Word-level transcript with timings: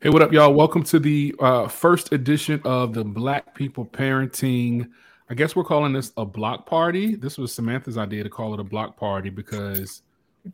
Hey, 0.00 0.10
what 0.10 0.20
up, 0.20 0.30
y'all? 0.32 0.52
Welcome 0.52 0.82
to 0.84 0.98
the 0.98 1.34
uh, 1.40 1.68
first 1.68 2.12
edition 2.12 2.60
of 2.64 2.92
the 2.92 3.02
Black 3.02 3.54
People 3.54 3.86
Parenting. 3.86 4.90
I 5.30 5.34
guess 5.34 5.56
we're 5.56 5.64
calling 5.64 5.94
this 5.94 6.12
a 6.18 6.26
block 6.26 6.66
party. 6.66 7.14
This 7.16 7.38
was 7.38 7.52
Samantha's 7.54 7.96
idea 7.96 8.24
to 8.24 8.30
call 8.30 8.52
it 8.52 8.60
a 8.60 8.64
block 8.64 8.96
party 8.96 9.30
because 9.30 10.02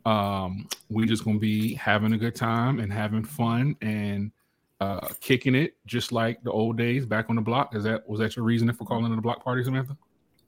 um, 0.05 0.67
we're 0.89 1.07
just 1.07 1.25
going 1.25 1.35
to 1.35 1.41
be 1.41 1.73
having 1.73 2.13
a 2.13 2.17
good 2.17 2.35
time 2.35 2.79
and 2.79 2.91
having 2.91 3.25
fun 3.25 3.75
and 3.81 4.31
uh, 4.79 5.09
kicking 5.19 5.55
it, 5.55 5.75
just 5.85 6.13
like 6.13 6.41
the 6.43 6.51
old 6.51 6.77
days 6.77 7.05
back 7.05 7.25
on 7.29 7.35
the 7.35 7.41
block. 7.41 7.75
Is 7.75 7.83
that 7.83 8.07
was 8.07 8.21
that 8.21 8.37
your 8.37 8.45
reason 8.45 8.71
for 8.71 8.85
calling 8.85 9.11
it 9.11 9.17
a 9.17 9.21
block 9.21 9.43
party, 9.43 9.63
Samantha? 9.63 9.97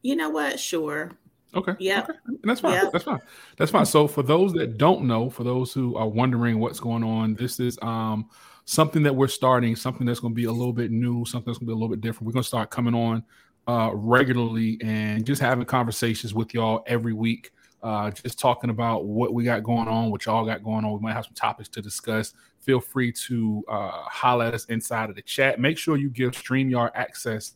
You 0.04 0.16
know 0.16 0.30
what? 0.30 0.58
Sure. 0.58 1.12
Okay. 1.56 1.74
Yeah. 1.80 2.04
Okay. 2.04 2.14
And 2.26 2.40
that's 2.44 2.60
fine. 2.60 2.74
Yep. 2.74 2.92
That's 2.92 3.06
fine. 3.06 3.20
That's 3.58 3.72
fine. 3.72 3.86
So 3.86 4.08
for 4.08 4.22
those 4.22 4.54
that 4.54 4.78
don't 4.78 5.06
know, 5.06 5.30
for 5.30 5.44
those 5.44 5.74
who 5.74 5.96
are 5.96 6.08
wondering 6.08 6.60
what's 6.60 6.80
going 6.80 7.04
on, 7.04 7.36
this 7.36 7.60
is 7.60 7.78
um 7.82 8.30
something 8.66 9.02
that 9.04 9.16
we're 9.16 9.30
starting, 9.30 9.76
something 9.76 10.06
that's 10.06 10.20
going 10.20 10.34
to 10.34 10.36
be 10.36 10.44
a 10.44 10.52
little 10.52 10.74
bit 10.74 10.92
new, 10.92 11.24
something 11.26 11.52
that's 11.52 11.58
going 11.58 11.68
to 11.68 11.72
be 11.72 11.74
a 11.74 11.76
little 11.76 11.90
bit 11.90 12.02
different. 12.02 12.28
We're 12.28 12.34
going 12.34 12.44
to 12.44 12.48
start 12.48 12.70
coming 12.70 12.94
on 12.94 13.24
uh, 13.68 13.92
regularly 13.94 14.78
and 14.84 15.26
just 15.26 15.42
having 15.42 15.66
conversations 15.66 16.34
with 16.34 16.54
y'all 16.54 16.84
every 16.86 17.14
week. 17.14 17.52
Uh, 17.82 18.12
just 18.12 18.38
talking 18.40 18.70
about 18.70 19.06
what 19.06 19.34
we 19.34 19.46
got 19.46 19.64
going 19.64 19.88
on, 19.88 20.12
what 20.12 20.26
y'all 20.26 20.46
got 20.46 20.64
going 20.64 20.84
on. 20.84 20.94
We 20.94 21.00
might 21.00 21.14
have 21.14 21.26
some 21.26 21.34
topics 21.34 21.70
to 21.70 21.82
discuss. 21.82 22.34
Feel 22.60 22.82
free 22.82 23.12
to 23.14 23.64
uh, 23.70 23.92
holler 23.92 24.46
at 24.46 24.54
us 24.54 24.66
inside 24.66 25.10
of 25.10 25.16
the 25.16 25.22
chat. 25.22 25.60
Make 25.60 25.78
sure 25.78 25.96
you 25.96 26.10
give 26.10 26.32
StreamYard 26.32 26.92
access 26.94 27.54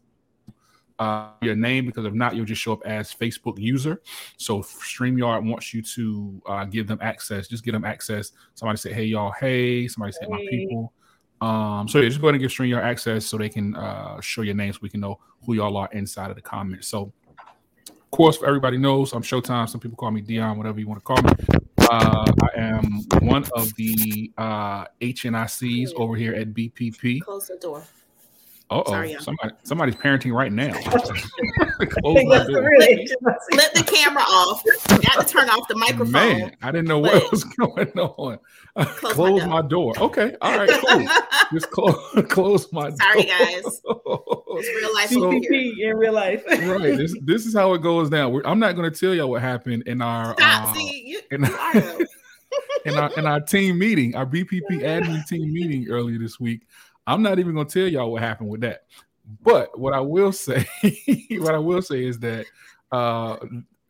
uh, 1.02 1.32
your 1.42 1.56
name 1.56 1.88
because 1.88 2.06
if 2.06 2.14
not, 2.14 2.36
you'll 2.36 2.46
just 2.46 2.62
show 2.62 2.74
up 2.74 2.86
as 2.86 3.12
Facebook 3.12 3.58
user. 3.58 4.02
So 4.38 4.60
StreamYard 4.60 5.44
wants 5.44 5.74
you 5.74 5.82
to 5.82 6.42
uh, 6.46 6.66
give 6.66 6.88
them 6.88 7.00
access. 7.02 7.48
Just 7.48 7.64
give 7.64 7.74
them 7.74 7.84
access. 7.84 8.34
Somebody 8.54 8.78
say, 8.78 8.94
"Hey 8.94 9.06
y'all," 9.06 9.32
"Hey," 9.32 9.88
somebody 9.88 10.12
say, 10.12 10.26
hey. 10.26 10.30
"My 10.30 10.46
people." 10.48 10.94
Um, 11.42 11.88
so 11.88 12.00
yeah, 12.00 12.08
just 12.08 12.22
go 12.22 12.28
ahead 12.28 12.36
and 12.36 12.42
give 12.42 12.52
StreamYard 12.52 12.84
access 12.84 13.26
so 13.26 13.36
they 13.36 13.50
can 13.50 13.76
uh, 13.76 14.22
show 14.22 14.44
your 14.44 14.54
names. 14.54 14.76
So 14.76 14.82
we 14.84 14.90
can 14.90 15.00
know 15.00 15.20
who 15.44 15.56
y'all 15.56 15.76
are 15.76 15.90
inside 15.92 16.30
of 16.30 16.36
the 16.36 16.42
comments. 16.44 16.88
So, 16.88 17.12
of 17.90 18.12
course, 18.12 18.38
for 18.38 18.46
everybody 18.46 18.78
knows, 18.78 19.14
I'm 19.14 19.24
Showtime. 19.24 19.68
Some 19.70 19.82
people 19.82 19.98
call 19.98 20.12
me 20.12 20.22
Dion, 20.22 20.56
whatever 20.60 20.80
you 20.80 20.88
want 20.88 21.00
to 21.00 21.04
call 21.04 21.22
me. 21.24 21.32
Uh, 21.90 22.32
I 22.44 22.60
am 22.60 23.02
one 23.22 23.44
of 23.56 23.74
the 23.76 24.32
uh, 24.38 24.86
HNICs 25.02 25.94
over 25.96 26.16
here 26.16 26.36
at 26.36 26.54
BPP. 26.54 27.22
Close 27.22 27.48
the 27.48 27.58
door. 27.58 27.84
Oh, 28.74 28.84
somebody, 29.20 29.54
somebody's 29.64 29.96
parenting 29.96 30.34
right 30.34 30.52
now. 30.52 30.72
really, 32.06 33.06
let 33.52 33.74
the 33.74 33.84
camera 33.86 34.24
off. 34.24 34.64
Got 34.88 35.28
to 35.28 35.34
turn 35.34 35.50
off 35.50 35.68
the 35.68 35.76
microphone. 35.76 36.12
Man, 36.14 36.56
I 36.62 36.72
didn't 36.72 36.88
know 36.88 37.00
what 37.00 37.30
was 37.32 37.44
going 37.60 37.92
on. 38.00 38.40
Close, 38.78 39.14
close 39.14 39.42
my, 39.42 39.62
my, 39.62 39.68
door. 39.68 39.94
Okay, 40.00 40.38
all 40.42 40.58
right, 40.58 40.70
cool. 40.70 41.06
Just 41.52 41.70
close, 41.70 42.26
close 42.30 42.72
my 42.72 42.92
Sorry, 42.92 43.24
door. 43.24 43.32
Sorry, 43.38 43.46
guys. 43.46 43.82
It's 44.54 44.68
real 44.70 44.94
life 44.94 45.10
so, 45.10 45.32
in 45.32 45.98
real 45.98 46.14
life. 46.14 46.44
right. 46.48 46.98
This, 46.98 47.14
this 47.24 47.46
is 47.46 47.54
how 47.54 47.74
it 47.74 47.82
goes 47.82 48.10
down. 48.10 48.32
We're, 48.32 48.44
I'm 48.46 48.60
not 48.60 48.78
going 48.78 48.90
to 48.90 48.98
tell 48.98 49.14
y'all 49.14 49.30
what 49.30 49.42
happened 49.42 49.84
in 49.86 50.02
our. 50.02 50.34
Stop. 50.36 50.70
Uh, 50.70 50.74
See, 50.76 51.04
you, 51.08 51.22
in, 51.32 51.44
you 51.44 51.54
our 51.54 51.74
in 52.86 52.98
our 52.98 53.12
in 53.18 53.26
our 53.26 53.42
team 53.42 53.78
meeting, 53.78 54.16
our 54.16 54.26
BPP 54.26 54.82
admin 54.82 55.28
team 55.28 55.52
meeting 55.52 55.90
earlier 55.90 56.18
this 56.18 56.40
week. 56.40 56.62
I'm 57.08 57.22
not 57.22 57.40
even 57.40 57.56
gonna 57.56 57.68
tell 57.68 57.88
y'all 57.88 58.12
what 58.12 58.22
happened 58.22 58.50
with 58.50 58.62
that. 58.62 58.84
But 59.42 59.78
what 59.80 59.94
I 59.94 60.00
will 60.00 60.32
say, 60.32 60.68
what 61.32 61.54
I 61.54 61.60
will 61.60 61.82
say 61.82 62.06
is 62.06 62.20
that 62.20 62.46
uh 62.92 63.38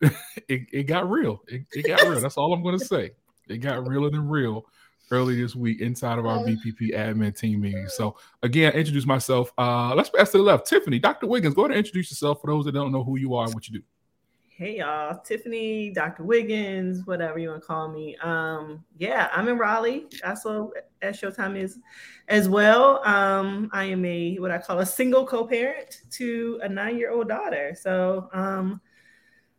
it, 0.48 0.66
it 0.72 0.82
got 0.84 1.10
real. 1.10 1.42
It, 1.48 1.62
it 1.72 1.86
got 1.86 2.02
real. 2.02 2.20
That's 2.20 2.36
all 2.36 2.52
I'm 2.52 2.62
gonna 2.62 2.78
say. 2.78 3.12
It 3.48 3.58
got 3.58 3.86
realer 3.86 4.10
than 4.10 4.28
real 4.28 4.66
early 5.10 5.40
this 5.40 5.54
week 5.54 5.80
inside 5.80 6.18
of 6.18 6.24
our 6.24 6.38
BPP 6.38 6.94
admin 6.94 7.36
team 7.36 7.60
meeting. 7.60 7.86
So 7.88 8.16
again, 8.42 8.72
introduce 8.72 9.06
myself. 9.06 9.52
Uh 9.58 9.94
let's 9.94 10.10
pass 10.10 10.30
to 10.32 10.38
the 10.38 10.44
left. 10.44 10.66
Tiffany, 10.66 10.98
Dr. 10.98 11.26
Wiggins, 11.26 11.54
go 11.54 11.62
ahead 11.62 11.72
and 11.72 11.78
introduce 11.78 12.10
yourself 12.10 12.40
for 12.40 12.46
those 12.48 12.64
that 12.64 12.72
don't 12.72 12.92
know 12.92 13.04
who 13.04 13.18
you 13.18 13.34
are 13.34 13.44
and 13.44 13.54
what 13.54 13.68
you 13.68 13.78
do. 13.78 13.84
Hey 14.54 14.78
y'all, 14.78 15.18
Tiffany, 15.18 15.90
Dr. 15.90 16.24
Wiggins, 16.24 17.06
whatever 17.06 17.38
you 17.38 17.48
want 17.48 17.62
to 17.62 17.66
call 17.66 17.88
me. 17.88 18.16
Um, 18.22 18.84
yeah, 18.98 19.30
I'm 19.32 19.48
in 19.48 19.56
Raleigh. 19.56 20.08
Also, 20.26 20.72
as 21.00 21.18
Showtime 21.18 21.56
is 21.56 21.78
as 22.28 22.50
well. 22.50 23.02
Um, 23.06 23.70
I 23.72 23.84
am 23.84 24.04
a 24.04 24.36
what 24.36 24.50
I 24.50 24.58
call 24.58 24.80
a 24.80 24.86
single 24.86 25.26
co-parent 25.26 26.02
to 26.12 26.60
a 26.62 26.68
nine-year-old 26.68 27.28
daughter. 27.28 27.74
So, 27.80 28.28
um, 28.34 28.78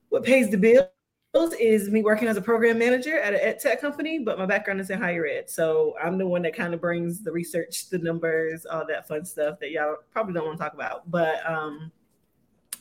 what 0.10 0.24
pays 0.24 0.52
the 0.52 0.58
bills 0.58 1.54
is 1.60 1.90
me 1.90 2.04
working 2.04 2.28
as 2.28 2.38
a 2.38 2.42
program 2.42 2.78
manager 2.78 3.18
at 3.20 3.34
an 3.34 3.40
ed 3.42 3.60
tech 3.60 3.82
company, 3.82 4.20
but 4.20 4.38
my 4.38 4.46
background 4.46 4.80
is 4.80 4.92
in 4.92 5.02
higher 5.02 5.26
ed. 5.26 5.50
So 5.50 5.96
I'm 6.02 6.20
the 6.20 6.28
one 6.28 6.44
that 6.44 6.56
kind 6.56 6.72
of 6.72 6.80
brings 6.80 7.24
the 7.24 7.32
research, 7.32 7.90
the 7.90 7.98
numbers, 7.98 8.68
all 8.68 8.86
that 8.88 9.08
fun 9.08 9.26
stuff 9.26 9.60
that 9.60 9.72
y'all 9.72 9.96
probably 10.12 10.36
don't 10.36 10.46
want 10.46 10.60
to 10.60 10.64
talk 10.64 10.76
about. 10.76 11.10
But 11.10 11.44
um, 11.50 11.92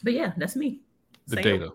but 0.02 0.12
yeah, 0.12 0.34
that's 0.36 0.56
me. 0.56 0.82
The 1.26 1.36
Single. 1.36 1.58
data 1.58 1.72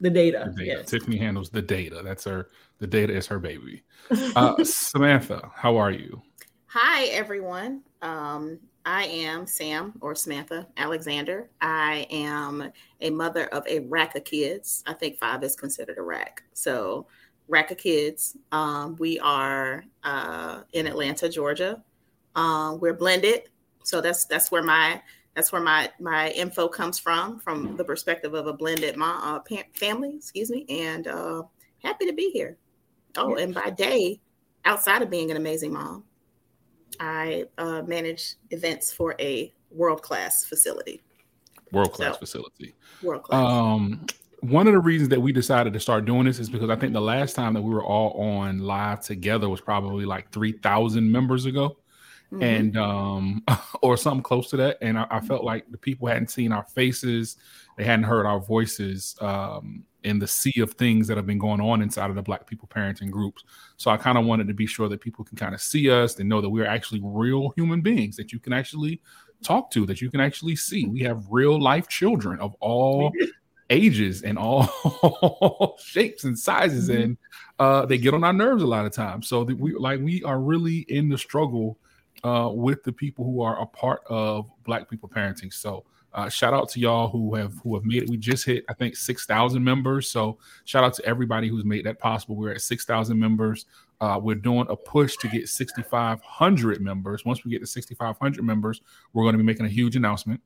the 0.00 0.10
data. 0.10 0.52
The 0.54 0.64
data. 0.64 0.78
Yes. 0.78 0.90
Tiffany 0.90 1.16
handles 1.16 1.50
the 1.50 1.62
data. 1.62 2.02
That's 2.04 2.24
her. 2.24 2.48
The 2.78 2.86
data 2.86 3.14
is 3.14 3.26
her 3.26 3.38
baby. 3.38 3.82
Uh, 4.36 4.62
Samantha, 4.64 5.50
how 5.54 5.76
are 5.76 5.90
you? 5.90 6.20
Hi, 6.66 7.04
everyone. 7.06 7.82
Um, 8.02 8.58
I 8.84 9.04
am 9.04 9.46
Sam 9.46 9.94
or 10.00 10.14
Samantha 10.14 10.66
Alexander. 10.76 11.48
I 11.60 12.06
am 12.10 12.70
a 13.00 13.10
mother 13.10 13.46
of 13.46 13.66
a 13.66 13.80
rack 13.80 14.14
of 14.14 14.24
kids. 14.24 14.82
I 14.86 14.92
think 14.92 15.18
five 15.18 15.42
is 15.42 15.56
considered 15.56 15.96
a 15.98 16.02
rack. 16.02 16.42
So, 16.52 17.06
rack 17.48 17.70
of 17.70 17.78
kids. 17.78 18.36
Um, 18.52 18.96
we 18.98 19.18
are 19.20 19.84
uh, 20.02 20.62
in 20.72 20.86
Atlanta, 20.86 21.28
Georgia. 21.28 21.82
Uh, 22.36 22.76
we're 22.78 22.94
blended, 22.94 23.48
so 23.84 24.00
that's 24.00 24.26
that's 24.26 24.50
where 24.50 24.62
my 24.62 25.00
that's 25.34 25.50
where 25.52 25.60
my 25.60 25.90
my 26.00 26.30
info 26.30 26.68
comes 26.68 26.98
from, 26.98 27.40
from 27.40 27.76
the 27.76 27.84
perspective 27.84 28.34
of 28.34 28.46
a 28.46 28.52
blended 28.52 28.96
mom, 28.96 29.42
uh, 29.50 29.58
family. 29.74 30.14
Excuse 30.16 30.50
me, 30.50 30.64
and 30.68 31.06
uh, 31.08 31.42
happy 31.82 32.06
to 32.06 32.12
be 32.12 32.30
here. 32.30 32.56
Oh, 33.16 33.34
and 33.36 33.54
by 33.54 33.70
day, 33.70 34.20
outside 34.64 35.02
of 35.02 35.10
being 35.10 35.30
an 35.30 35.36
amazing 35.36 35.72
mom, 35.72 36.04
I 37.00 37.46
uh, 37.58 37.82
manage 37.82 38.34
events 38.50 38.92
for 38.92 39.14
a 39.20 39.52
world 39.70 40.02
class 40.02 40.44
facility. 40.44 41.02
World 41.72 41.92
class 41.92 42.14
so, 42.14 42.20
facility. 42.20 42.74
World 43.02 43.24
class. 43.24 43.44
Um, 43.44 44.06
one 44.40 44.66
of 44.66 44.74
the 44.74 44.80
reasons 44.80 45.08
that 45.08 45.20
we 45.20 45.32
decided 45.32 45.72
to 45.72 45.80
start 45.80 46.04
doing 46.04 46.26
this 46.26 46.38
is 46.38 46.50
because 46.50 46.70
I 46.70 46.76
think 46.76 46.92
the 46.92 47.00
last 47.00 47.34
time 47.34 47.54
that 47.54 47.62
we 47.62 47.72
were 47.72 47.82
all 47.82 48.12
on 48.20 48.60
live 48.60 49.00
together 49.00 49.48
was 49.48 49.60
probably 49.60 50.04
like 50.04 50.30
3,000 50.30 51.10
members 51.10 51.46
ago 51.46 51.76
mm-hmm. 52.34 52.42
and 52.42 52.76
um 52.76 53.42
or 53.82 53.96
something 53.96 54.22
close 54.22 54.50
to 54.50 54.56
that. 54.58 54.78
And 54.80 54.98
I, 54.98 55.06
I, 55.10 55.20
felt 55.20 55.44
like 55.44 55.70
the 55.70 55.78
people 55.78 56.08
hadn't 56.08 56.30
seen 56.30 56.52
our 56.52 56.64
faces, 56.64 57.36
they 57.76 57.84
hadn't 57.84 58.04
heard 58.04 58.26
our 58.26 58.40
voices 58.40 59.16
um 59.20 59.84
in 60.02 60.18
the 60.18 60.26
sea 60.26 60.60
of 60.60 60.72
things 60.74 61.08
that 61.08 61.16
have 61.16 61.26
been 61.26 61.38
going 61.38 61.60
on 61.60 61.80
inside 61.80 62.10
of 62.10 62.16
the 62.16 62.22
Black 62.22 62.46
people 62.46 62.68
parenting 62.68 63.10
groups. 63.10 63.42
So 63.78 63.90
I 63.90 63.96
kind 63.96 64.18
of 64.18 64.26
wanted 64.26 64.46
to 64.48 64.54
be 64.54 64.66
sure 64.66 64.88
that 64.90 65.00
people 65.00 65.24
can 65.24 65.36
kind 65.36 65.54
of 65.54 65.62
see 65.62 65.90
us 65.90 66.18
and 66.18 66.28
know 66.28 66.42
that 66.42 66.50
we're 66.50 66.66
actually 66.66 67.00
real 67.02 67.50
human 67.56 67.80
beings 67.80 68.16
that 68.16 68.30
you 68.30 68.38
can 68.38 68.52
actually 68.52 69.00
talk 69.42 69.70
to, 69.70 69.86
that 69.86 70.02
you 70.02 70.10
can 70.10 70.20
actually 70.20 70.56
see. 70.56 70.86
We 70.86 71.00
have 71.00 71.24
real 71.30 71.60
life 71.60 71.88
children 71.88 72.38
of 72.40 72.54
all 72.60 73.12
ages 73.70 74.22
and 74.22 74.38
all 74.38 75.76
shapes 75.82 76.24
and 76.24 76.38
sizes 76.38 76.88
mm-hmm. 76.88 77.02
and 77.02 77.16
uh, 77.58 77.86
they 77.86 77.98
get 77.98 78.14
on 78.14 78.24
our 78.24 78.32
nerves 78.32 78.62
a 78.62 78.66
lot 78.66 78.84
of 78.84 78.92
times 78.92 79.26
so 79.26 79.44
that 79.44 79.58
we 79.58 79.74
like 79.74 80.00
we 80.00 80.22
are 80.24 80.38
really 80.38 80.78
in 80.88 81.08
the 81.08 81.16
struggle 81.16 81.78
uh, 82.24 82.50
with 82.52 82.82
the 82.82 82.92
people 82.92 83.24
who 83.24 83.40
are 83.42 83.60
a 83.60 83.66
part 83.66 84.02
of 84.08 84.50
Black 84.64 84.90
people 84.90 85.08
parenting. 85.08 85.52
So 85.52 85.84
uh, 86.14 86.28
shout 86.28 86.54
out 86.54 86.68
to 86.70 86.80
y'all 86.80 87.08
who 87.08 87.34
have 87.34 87.54
who 87.62 87.74
have 87.74 87.84
made 87.84 88.04
it. 88.04 88.08
We 88.08 88.16
just 88.16 88.44
hit 88.44 88.64
I 88.68 88.74
think 88.74 88.96
six 88.96 89.26
thousand 89.26 89.62
members. 89.62 90.10
So 90.10 90.38
shout 90.64 90.82
out 90.82 90.94
to 90.94 91.04
everybody 91.04 91.48
who's 91.48 91.64
made 91.64 91.86
that 91.86 91.98
possible. 91.98 92.34
We're 92.34 92.52
at 92.52 92.60
six 92.60 92.84
thousand 92.84 93.18
members. 93.20 93.66
Uh, 94.00 94.18
we're 94.18 94.34
doing 94.34 94.66
a 94.68 94.76
push 94.76 95.16
to 95.16 95.28
get 95.28 95.48
6,500 95.48 96.80
members. 96.80 97.24
Once 97.24 97.44
we 97.44 97.50
get 97.50 97.60
to 97.60 97.66
6,500 97.66 98.42
members, 98.42 98.82
we're 99.12 99.22
going 99.22 99.32
to 99.32 99.38
be 99.38 99.44
making 99.44 99.64
a 99.64 99.68
huge 99.68 99.96
announcement. 99.96 100.40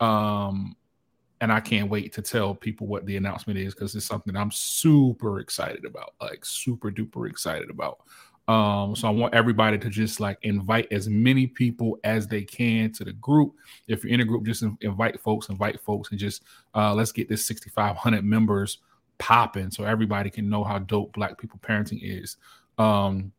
Um, 0.00 0.76
and 1.40 1.52
I 1.52 1.60
can't 1.60 1.90
wait 1.90 2.12
to 2.14 2.22
tell 2.22 2.54
people 2.54 2.86
what 2.86 3.04
the 3.04 3.16
announcement 3.16 3.58
is 3.58 3.74
because 3.74 3.94
it's 3.94 4.06
something 4.06 4.36
I'm 4.36 4.50
super 4.50 5.40
excited 5.40 5.84
about, 5.84 6.14
like 6.20 6.44
super 6.44 6.90
duper 6.90 7.28
excited 7.28 7.68
about. 7.68 7.98
Um, 8.46 8.94
so 8.94 9.08
I 9.08 9.10
want 9.10 9.34
everybody 9.34 9.78
to 9.78 9.88
just 9.88 10.20
like 10.20 10.38
invite 10.42 10.88
as 10.92 11.08
many 11.08 11.46
people 11.46 11.98
as 12.04 12.28
they 12.28 12.42
can 12.42 12.92
to 12.92 13.04
the 13.04 13.14
group. 13.14 13.54
If 13.88 14.04
you're 14.04 14.12
in 14.12 14.20
a 14.20 14.24
group, 14.24 14.44
just 14.44 14.62
invite 14.82 15.18
folks, 15.20 15.48
invite 15.48 15.80
folks, 15.80 16.10
and 16.10 16.18
just 16.18 16.42
uh, 16.74 16.94
let's 16.94 17.12
get 17.12 17.28
this 17.28 17.44
6,500 17.46 18.24
members 18.24 18.78
popping 19.18 19.70
so 19.70 19.84
everybody 19.84 20.28
can 20.28 20.48
know 20.50 20.64
how 20.64 20.78
dope 20.78 21.12
Black 21.14 21.38
people 21.38 21.58
parenting 21.62 22.00
is. 22.02 22.36
Um, 22.76 23.32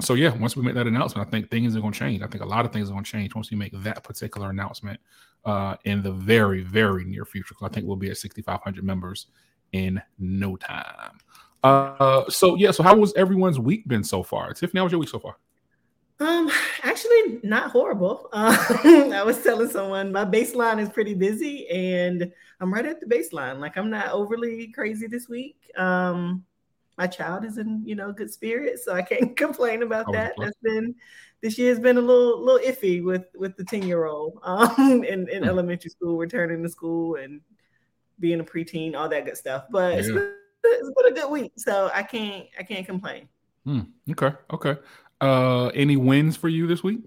so 0.00 0.14
yeah, 0.14 0.34
once 0.36 0.56
we 0.56 0.64
make 0.64 0.74
that 0.74 0.88
announcement, 0.88 1.28
I 1.28 1.30
think 1.30 1.50
things 1.50 1.76
are 1.76 1.80
going 1.80 1.92
to 1.92 1.98
change. 1.98 2.22
I 2.22 2.26
think 2.26 2.42
a 2.42 2.48
lot 2.48 2.64
of 2.64 2.72
things 2.72 2.88
are 2.88 2.92
going 2.92 3.04
to 3.04 3.10
change 3.10 3.34
once 3.34 3.50
we 3.50 3.56
make 3.56 3.72
that 3.82 4.02
particular 4.02 4.50
announcement 4.50 4.98
uh, 5.44 5.76
in 5.84 6.02
the 6.02 6.10
very, 6.10 6.62
very 6.62 7.04
near 7.04 7.24
future. 7.24 7.54
Because 7.54 7.70
I 7.70 7.72
think 7.72 7.86
we'll 7.86 7.96
be 7.96 8.10
at 8.10 8.16
6,500 8.16 8.82
members 8.82 9.28
in 9.72 10.02
no 10.18 10.56
time. 10.56 11.18
Uh, 11.64 12.28
so 12.28 12.56
yeah, 12.56 12.70
so 12.70 12.82
how 12.82 12.94
was 12.94 13.14
everyone's 13.14 13.58
week 13.58 13.88
been 13.88 14.04
so 14.04 14.22
far? 14.22 14.52
Tiffany, 14.52 14.78
how 14.78 14.84
was 14.84 14.92
your 14.92 15.00
week 15.00 15.08
so 15.08 15.18
far? 15.18 15.36
Um, 16.20 16.50
actually, 16.82 17.40
not 17.42 17.70
horrible. 17.70 18.28
Um, 18.32 18.54
I 19.12 19.22
was 19.24 19.42
telling 19.42 19.70
someone 19.70 20.12
my 20.12 20.26
baseline 20.26 20.78
is 20.78 20.90
pretty 20.90 21.14
busy, 21.14 21.66
and 21.68 22.30
I'm 22.60 22.72
right 22.72 22.84
at 22.84 23.00
the 23.00 23.06
baseline. 23.06 23.60
Like 23.60 23.78
I'm 23.78 23.88
not 23.88 24.10
overly 24.12 24.68
crazy 24.68 25.06
this 25.06 25.26
week. 25.26 25.56
Um, 25.76 26.44
my 26.98 27.06
child 27.06 27.46
is 27.46 27.56
in 27.56 27.82
you 27.86 27.94
know 27.94 28.12
good 28.12 28.30
spirits, 28.30 28.84
so 28.84 28.92
I 28.92 29.00
can't 29.00 29.34
complain 29.36 29.82
about 29.82 30.12
that. 30.12 30.34
That's 30.36 30.58
been 30.62 30.94
this 31.40 31.56
year's 31.56 31.80
been 31.80 31.96
a 31.96 32.00
little 32.00 32.44
little 32.44 32.60
iffy 32.60 33.02
with 33.02 33.24
with 33.34 33.56
the 33.56 33.64
10 33.64 33.82
year 33.82 34.06
old 34.06 34.38
um 34.44 35.04
in, 35.04 35.28
in 35.28 35.42
mm. 35.42 35.46
elementary 35.46 35.90
school 35.90 36.16
returning 36.16 36.62
to 36.62 36.70
school 36.70 37.16
and 37.16 37.42
being 38.18 38.40
a 38.40 38.44
preteen 38.44 38.94
all 38.94 39.10
that 39.10 39.26
good 39.26 39.36
stuff 39.36 39.64
but 39.70 39.92
yeah. 39.92 39.98
it's, 39.98 40.08
been, 40.08 40.32
it's 40.64 40.90
been 40.96 41.12
a 41.12 41.14
good 41.14 41.30
week 41.30 41.52
so 41.56 41.90
i 41.94 42.02
can't 42.02 42.46
i 42.58 42.62
can't 42.62 42.86
complain 42.86 43.28
hmm. 43.64 43.80
okay 44.10 44.32
okay 44.52 44.76
uh 45.20 45.66
any 45.68 45.96
wins 45.96 46.36
for 46.36 46.48
you 46.48 46.66
this 46.66 46.82
week 46.82 47.00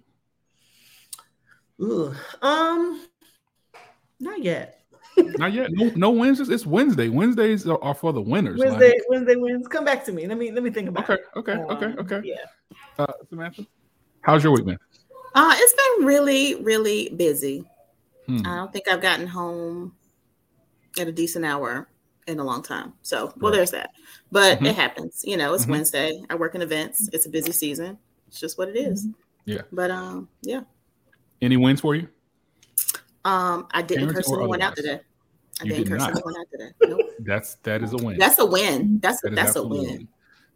Ooh, 1.82 2.14
um 2.42 3.06
not 4.20 4.42
yet 4.42 4.78
not 5.38 5.52
yet. 5.52 5.72
No, 5.72 5.92
no 5.96 6.10
wins. 6.12 6.40
It's 6.40 6.66
Wednesday. 6.66 7.10
Wednesdays 7.10 7.68
are, 7.68 7.82
are 7.84 7.96
for 7.96 8.14
the 8.14 8.22
winners. 8.22 8.60
Wednesday, 8.60 8.90
like. 8.90 9.02
Wednesday 9.10 9.36
wins. 9.36 9.68
Come 9.68 9.86
back 9.86 10.06
to 10.06 10.12
me. 10.12 10.28
Let 10.28 10.38
me 10.38 10.52
let 10.52 10.64
me 10.64 10.70
think 10.70 10.90
about 10.90 11.10
okay, 11.10 11.22
it. 11.22 11.26
Okay, 11.36 11.54
okay, 11.54 11.86
um, 11.86 12.00
okay, 12.00 12.22
Yeah. 12.24 12.36
Uh, 13.00 13.12
Samantha. 13.30 13.66
How's 14.22 14.44
your 14.44 14.54
week 14.54 14.66
been? 14.66 14.78
Uh, 15.34 15.54
it's 15.56 15.74
been 15.74 16.06
really, 16.06 16.56
really 16.56 17.10
busy. 17.10 17.64
Hmm. 18.28 18.46
I 18.46 18.58
don't 18.58 18.74
think 18.74 18.88
I've 18.88 19.02
gotten 19.02 19.28
home 19.28 19.96
at 21.00 21.08
a 21.08 21.12
decent 21.12 21.46
hour 21.46 21.88
in 22.28 22.40
a 22.40 22.44
long 22.44 22.62
time. 22.62 22.94
So, 23.02 23.34
well, 23.38 23.52
right. 23.52 23.58
there's 23.58 23.72
that. 23.72 23.92
But 24.32 24.58
mm-hmm. 24.58 24.68
it 24.68 24.76
happens. 24.76 25.24
You 25.26 25.38
know, 25.38 25.54
it's 25.54 25.64
mm-hmm. 25.64 25.74
Wednesday. 25.74 26.22
I 26.30 26.36
work 26.36 26.56
in 26.56 26.62
events. 26.62 27.10
It's 27.14 27.26
a 27.26 27.30
busy 27.30 27.52
season. 27.52 27.98
It's 28.28 28.40
just 28.40 28.58
what 28.58 28.70
it 28.70 28.76
is. 28.76 29.08
Mm-hmm. 29.08 29.52
Yeah. 29.52 29.62
But 29.72 29.92
um, 29.92 30.28
yeah. 30.42 30.62
Any 31.42 31.58
wins 31.58 31.82
for 31.82 31.96
you? 31.96 32.08
Um, 33.24 33.68
I 33.72 33.82
didn't 33.82 34.14
curse 34.14 34.32
anyone 34.32 34.62
out 34.62 34.76
today. 34.76 35.00
I 35.62 35.64
you 35.64 35.74
didn't 35.74 35.90
curse 35.90 36.04
anyone 36.04 36.36
out 36.38 36.46
today. 36.52 36.72
Nope. 36.84 37.02
That's 37.20 37.56
that 37.64 37.82
is 37.82 37.94
a 37.94 37.98
win. 37.98 38.18
That's 38.18 38.40
a 38.40 38.46
win. 38.46 39.00
That's 39.00 39.24
a, 39.24 39.30
that's 39.30 39.56
a 39.56 39.68
win. 39.68 40.08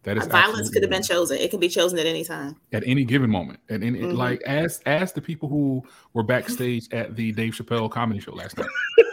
That 0.04 0.18
is 0.18 0.26
violence 0.28 0.70
could 0.70 0.82
have 0.84 0.90
been 0.90 1.04
chosen. 1.04 1.38
It 1.38 1.52
can 1.52 1.60
be 1.60 1.70
chosen 1.70 2.00
at 2.00 2.06
any 2.06 2.24
time. 2.24 2.56
At 2.72 2.84
any 2.86 3.04
given 3.04 3.30
moment. 3.30 3.60
And 3.70 3.84
any 3.84 4.00
mm-hmm. 4.00 4.18
like 4.18 4.42
ask 4.46 4.82
ask 4.86 5.14
the 5.14 5.22
people 5.22 5.50
who 5.50 5.84
were 6.14 6.24
backstage 6.24 6.88
at 6.92 7.16
the 7.16 7.32
Dave 7.32 7.54
Chappelle 7.54 7.90
comedy 7.90 8.20
show 8.20 8.34
last 8.34 8.58
night. 8.58 8.68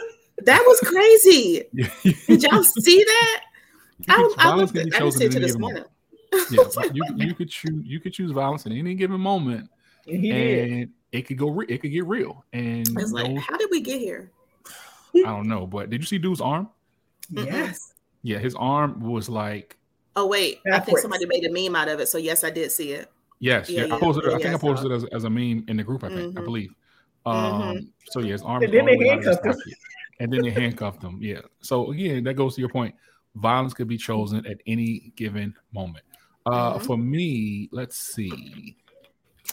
that 0.45 0.63
was 0.65 0.79
crazy. 0.81 1.63
Did 2.27 2.43
y'all 2.43 2.63
see 2.63 3.03
that? 3.03 3.41
I, 4.07 4.33
I, 4.37 4.55
was, 4.55 4.71
I 4.71 4.83
didn't 4.83 5.11
see 5.11 5.25
it 5.25 5.31
this 5.33 5.57
morning. 5.57 5.83
yeah, 6.51 6.63
you, 6.93 7.03
you 7.15 7.33
could 7.33 7.49
choose 7.49 7.85
you 7.85 7.99
could 7.99 8.13
choose 8.13 8.31
violence 8.31 8.65
at 8.65 8.71
any 8.71 8.95
given 8.95 9.19
moment, 9.19 9.69
and 10.07 10.21
did. 10.21 10.89
it 11.11 11.23
could 11.23 11.37
go 11.37 11.49
re- 11.49 11.65
it 11.67 11.81
could 11.81 11.91
get 11.91 12.05
real. 12.05 12.45
And 12.53 12.87
it's 12.97 13.11
like, 13.11 13.25
those, 13.25 13.43
how 13.43 13.57
did 13.57 13.69
we 13.71 13.81
get 13.81 13.99
here? 13.99 14.31
I 15.15 15.21
don't 15.21 15.47
know, 15.47 15.67
but 15.67 15.89
did 15.89 16.01
you 16.01 16.05
see 16.05 16.17
dude's 16.17 16.39
arm? 16.39 16.69
Yes. 17.29 17.93
Yeah, 18.21 18.37
his 18.37 18.55
arm 18.55 18.99
was 19.01 19.27
like 19.27 19.79
Oh 20.15 20.27
wait, 20.27 20.61
Backwards. 20.63 20.81
I 20.81 20.85
think 20.85 20.99
somebody 20.99 21.25
made 21.25 21.45
a 21.45 21.51
meme 21.51 21.75
out 21.75 21.87
of 21.87 21.99
it. 21.99 22.07
So 22.07 22.17
yes, 22.17 22.43
I 22.43 22.49
did 22.49 22.71
see 22.71 22.91
it. 22.91 23.09
Yes, 23.39 23.69
yeah, 23.69 23.85
yeah. 23.85 23.95
I 23.95 23.99
posted. 23.99 24.25
Yeah, 24.25 24.35
I 24.35 24.41
think 24.41 24.53
I 24.53 24.57
posted 24.57 24.91
it 24.91 24.95
as, 24.95 25.05
as, 25.05 25.23
a 25.23 25.29
meme 25.29 25.63
in 25.67 25.77
the 25.77 25.83
group. 25.83 26.03
I 26.03 26.09
think 26.09 26.31
mm-hmm. 26.31 26.39
I 26.39 26.41
believe. 26.41 26.73
Um, 27.25 27.35
mm-hmm. 27.35 27.85
So 28.09 28.19
yes, 28.19 28.41
arms. 28.41 28.65
And 28.65 28.73
then 28.73 28.85
they 28.85 28.97
handcuffed 29.07 29.45
him. 29.45 29.55
And 30.19 30.31
then 30.31 30.41
they 30.41 30.49
handcuffed 30.49 31.01
him. 31.01 31.19
Yeah. 31.21 31.41
So 31.61 31.91
again, 31.91 32.23
that 32.25 32.33
goes 32.33 32.55
to 32.55 32.61
your 32.61 32.69
point. 32.69 32.95
Violence 33.35 33.73
could 33.73 33.87
be 33.87 33.97
chosen 33.97 34.45
at 34.45 34.57
any 34.67 35.13
given 35.15 35.53
moment. 35.73 36.05
Uh, 36.45 36.73
mm-hmm. 36.73 36.85
For 36.85 36.97
me, 36.97 37.69
let's 37.71 37.97
see. 37.97 38.75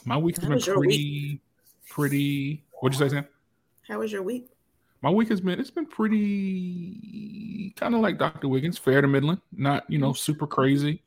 My 0.04 0.16
week 0.16 0.36
has 0.38 0.48
been 0.48 0.60
pretty, 0.60 0.80
week? 0.80 1.40
pretty. 1.88 2.64
What'd 2.80 2.98
you 2.98 3.08
say, 3.08 3.14
Sam? 3.14 3.26
How 3.86 3.98
was 3.98 4.10
your 4.10 4.22
week? 4.22 4.50
my 5.02 5.10
week 5.10 5.28
has 5.28 5.40
been 5.40 5.60
it's 5.60 5.70
been 5.70 5.86
pretty 5.86 7.72
kind 7.76 7.94
of 7.94 8.00
like 8.00 8.18
Dr. 8.18 8.48
Wiggins, 8.48 8.76
fair 8.78 9.00
to 9.00 9.06
Midland, 9.08 9.40
not 9.52 9.88
you 9.88 9.98
know 9.98 10.12
super 10.12 10.46
crazy, 10.46 11.02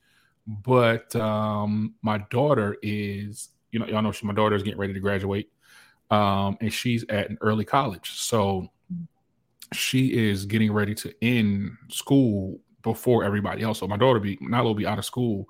but 0.47 1.13
um 1.15 1.95
my 2.01 2.19
daughter 2.29 2.77
is 2.81 3.49
you 3.71 3.79
know 3.79 3.87
y'all 3.87 4.01
know 4.01 4.11
she, 4.11 4.25
my 4.25 4.33
daughter 4.33 4.55
is 4.55 4.63
getting 4.63 4.79
ready 4.79 4.93
to 4.93 4.99
graduate, 4.99 5.49
um 6.11 6.57
and 6.61 6.71
she's 6.71 7.03
at 7.09 7.29
an 7.29 7.37
early 7.41 7.65
college, 7.65 8.11
so 8.11 8.69
she 9.73 10.29
is 10.29 10.45
getting 10.45 10.71
ready 10.71 10.95
to 10.95 11.13
end 11.21 11.71
school 11.89 12.59
before 12.81 13.23
everybody 13.23 13.61
else. 13.61 13.79
So 13.79 13.87
my 13.87 13.97
daughter 13.97 14.19
be 14.19 14.37
not 14.41 14.63
will 14.63 14.75
be 14.75 14.87
out 14.87 14.99
of 14.99 15.05
school 15.05 15.47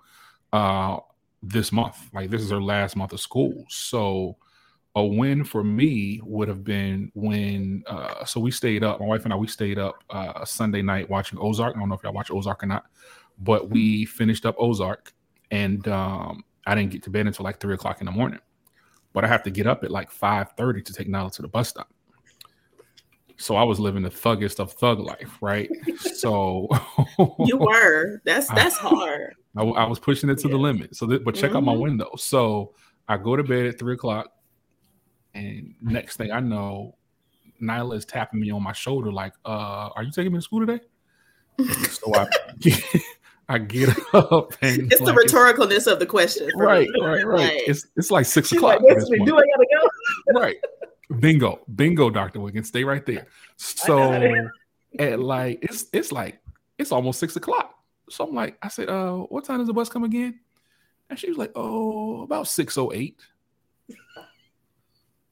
uh 0.54 0.98
this 1.42 1.72
month, 1.72 2.10
like 2.14 2.30
this 2.30 2.42
is 2.42 2.52
her 2.52 2.62
last 2.62 2.96
month 2.96 3.14
of 3.14 3.22
school, 3.22 3.66
so 3.70 4.38
a 4.96 5.06
win 5.06 5.44
for 5.44 5.64
me 5.64 6.20
would 6.24 6.48
have 6.48 6.64
been 6.64 7.12
when 7.14 7.84
uh, 7.88 8.26
so 8.26 8.40
we 8.40 8.52
stayed 8.52 8.84
up 8.84 9.00
my 9.00 9.06
wife 9.06 9.24
and 9.24 9.32
i 9.32 9.36
we 9.36 9.48
stayed 9.48 9.78
up 9.78 10.04
uh, 10.10 10.44
sunday 10.44 10.82
night 10.82 11.10
watching 11.10 11.38
ozark. 11.40 11.76
I 11.76 11.80
don't 11.80 11.90
know 11.90 11.96
if 11.96 12.04
y'all 12.04 12.14
watch 12.14 12.32
ozark 12.32 12.64
or 12.64 12.66
not 12.66 12.86
but 13.38 13.70
we 13.70 14.06
finished 14.06 14.46
up 14.46 14.56
ozark 14.58 15.14
and 15.52 15.88
um, 15.88 16.44
i 16.66 16.76
didn't 16.76 16.92
get 16.92 17.04
to 17.04 17.10
bed 17.10 17.28
until 17.28 17.44
like 17.44 17.60
three 17.60 17.74
o'clock 17.76 18.02
in 18.02 18.06
the 18.06 18.12
morning. 18.12 18.40
But 19.14 19.24
i 19.24 19.28
have 19.28 19.44
to 19.44 19.52
get 19.52 19.68
up 19.68 19.84
at 19.84 19.92
like 19.92 20.12
5.30 20.12 20.86
to 20.86 20.94
take 20.94 21.08
nala 21.08 21.32
to 21.32 21.42
the 21.42 21.48
bus 21.48 21.70
stop 21.70 21.90
so 23.40 23.56
i 23.56 23.64
was 23.64 23.80
living 23.80 24.04
the 24.04 24.10
thuggest 24.10 24.60
of 24.60 24.72
thug 24.74 25.00
life 25.00 25.38
right 25.42 25.70
so 26.14 26.68
you 27.40 27.58
were 27.58 28.22
that's 28.26 28.48
that's 28.56 28.76
hard 28.76 29.34
I, 29.58 29.64
I, 29.64 29.88
was 29.88 29.98
pushing 29.98 30.30
it 30.30 30.38
to 30.40 30.48
yeah. 30.48 30.54
the 30.54 30.60
limit 30.60 30.96
so 30.96 31.08
th- 31.08 31.24
but 31.24 31.34
check 31.34 31.50
mm-hmm. 31.50 31.58
out 31.58 31.64
my 31.64 31.74
mm-hmm. 31.74 31.82
window 31.82 32.12
so 32.18 32.74
i 33.08 33.18
go 33.18 33.36
to 33.36 33.44
bed 33.44 33.66
at 33.66 33.80
three 33.80 33.96
o'clock 33.96 34.30
and 35.34 35.76
next 35.82 36.18
thing 36.18 36.32
I 36.32 36.40
know, 36.40 36.96
Nyla 37.62 37.98
is 37.98 38.06
tapping 38.06 38.40
me 38.40 38.52
on 38.52 38.64
my 38.64 38.74
shoulder, 38.74 39.12
like, 39.12 39.34
uh, 39.46 39.90
are 39.96 40.04
you 40.04 40.12
taking 40.12 40.32
me 40.32 40.40
to 40.40 40.42
school 40.42 40.66
today? 40.66 40.82
so 41.90 42.16
I 42.16 42.28
get, 42.60 42.82
I 43.50 43.58
get 43.58 43.90
up 44.14 44.54
and 44.62 44.92
it's 44.92 45.02
like, 45.02 45.14
the 45.14 45.22
rhetoricalness 45.22 45.72
it's, 45.72 45.88
of 45.88 46.00
the 46.00 46.06
question. 46.06 46.50
Right, 46.56 46.88
right, 47.02 47.26
right, 47.26 47.62
It's 47.68 47.88
it's 47.96 48.12
like 48.12 48.26
six 48.26 48.50
She's 48.50 48.58
o'clock. 48.58 48.82
Like, 48.82 48.98
do 48.98 49.38
I 49.38 49.42
gotta 49.42 49.68
go? 49.74 50.40
right. 50.40 50.56
Bingo. 51.18 51.62
Bingo, 51.76 52.10
Dr. 52.10 52.40
Wiggins. 52.40 52.68
Stay 52.68 52.84
right 52.84 53.06
there. 53.06 53.28
So 53.58 54.14
at 54.98 55.20
like 55.20 55.60
it's 55.62 55.86
it's 55.94 56.12
like 56.12 56.40
it's 56.78 56.92
almost 56.92 57.20
six 57.20 57.36
o'clock. 57.36 57.76
So 58.10 58.28
I'm 58.28 58.34
like, 58.34 58.58
I 58.62 58.68
said, 58.70 58.90
uh, 58.90 59.18
what 59.18 59.46
time 59.46 59.60
does 59.60 59.68
the 59.68 59.74
bus 59.74 59.90
come 59.90 60.04
again? 60.04 60.40
And 61.10 61.20
she 61.20 61.30
was 61.30 61.38
like, 61.38 61.52
Oh, 61.56 62.24
about 62.24 62.48
608. 62.48 63.20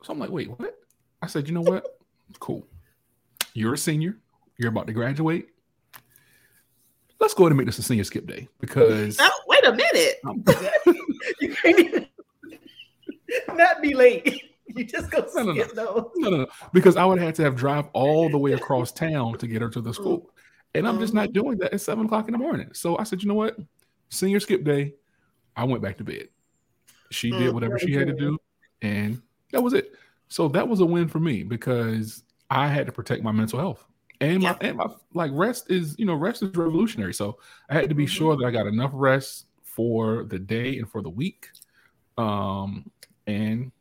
So 0.04 0.13
I'm 0.13 0.20
like, 0.20 0.30
wait, 0.30 0.50
what? 0.50 0.78
I 1.22 1.28
said, 1.28 1.48
you 1.48 1.54
know 1.54 1.62
what? 1.62 2.00
Cool. 2.40 2.66
You're 3.54 3.74
a 3.74 3.78
senior. 3.78 4.18
You're 4.58 4.70
about 4.70 4.88
to 4.88 4.94
graduate. 4.94 5.50
Let's 7.20 7.34
go 7.34 7.44
ahead 7.44 7.52
and 7.52 7.58
make 7.58 7.66
this 7.66 7.80
a 7.80 7.84
senior 7.84 8.04
skip 8.04 8.28
day 8.28 8.48
because. 8.60 9.18
Oh, 9.20 9.30
wait 9.48 9.66
a 9.66 9.74
minute. 9.74 10.22
you 11.42 11.56
can't 11.56 11.80
even 11.80 12.08
not 13.58 13.82
be 13.82 13.96
late. 13.96 14.44
You 14.76 14.84
just 14.84 15.10
go 15.10 15.26
no, 15.34 15.44
no, 15.44 15.54
no. 15.54 16.12
no, 16.16 16.30
no, 16.30 16.38
no. 16.38 16.48
Because 16.74 16.98
I 16.98 17.06
would 17.06 17.20
have 17.20 17.34
to 17.36 17.44
have 17.44 17.56
drive 17.56 17.88
all 17.94 18.30
the 18.30 18.38
way 18.38 18.52
across 18.62 18.92
town 18.92 19.38
to 19.38 19.48
get 19.48 19.62
her 19.62 19.70
to 19.70 19.82
the 19.82 19.94
school. 19.94 20.30
And 20.76 20.88
I'm 20.88 21.00
just 21.00 21.14
not 21.14 21.30
mm-hmm. 21.30 21.34
doing 21.34 21.58
that 21.60 21.74
at 21.74 21.82
seven 21.82 22.06
o'clock 22.06 22.28
in 22.28 22.34
the 22.34 22.38
morning. 22.38 22.70
So 22.74 22.98
I 22.98 23.04
said, 23.04 23.22
you 23.24 23.30
know 23.30 23.34
what? 23.34 23.58
Senior 24.10 24.40
skip 24.40 24.64
day. 24.64 24.94
I 25.56 25.64
went 25.64 25.82
back 25.82 25.98
to 25.98 26.04
bed. 26.04 26.28
She 27.12 27.32
did 27.32 27.52
mm, 27.52 27.54
whatever 27.54 27.80
she 27.80 27.94
had 27.94 28.08
to 28.08 28.14
do. 28.14 28.38
And 28.82 29.22
that 29.52 29.64
was 29.64 29.74
it. 29.74 29.94
So 30.28 30.48
that 30.50 30.68
was 30.68 30.82
a 30.82 30.86
win 30.86 31.08
for 31.08 31.20
me 31.20 31.44
because 31.44 32.24
I 32.50 32.68
had 32.68 32.86
to 32.86 32.92
protect 32.92 33.24
my 33.24 33.32
mental 33.32 33.60
health. 33.60 33.86
And 34.20 34.44
my 34.44 34.58
and 34.62 34.78
my 34.78 34.88
like 35.14 35.32
rest 35.34 35.72
is, 35.72 35.96
you 35.98 36.06
know, 36.06 36.16
rest 36.16 36.44
is 36.44 36.56
revolutionary. 36.56 37.14
So 37.14 37.38
I 37.70 37.76
had 37.76 37.90
to 37.90 37.96
be 37.96 38.06
mm-hmm. 38.06 38.12
sure 38.12 38.36
that 38.36 38.46
I 38.46 38.52
got 38.52 38.68
enough 38.68 38.92
rest 38.94 39.46
for 39.64 40.24
the 40.24 40.40
day 40.40 40.78
and 40.78 40.90
for 40.90 41.02
the 41.02 41.10
week. 41.10 41.50
Um, 42.18 42.90
and 43.28 43.72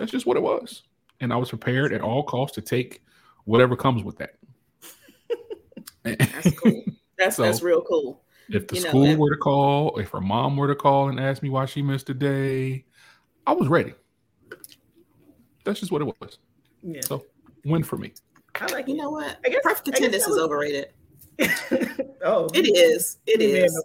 that's 0.00 0.10
just 0.10 0.26
what 0.26 0.36
it 0.36 0.42
was. 0.42 0.82
And 1.20 1.32
I 1.32 1.36
was 1.36 1.50
prepared 1.50 1.92
at 1.92 2.00
all 2.00 2.22
costs 2.22 2.54
to 2.56 2.62
take 2.62 3.02
whatever 3.44 3.76
comes 3.76 4.02
with 4.02 4.16
that. 4.18 4.34
that's 6.02 6.50
cool. 6.58 6.82
That's 7.18 7.36
so, 7.36 7.42
that's 7.42 7.62
real 7.62 7.82
cool. 7.82 8.22
If 8.48 8.66
the 8.66 8.76
you 8.76 8.80
school 8.80 9.06
know, 9.06 9.16
were 9.16 9.30
to 9.30 9.36
call, 9.36 9.98
if 9.98 10.08
her 10.10 10.20
mom 10.20 10.56
were 10.56 10.68
to 10.68 10.74
call 10.74 11.08
and 11.10 11.20
ask 11.20 11.42
me 11.42 11.50
why 11.50 11.66
she 11.66 11.82
missed 11.82 12.08
a 12.10 12.14
day, 12.14 12.86
I 13.46 13.52
was 13.52 13.68
ready 13.68 13.94
that's 15.64 15.80
just 15.80 15.92
what 15.92 16.02
it 16.02 16.14
was. 16.20 16.38
Yeah. 16.82 17.00
So 17.02 17.24
win 17.64 17.82
for 17.82 17.96
me. 17.96 18.12
I 18.60 18.66
like 18.66 18.88
you 18.88 18.96
know 18.96 19.10
what? 19.10 19.38
I 19.44 19.48
guess 19.48 19.60
perfect 19.62 19.88
attendance 19.88 20.26
was... 20.26 20.36
is 20.36 20.42
overrated. 20.42 20.88
oh, 22.24 22.48
it 22.52 22.66
is. 22.76 23.18
It 23.26 23.40
is. 23.40 23.84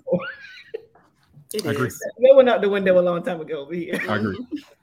It 1.54 1.66
I 1.66 1.72
agree. 1.72 1.90
That 1.90 2.36
went 2.36 2.50
out 2.50 2.62
the 2.62 2.70
window 2.70 3.00
a 3.00 3.02
long 3.02 3.24
time 3.24 3.40
ago. 3.40 3.62
over 3.62 3.74
here. 3.74 4.02
I 4.10 4.18
agree. 4.18 4.38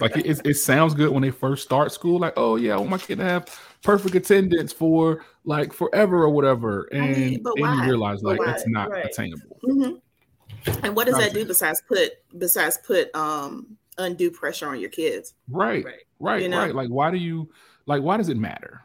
like 0.00 0.16
it, 0.16 0.40
it 0.44 0.54
sounds 0.54 0.94
good 0.94 1.10
when 1.10 1.22
they 1.22 1.30
first 1.30 1.64
start 1.64 1.92
school. 1.92 2.18
Like, 2.20 2.34
oh 2.36 2.56
yeah, 2.56 2.74
I 2.74 2.76
want 2.76 2.90
my 2.90 2.98
kid 2.98 3.16
to 3.18 3.24
have 3.24 3.60
perfect 3.82 4.14
attendance 4.14 4.72
for 4.72 5.24
like 5.44 5.72
forever 5.72 6.22
or 6.22 6.30
whatever. 6.30 6.88
And 6.92 7.02
I 7.02 7.06
mean, 7.06 7.42
then 7.56 7.78
you 7.78 7.82
realize 7.84 8.22
like 8.22 8.40
that's 8.44 8.66
not 8.66 8.90
right. 8.90 9.04
attainable. 9.04 9.58
Mm-hmm. 9.64 10.84
And 10.84 10.96
what 10.96 11.06
does 11.06 11.18
that 11.18 11.32
do 11.32 11.44
besides 11.44 11.82
put 11.86 12.12
besides 12.36 12.78
put 12.86 13.14
um 13.14 13.76
undue 13.98 14.30
pressure 14.30 14.68
on 14.68 14.80
your 14.80 14.90
kids? 14.90 15.34
Right, 15.48 15.84
right, 15.84 15.94
right. 16.20 16.42
You 16.42 16.48
know? 16.48 16.60
right. 16.60 16.74
Like, 16.74 16.88
why 16.88 17.10
do 17.10 17.16
you 17.16 17.50
like? 17.86 18.02
Why 18.02 18.16
does 18.16 18.28
it 18.28 18.36
matter? 18.36 18.82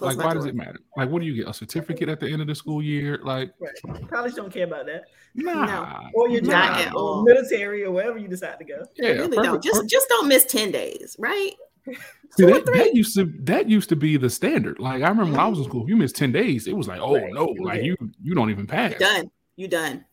Close 0.00 0.16
like, 0.16 0.24
why 0.24 0.32
door. 0.32 0.40
does 0.40 0.48
it 0.48 0.54
matter? 0.54 0.80
Like, 0.96 1.10
what 1.10 1.20
do 1.20 1.26
you 1.26 1.34
get? 1.34 1.46
A 1.46 1.52
certificate 1.52 2.08
at 2.08 2.20
the 2.20 2.26
end 2.26 2.40
of 2.40 2.48
the 2.48 2.54
school 2.54 2.82
year? 2.82 3.20
Like, 3.22 3.52
right. 3.60 4.08
college 4.08 4.34
don't 4.34 4.50
care 4.50 4.64
about 4.64 4.86
that. 4.86 5.02
Nah, 5.34 5.66
no. 5.66 6.10
or 6.14 6.30
your 6.30 6.40
job, 6.40 6.94
or 6.96 7.22
military, 7.22 7.84
or 7.84 7.90
wherever 7.90 8.16
you 8.16 8.26
decide 8.26 8.58
to 8.60 8.64
go. 8.64 8.82
Yeah, 8.96 9.08
really 9.08 9.36
perfect, 9.36 9.44
don't. 9.44 9.62
Just, 9.62 9.74
perfect. 9.74 9.90
just 9.90 10.08
don't 10.08 10.26
miss 10.26 10.46
ten 10.46 10.70
days, 10.70 11.16
right? 11.18 11.52
See, 11.84 12.46
that, 12.46 12.64
that, 12.64 12.94
used 12.94 13.14
to 13.16 13.26
that 13.40 13.68
used 13.68 13.90
to 13.90 13.96
be 13.96 14.16
the 14.16 14.30
standard. 14.30 14.78
Like 14.78 15.02
I 15.02 15.08
remember 15.08 15.24
mm-hmm. 15.24 15.32
when 15.32 15.40
I 15.40 15.48
was 15.48 15.58
in 15.58 15.66
school, 15.66 15.82
if 15.82 15.90
you 15.90 15.98
missed 15.98 16.16
ten 16.16 16.32
days, 16.32 16.66
it 16.66 16.74
was 16.74 16.88
like, 16.88 17.00
oh 17.02 17.16
right. 17.16 17.30
no, 17.34 17.54
like 17.60 17.82
you 17.82 17.94
you 18.22 18.34
don't 18.34 18.48
even 18.48 18.66
pass. 18.66 18.92
You're 18.92 19.00
done. 19.00 19.30
You 19.56 19.68
done. 19.68 20.04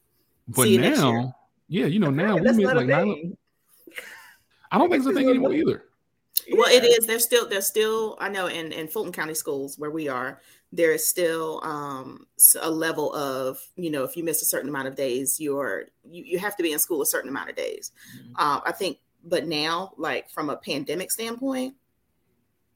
But 0.49 0.67
now, 0.67 1.33
yeah, 1.69 1.85
you 1.85 1.99
know 1.99 2.09
now 2.09 2.35
we 2.35 2.41
miss 2.41 2.57
like 2.57 2.87
nine. 2.87 3.37
I 4.69 4.77
don't 4.77 4.89
think 4.89 4.99
it's 4.99 5.09
a 5.09 5.13
thing 5.13 5.29
anymore 5.29 5.53
either. 5.53 5.85
Well, 6.51 6.71
it 6.71 6.83
is. 6.83 7.05
There's 7.05 7.23
still 7.23 7.47
there's 7.47 7.67
still 7.67 8.17
I 8.19 8.29
know 8.29 8.47
in 8.47 8.71
in 8.71 8.87
Fulton 8.87 9.11
County 9.11 9.33
schools 9.33 9.77
where 9.77 9.91
we 9.91 10.07
are, 10.07 10.41
there 10.71 10.91
is 10.91 11.07
still 11.07 11.61
um, 11.63 12.27
a 12.61 12.69
level 12.69 13.13
of 13.13 13.59
you 13.75 13.89
know 13.89 14.03
if 14.03 14.17
you 14.17 14.23
miss 14.23 14.41
a 14.41 14.45
certain 14.45 14.69
amount 14.69 14.87
of 14.87 14.95
days, 14.95 15.39
you're 15.39 15.85
you, 16.03 16.23
you 16.23 16.39
have 16.39 16.55
to 16.57 16.63
be 16.63 16.71
in 16.71 16.79
school 16.79 17.01
a 17.01 17.05
certain 17.05 17.29
amount 17.29 17.49
of 17.49 17.55
days. 17.55 17.91
Mm-hmm. 18.17 18.33
Uh, 18.37 18.61
I 18.65 18.71
think, 18.71 18.99
but 19.23 19.47
now 19.47 19.93
like 19.97 20.29
from 20.29 20.49
a 20.49 20.57
pandemic 20.57 21.11
standpoint, 21.11 21.75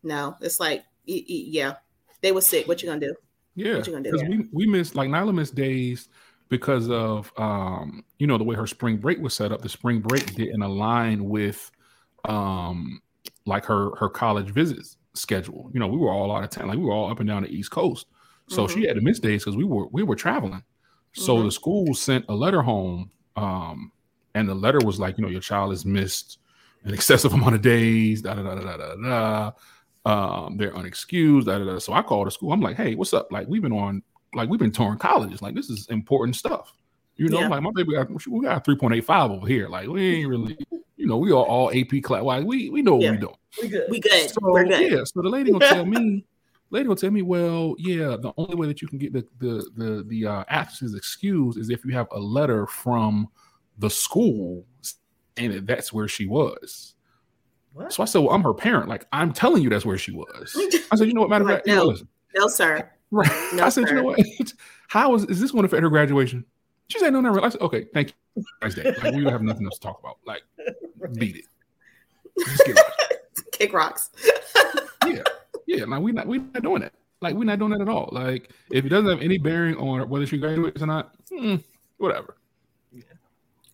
no, 0.04 0.36
it's 0.42 0.60
like 0.60 0.84
yeah, 1.06 1.76
they 2.22 2.32
were 2.32 2.42
sick. 2.42 2.68
What 2.68 2.82
you 2.82 2.90
gonna 2.90 3.02
do? 3.02 3.16
Yeah, 3.56 3.78
what 3.78 3.88
you 3.88 3.94
gonna 3.94 4.12
do? 4.12 4.18
We 4.28 4.48
we 4.52 4.68
missed 4.68 4.96
like 4.96 5.10
Nyla 5.10 5.34
missed 5.34 5.56
days 5.56 6.10
because 6.50 6.90
of 6.90 7.32
um 7.38 8.04
you 8.20 8.28
know 8.28 8.38
the 8.38 8.44
way 8.44 8.56
her 8.56 8.68
spring 8.68 8.98
break 8.98 9.20
was 9.20 9.34
set 9.34 9.52
up. 9.52 9.62
The 9.62 9.70
spring 9.70 10.00
break 10.00 10.34
didn't 10.36 10.62
align 10.62 11.26
with 11.26 11.72
um 12.26 13.02
like 13.52 13.66
her 13.66 13.96
her 13.98 14.10
college 14.10 14.50
visits 14.50 14.98
schedule. 15.14 15.70
You 15.74 15.80
know, 15.80 15.88
we 15.88 15.98
were 15.98 16.12
all 16.12 16.36
out 16.36 16.44
of 16.44 16.50
town, 16.50 16.68
like 16.68 16.78
we 16.78 16.86
were 16.86 16.94
all 16.94 17.12
up 17.12 17.20
and 17.20 17.28
down 17.28 17.44
the 17.44 17.50
East 17.50 17.72
Coast. 17.72 18.08
So 18.48 18.66
mm-hmm. 18.66 18.80
she 18.80 18.88
had 18.88 18.96
to 18.96 19.02
miss 19.02 19.20
days 19.20 19.44
because 19.44 19.56
we 19.56 19.64
were 19.64 19.88
we 19.88 20.04
were 20.04 20.16
traveling. 20.16 20.64
So 21.14 21.36
mm-hmm. 21.36 21.46
the 21.46 21.52
school 21.52 21.94
sent 21.94 22.26
a 22.30 22.34
letter 22.34 22.62
home, 22.62 23.12
um, 23.36 23.92
and 24.34 24.48
the 24.48 24.56
letter 24.56 24.80
was 24.84 25.00
like, 25.00 25.18
you 25.18 25.24
know, 25.24 25.30
your 25.30 25.42
child 25.42 25.72
has 25.72 25.86
missed 25.86 26.40
an 26.84 26.94
excessive 26.94 27.34
amount 27.38 27.56
of 27.56 27.62
days. 27.62 28.22
Da 28.22 28.34
da 28.34 28.44
da 28.44 28.56
da 28.56 28.78
da 28.78 28.96
da. 28.96 29.52
Um, 30.04 30.58
they're 30.58 30.72
unexcused. 30.72 31.46
Da, 31.46 31.60
da, 31.60 31.66
da. 31.66 31.80
So 31.80 31.94
I 31.94 32.02
called 32.02 32.28
the 32.28 32.32
school. 32.32 32.52
I'm 32.52 32.62
like, 32.62 32.78
hey, 32.78 32.96
what's 32.96 33.14
up? 33.14 33.32
Like 33.32 33.48
we've 33.48 33.62
been 33.62 33.74
on, 33.74 34.02
like 34.34 34.50
we've 34.50 34.60
been 34.60 34.72
touring 34.72 34.98
colleges. 34.98 35.42
Like 35.42 35.56
this 35.56 35.70
is 35.70 35.88
important 35.88 36.36
stuff. 36.36 36.74
You 37.18 37.28
know, 37.28 37.42
yeah. 37.42 37.50
like 37.50 37.62
my 37.62 37.72
baby 37.76 37.94
got 37.94 38.10
we 38.10 38.42
got 38.42 38.66
3.85 38.66 39.30
over 39.30 39.48
here. 39.48 39.68
Like 39.68 39.88
we 39.88 40.22
ain't 40.22 40.30
really 40.30 40.58
you 41.02 41.08
know, 41.08 41.18
we 41.18 41.32
are 41.32 41.44
all 41.44 41.72
AP 41.72 42.04
class. 42.04 42.22
Why 42.22 42.42
we 42.42 42.70
we 42.70 42.84
know 42.84 43.00
yeah. 43.00 43.10
what 43.10 43.12
we 43.12 43.18
doing. 43.18 43.36
We 43.62 43.68
good. 43.70 43.86
We 43.90 44.00
good. 44.00 44.30
So, 44.30 44.40
We're 44.44 44.66
good. 44.66 44.92
Yeah. 44.92 45.04
So 45.04 45.24
the 45.24 45.30
lady 45.30 45.52
will 45.52 45.60
tell 45.60 45.84
me, 45.84 46.24
lady 46.70 46.88
will 46.88 46.96
tell 46.96 47.10
me, 47.10 47.24
well, 47.24 47.74
yeah, 47.80 48.18
the 48.18 48.32
only 48.38 48.56
way 48.56 48.68
that 48.68 48.84
you 48.84 48.88
can 48.88 49.00
get 49.00 49.12
the 49.12 49.26
the 49.40 49.68
the 49.76 50.04
the 50.08 50.28
uh, 50.28 50.44
absence 50.48 50.94
excused 50.94 51.58
is 51.58 51.72
if 51.72 51.84
you 51.84 51.94
have 51.94 52.08
a 52.12 52.20
letter 52.20 52.68
from 52.68 53.28
the 53.80 53.90
school 53.90 54.64
and 55.38 55.66
that's 55.66 55.92
where 55.92 56.08
she 56.08 56.28
was. 56.28 56.94
What? 57.74 57.92
So 57.92 58.04
I 58.04 58.06
said, 58.06 58.20
well, 58.20 58.36
I'm 58.36 58.44
her 58.44 58.54
parent. 58.54 58.88
Like 58.88 59.08
I'm 59.12 59.34
telling 59.34 59.64
you, 59.64 59.72
that's 59.72 59.86
where 59.86 59.98
she 59.98 60.12
was. 60.12 60.56
I 60.92 60.98
said, 60.98 61.08
you 61.08 61.16
know 61.16 61.22
what? 61.22 61.32
Matter 61.32 61.46
of 61.46 61.50
fact, 61.56 61.68
no, 61.68 61.96
no, 62.36 62.48
sir. 62.48 62.90
Right. 63.14 63.30
No, 63.56 63.66
I 63.66 63.70
said, 63.70 63.90
sir. 63.90 63.96
you 63.96 63.96
know 63.96 64.04
what? 64.04 64.54
How 64.88 65.14
is 65.16 65.26
is 65.26 65.42
this 65.42 65.52
going 65.52 65.64
to 65.64 65.66
affect 65.66 65.84
her 65.84 65.90
graduation? 65.90 66.46
She 66.92 67.00
said, 67.00 67.14
no, 67.14 67.22
not 67.22 67.34
really. 67.34 67.46
I 67.46 67.50
said, 67.50 67.62
okay, 67.62 67.86
thank 67.94 68.14
you. 68.36 68.44
Nice 68.62 68.76
day. 68.76 68.94
Like, 69.02 69.16
we 69.16 69.24
have 69.26 69.42
nothing 69.42 69.66
else 69.66 69.76
to 69.76 69.82
talk 69.82 70.00
about. 70.00 70.18
Like, 70.26 70.44
beat 71.18 71.38
it. 71.38 72.78
Kick 73.54 73.72
rocks. 73.72 74.10
yeah. 75.08 75.24
Yeah. 75.68 75.86
Like, 75.86 76.02
we're 76.02 76.14
not, 76.14 76.28
we're 76.28 76.42
not 76.42 76.64
doing 76.64 76.82
that. 76.82 76.94
Like, 77.22 77.36
we're 77.36 77.46
not 77.46 77.60
doing 77.60 77.72
that 77.72 77.82
at 77.82 77.88
all. 77.88 78.10
Like, 78.12 78.52
if 78.72 78.84
it 78.84 78.90
doesn't 78.90 79.10
have 79.10 79.22
any 79.22 79.38
bearing 79.38 79.76
on 79.78 80.10
whether 80.10 80.26
she 80.26 80.38
graduates 80.38 80.82
or 80.82 80.88
not, 80.88 81.16
hmm, 81.34 81.58
whatever. 81.98 82.36
Yeah. 82.92 83.04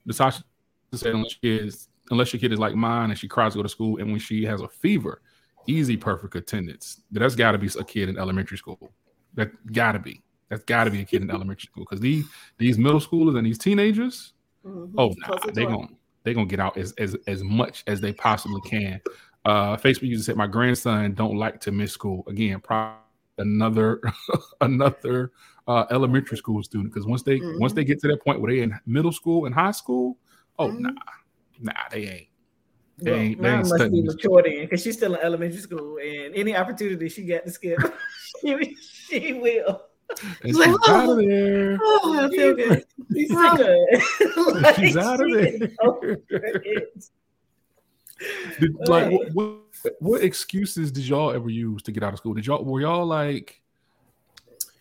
The 0.05 0.13
Sasha 0.13 0.43
said, 0.93 1.15
unless 1.15 1.37
your, 1.41 1.59
is, 1.59 1.87
unless 2.11 2.33
your 2.33 2.39
kid 2.39 2.53
is 2.53 2.59
like 2.59 2.75
mine 2.75 3.09
and 3.09 3.17
she 3.17 3.27
cries 3.27 3.53
to 3.53 3.59
go 3.59 3.63
to 3.63 3.69
school 3.69 3.97
and 3.97 4.11
when 4.11 4.19
she 4.19 4.43
has 4.43 4.61
a 4.61 4.67
fever, 4.67 5.21
easy 5.65 5.97
perfect 5.97 6.35
attendance. 6.35 7.01
That's 7.09 7.35
got 7.35 7.53
to 7.53 7.57
be 7.57 7.69
a 7.79 7.83
kid 7.83 8.09
in 8.09 8.17
elementary 8.17 8.57
school. 8.57 8.91
That 9.33 9.49
got 9.71 9.93
to 9.93 9.99
be. 9.99 10.21
That's 10.49 10.63
got 10.63 10.85
to 10.85 10.91
be 10.91 11.01
a 11.01 11.05
kid 11.05 11.21
in 11.21 11.29
elementary 11.29 11.67
school 11.67 11.83
because 11.83 11.99
these 11.99 12.25
these 12.57 12.77
middle 12.77 12.99
schoolers 12.99 13.37
and 13.37 13.45
these 13.45 13.57
teenagers, 13.57 14.33
mm-hmm. 14.65 14.97
oh, 14.97 15.13
nah, 15.17 15.37
they 15.53 15.65
gonna 15.65 15.87
they 16.23 16.33
gonna 16.33 16.45
get 16.45 16.59
out 16.59 16.77
as 16.77 16.93
as 16.93 17.15
as 17.27 17.43
much 17.43 17.83
as 17.87 17.99
they 18.01 18.13
possibly 18.13 18.61
can. 18.61 19.01
Uh, 19.45 19.75
Facebook 19.77 20.07
user 20.07 20.23
said, 20.23 20.37
"My 20.37 20.47
grandson 20.47 21.13
don't 21.13 21.37
like 21.37 21.59
to 21.61 21.71
miss 21.71 21.91
school 21.91 22.23
again." 22.27 22.59
Probably 22.61 22.97
another 23.37 24.01
another 24.61 25.31
uh, 25.67 25.85
elementary 25.91 26.37
school 26.37 26.63
student 26.63 26.93
because 26.93 27.05
once 27.05 27.23
they 27.23 27.39
mm-hmm. 27.39 27.59
once 27.59 27.73
they 27.73 27.83
get 27.83 27.99
to 28.01 28.07
that 28.07 28.23
point 28.23 28.41
where 28.41 28.51
they 28.51 28.61
in 28.61 28.77
middle 28.85 29.11
school 29.11 29.45
and 29.45 29.53
high 29.53 29.71
school, 29.71 30.17
oh 30.59 30.69
mm-hmm. 30.69 30.83
nah, 30.83 30.91
nah, 31.59 31.73
they 31.91 32.07
ain't. 32.07 32.27
They 32.99 33.11
well, 33.11 33.19
ain't, 33.19 33.41
they 33.41 33.49
ain't 33.49 33.69
must 33.69 33.91
be 33.91 34.01
mature 34.01 34.43
then 34.43 34.61
because 34.61 34.81
she's 34.81 34.97
still 34.97 35.13
in 35.13 35.21
elementary 35.21 35.59
school, 35.59 35.97
and 35.97 36.33
any 36.35 36.55
opportunity 36.55 37.09
she 37.09 37.25
got 37.25 37.45
to 37.45 37.51
skip, 37.51 37.79
she, 38.41 38.75
she 38.75 39.33
will. 39.33 39.81
And 40.41 40.45
she's, 40.45 40.57
like, 40.57 40.75
oh, 40.87 40.93
out 40.93 41.09
of 41.09 41.17
there. 41.17 41.77
Oh, 41.81 42.25
I 42.25 42.29
feel 42.35 42.55
good. 42.55 42.85
She's 43.13 43.29
so 43.29 43.57
good. 43.57 44.61
like, 44.61 44.75
she's 44.75 44.97
out 44.97 45.21
of 45.21 45.31
there. 45.31 46.17
did, 48.59 48.75
like, 48.87 49.07
uh, 49.07 49.09
what, 49.09 49.33
what, 49.33 49.57
what, 49.99 50.23
excuses 50.23 50.91
did 50.91 51.07
y'all 51.07 51.31
ever 51.31 51.49
use 51.49 51.81
to 51.83 51.91
get 51.91 52.03
out 52.03 52.13
of 52.13 52.19
school? 52.19 52.33
Did 52.33 52.45
y'all 52.45 52.63
were 52.63 52.81
y'all 52.81 53.05
like 53.05 53.61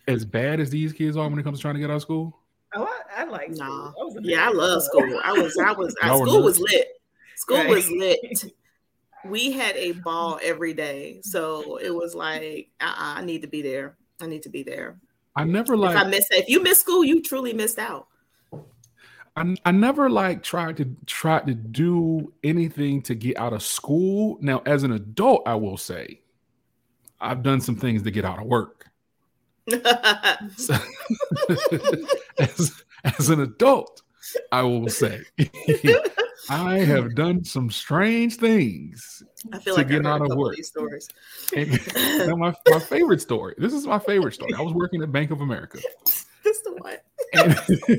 as 0.07 0.25
bad 0.25 0.59
as 0.59 0.69
these 0.69 0.93
kids 0.93 1.17
are 1.17 1.27
when 1.29 1.37
it 1.39 1.43
comes 1.43 1.59
to 1.59 1.61
trying 1.61 1.75
to 1.75 1.79
get 1.79 1.89
out 1.89 1.97
of 1.97 2.01
school? 2.01 2.37
Oh, 2.73 2.83
I, 2.85 3.21
I 3.21 3.25
like 3.25 3.51
nah. 3.51 3.91
yeah, 4.21 4.47
I 4.47 4.51
love 4.51 4.83
school. 4.83 5.19
I 5.23 5.33
was, 5.33 5.57
I 5.57 5.71
was, 5.71 5.95
I, 6.01 6.07
school 6.15 6.43
was 6.43 6.59
lit. 6.59 6.87
School 7.35 7.57
right. 7.57 7.69
was 7.69 7.89
lit. 7.89 8.19
We 9.25 9.51
had 9.51 9.75
a 9.75 9.91
ball 9.93 10.39
every 10.41 10.73
day, 10.73 11.19
so 11.23 11.77
it 11.77 11.93
was 11.93 12.15
like, 12.15 12.69
uh-uh, 12.79 13.15
I 13.17 13.23
need 13.23 13.41
to 13.41 13.47
be 13.47 13.61
there. 13.61 13.97
I 14.21 14.27
need 14.27 14.43
to 14.43 14.49
be 14.49 14.63
there. 14.63 14.97
I 15.37 15.43
never 15.43 15.77
like. 15.77 15.95
If 15.95 16.01
I 16.01 16.09
miss, 16.09 16.27
if 16.31 16.49
you 16.49 16.63
miss 16.63 16.81
school, 16.81 17.05
you 17.05 17.21
truly 17.21 17.53
missed 17.53 17.77
out. 17.77 18.07
I, 19.35 19.55
I 19.65 19.71
never 19.71 20.09
like 20.09 20.41
tried 20.41 20.77
to 20.77 20.95
try 21.05 21.39
to 21.41 21.53
do 21.53 22.33
anything 22.43 23.03
to 23.03 23.13
get 23.13 23.37
out 23.37 23.53
of 23.53 23.61
school. 23.61 24.39
Now, 24.41 24.63
as 24.65 24.81
an 24.81 24.93
adult, 24.93 25.43
I 25.45 25.53
will 25.53 25.77
say, 25.77 26.21
I've 27.21 27.43
done 27.43 27.61
some 27.61 27.75
things 27.75 28.01
to 28.01 28.11
get 28.11 28.25
out 28.25 28.39
of 28.39 28.47
work. 28.47 28.87
so, 29.69 30.75
as, 32.39 32.83
as 33.03 33.29
an 33.29 33.41
adult, 33.41 34.01
I 34.51 34.61
will 34.63 34.89
say, 34.89 35.23
I 36.49 36.79
have 36.79 37.15
done 37.15 37.43
some 37.43 37.69
strange 37.69 38.37
things 38.37 39.23
I 39.51 39.59
feel 39.59 39.75
to 39.75 39.81
like 39.81 39.89
get 39.89 40.05
out 40.05 40.21
of 40.21 40.37
work. 40.37 40.57
Of 40.57 40.65
stories. 40.65 41.09
And, 41.55 41.69
my, 42.39 42.53
my 42.69 42.79
favorite 42.79 43.21
story. 43.21 43.55
This 43.57 43.73
is 43.73 43.85
my 43.85 43.99
favorite 43.99 44.33
story. 44.33 44.53
I 44.53 44.61
was 44.61 44.73
working 44.73 45.03
at 45.03 45.11
Bank 45.11 45.31
of 45.31 45.41
America. 45.41 45.79
Just 46.43 46.63
the 46.63 46.71
one. 46.75 46.97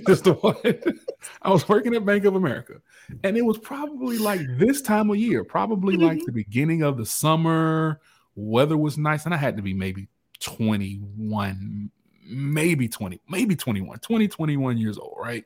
just 0.07 0.25
the 0.25 0.33
one. 0.33 1.01
I 1.43 1.51
was 1.51 1.69
working 1.69 1.95
at 1.95 2.07
Bank 2.07 2.25
of 2.25 2.35
America, 2.35 2.81
and 3.23 3.37
it 3.37 3.43
was 3.43 3.59
probably 3.59 4.17
like 4.17 4.41
this 4.57 4.81
time 4.81 5.11
of 5.11 5.17
year, 5.17 5.45
probably 5.45 5.97
mm-hmm. 5.97 6.07
like 6.07 6.25
the 6.25 6.33
beginning 6.33 6.83
of 6.83 6.97
the 6.97 7.05
summer. 7.05 8.01
Weather 8.37 8.79
was 8.79 8.97
nice, 8.97 9.27
and 9.27 9.35
I 9.35 9.37
had 9.37 9.59
to 9.59 9.63
be 9.63 9.75
maybe 9.75 10.09
21, 10.41 11.91
maybe 12.27 12.89
20, 12.89 13.21
maybe 13.29 13.55
21, 13.55 13.99
20, 13.99 14.29
21 14.29 14.79
years 14.79 14.97
old, 14.97 15.19
right? 15.21 15.45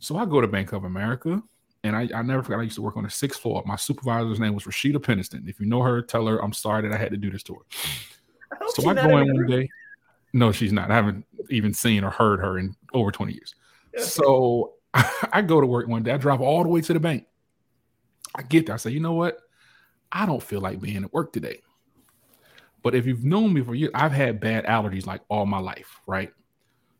So 0.00 0.16
I 0.16 0.24
go 0.24 0.40
to 0.40 0.48
Bank 0.48 0.72
of 0.72 0.84
America 0.84 1.42
and 1.84 1.94
I, 1.94 2.08
I 2.14 2.22
never 2.22 2.42
forgot 2.42 2.60
I 2.60 2.64
used 2.64 2.76
to 2.76 2.82
work 2.82 2.96
on 2.96 3.04
the 3.04 3.10
sixth 3.10 3.40
floor. 3.40 3.62
My 3.66 3.76
supervisor's 3.76 4.40
name 4.40 4.54
was 4.54 4.64
Rashida 4.64 4.96
Peniston. 4.96 5.48
If 5.48 5.60
you 5.60 5.66
know 5.66 5.82
her, 5.82 6.02
tell 6.02 6.26
her 6.26 6.42
I'm 6.42 6.52
sorry 6.52 6.82
that 6.82 6.92
I 6.92 6.98
had 6.98 7.10
to 7.12 7.16
do 7.16 7.30
this 7.30 7.42
to 7.44 7.54
her. 7.54 7.60
So 8.68 8.88
I 8.88 8.94
go 8.94 9.18
in 9.18 9.32
one 9.32 9.46
day. 9.46 9.68
No, 10.32 10.52
she's 10.52 10.72
not. 10.72 10.90
I 10.90 10.94
haven't 10.94 11.24
even 11.50 11.74
seen 11.74 12.04
or 12.04 12.10
heard 12.10 12.40
her 12.40 12.58
in 12.58 12.74
over 12.94 13.10
20 13.10 13.32
years. 13.32 13.54
So 13.96 14.74
I 14.94 15.42
go 15.42 15.60
to 15.60 15.66
work 15.66 15.86
one 15.88 16.02
day. 16.02 16.12
I 16.12 16.16
drive 16.16 16.40
all 16.40 16.62
the 16.62 16.68
way 16.68 16.80
to 16.80 16.92
the 16.92 17.00
bank. 17.00 17.26
I 18.34 18.42
get 18.42 18.66
there. 18.66 18.74
I 18.74 18.78
say, 18.78 18.90
you 18.90 19.00
know 19.00 19.12
what? 19.12 19.38
I 20.12 20.26
don't 20.26 20.42
feel 20.42 20.60
like 20.60 20.80
being 20.80 21.04
at 21.04 21.12
work 21.12 21.32
today. 21.32 21.60
But 22.82 22.94
if 22.94 23.06
you've 23.06 23.24
known 23.24 23.52
me 23.52 23.60
for 23.62 23.74
years, 23.74 23.90
I've 23.94 24.12
had 24.12 24.40
bad 24.40 24.64
allergies 24.64 25.06
like 25.06 25.20
all 25.28 25.46
my 25.46 25.58
life, 25.58 26.00
right? 26.06 26.32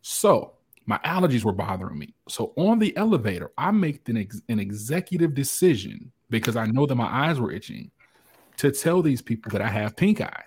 So 0.02 0.54
my 0.90 0.98
allergies 1.04 1.44
were 1.44 1.52
bothering 1.52 1.96
me. 1.96 2.12
So 2.28 2.52
on 2.56 2.80
the 2.80 2.94
elevator, 2.96 3.52
I 3.56 3.70
make 3.70 4.08
an, 4.08 4.16
ex- 4.16 4.42
an 4.48 4.58
executive 4.58 5.34
decision 5.34 6.10
because 6.30 6.56
I 6.56 6.66
know 6.66 6.84
that 6.84 6.96
my 6.96 7.06
eyes 7.06 7.38
were 7.38 7.52
itching 7.52 7.92
to 8.56 8.72
tell 8.72 9.00
these 9.00 9.22
people 9.22 9.52
that 9.52 9.62
I 9.62 9.68
have 9.68 9.94
pink 9.94 10.20
eye. 10.20 10.44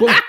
But, 0.00 0.22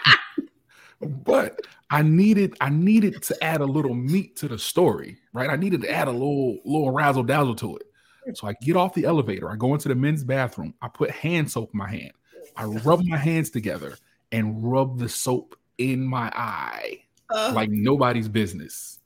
but 1.02 1.60
I 1.90 2.04
needed 2.04 2.56
I 2.62 2.70
needed 2.70 3.24
to 3.24 3.44
add 3.44 3.62
a 3.62 3.66
little 3.66 3.96
meat 3.96 4.36
to 4.38 4.48
the 4.48 4.60
story, 4.60 5.18
right? 5.34 5.50
I 5.50 5.56
needed 5.56 5.82
to 5.82 5.92
add 5.92 6.08
a 6.08 6.12
little 6.12 6.60
little 6.64 6.92
razzle 6.92 7.24
dazzle 7.24 7.56
to 7.56 7.78
it. 7.78 8.38
So 8.38 8.48
I 8.48 8.54
get 8.62 8.76
off 8.76 8.94
the 8.94 9.06
elevator, 9.06 9.50
I 9.50 9.56
go 9.56 9.74
into 9.74 9.88
the 9.88 9.96
men's 9.96 10.24
bathroom, 10.24 10.76
I 10.84 10.88
put 10.88 11.10
hand 11.10 11.50
soap 11.50 11.72
in 11.74 11.80
my 11.80 11.90
hand, 11.90 12.12
I 12.56 12.66
rub 12.66 13.02
my 13.04 13.18
hands 13.18 13.50
together 13.50 13.98
and 14.32 14.72
rub 14.72 15.00
the 15.00 15.10
soap 15.10 15.56
in 15.80 16.06
my 16.06 16.32
eye 16.36 17.06
uh, 17.30 17.52
like 17.54 17.70
nobody's 17.70 18.28
business. 18.28 19.00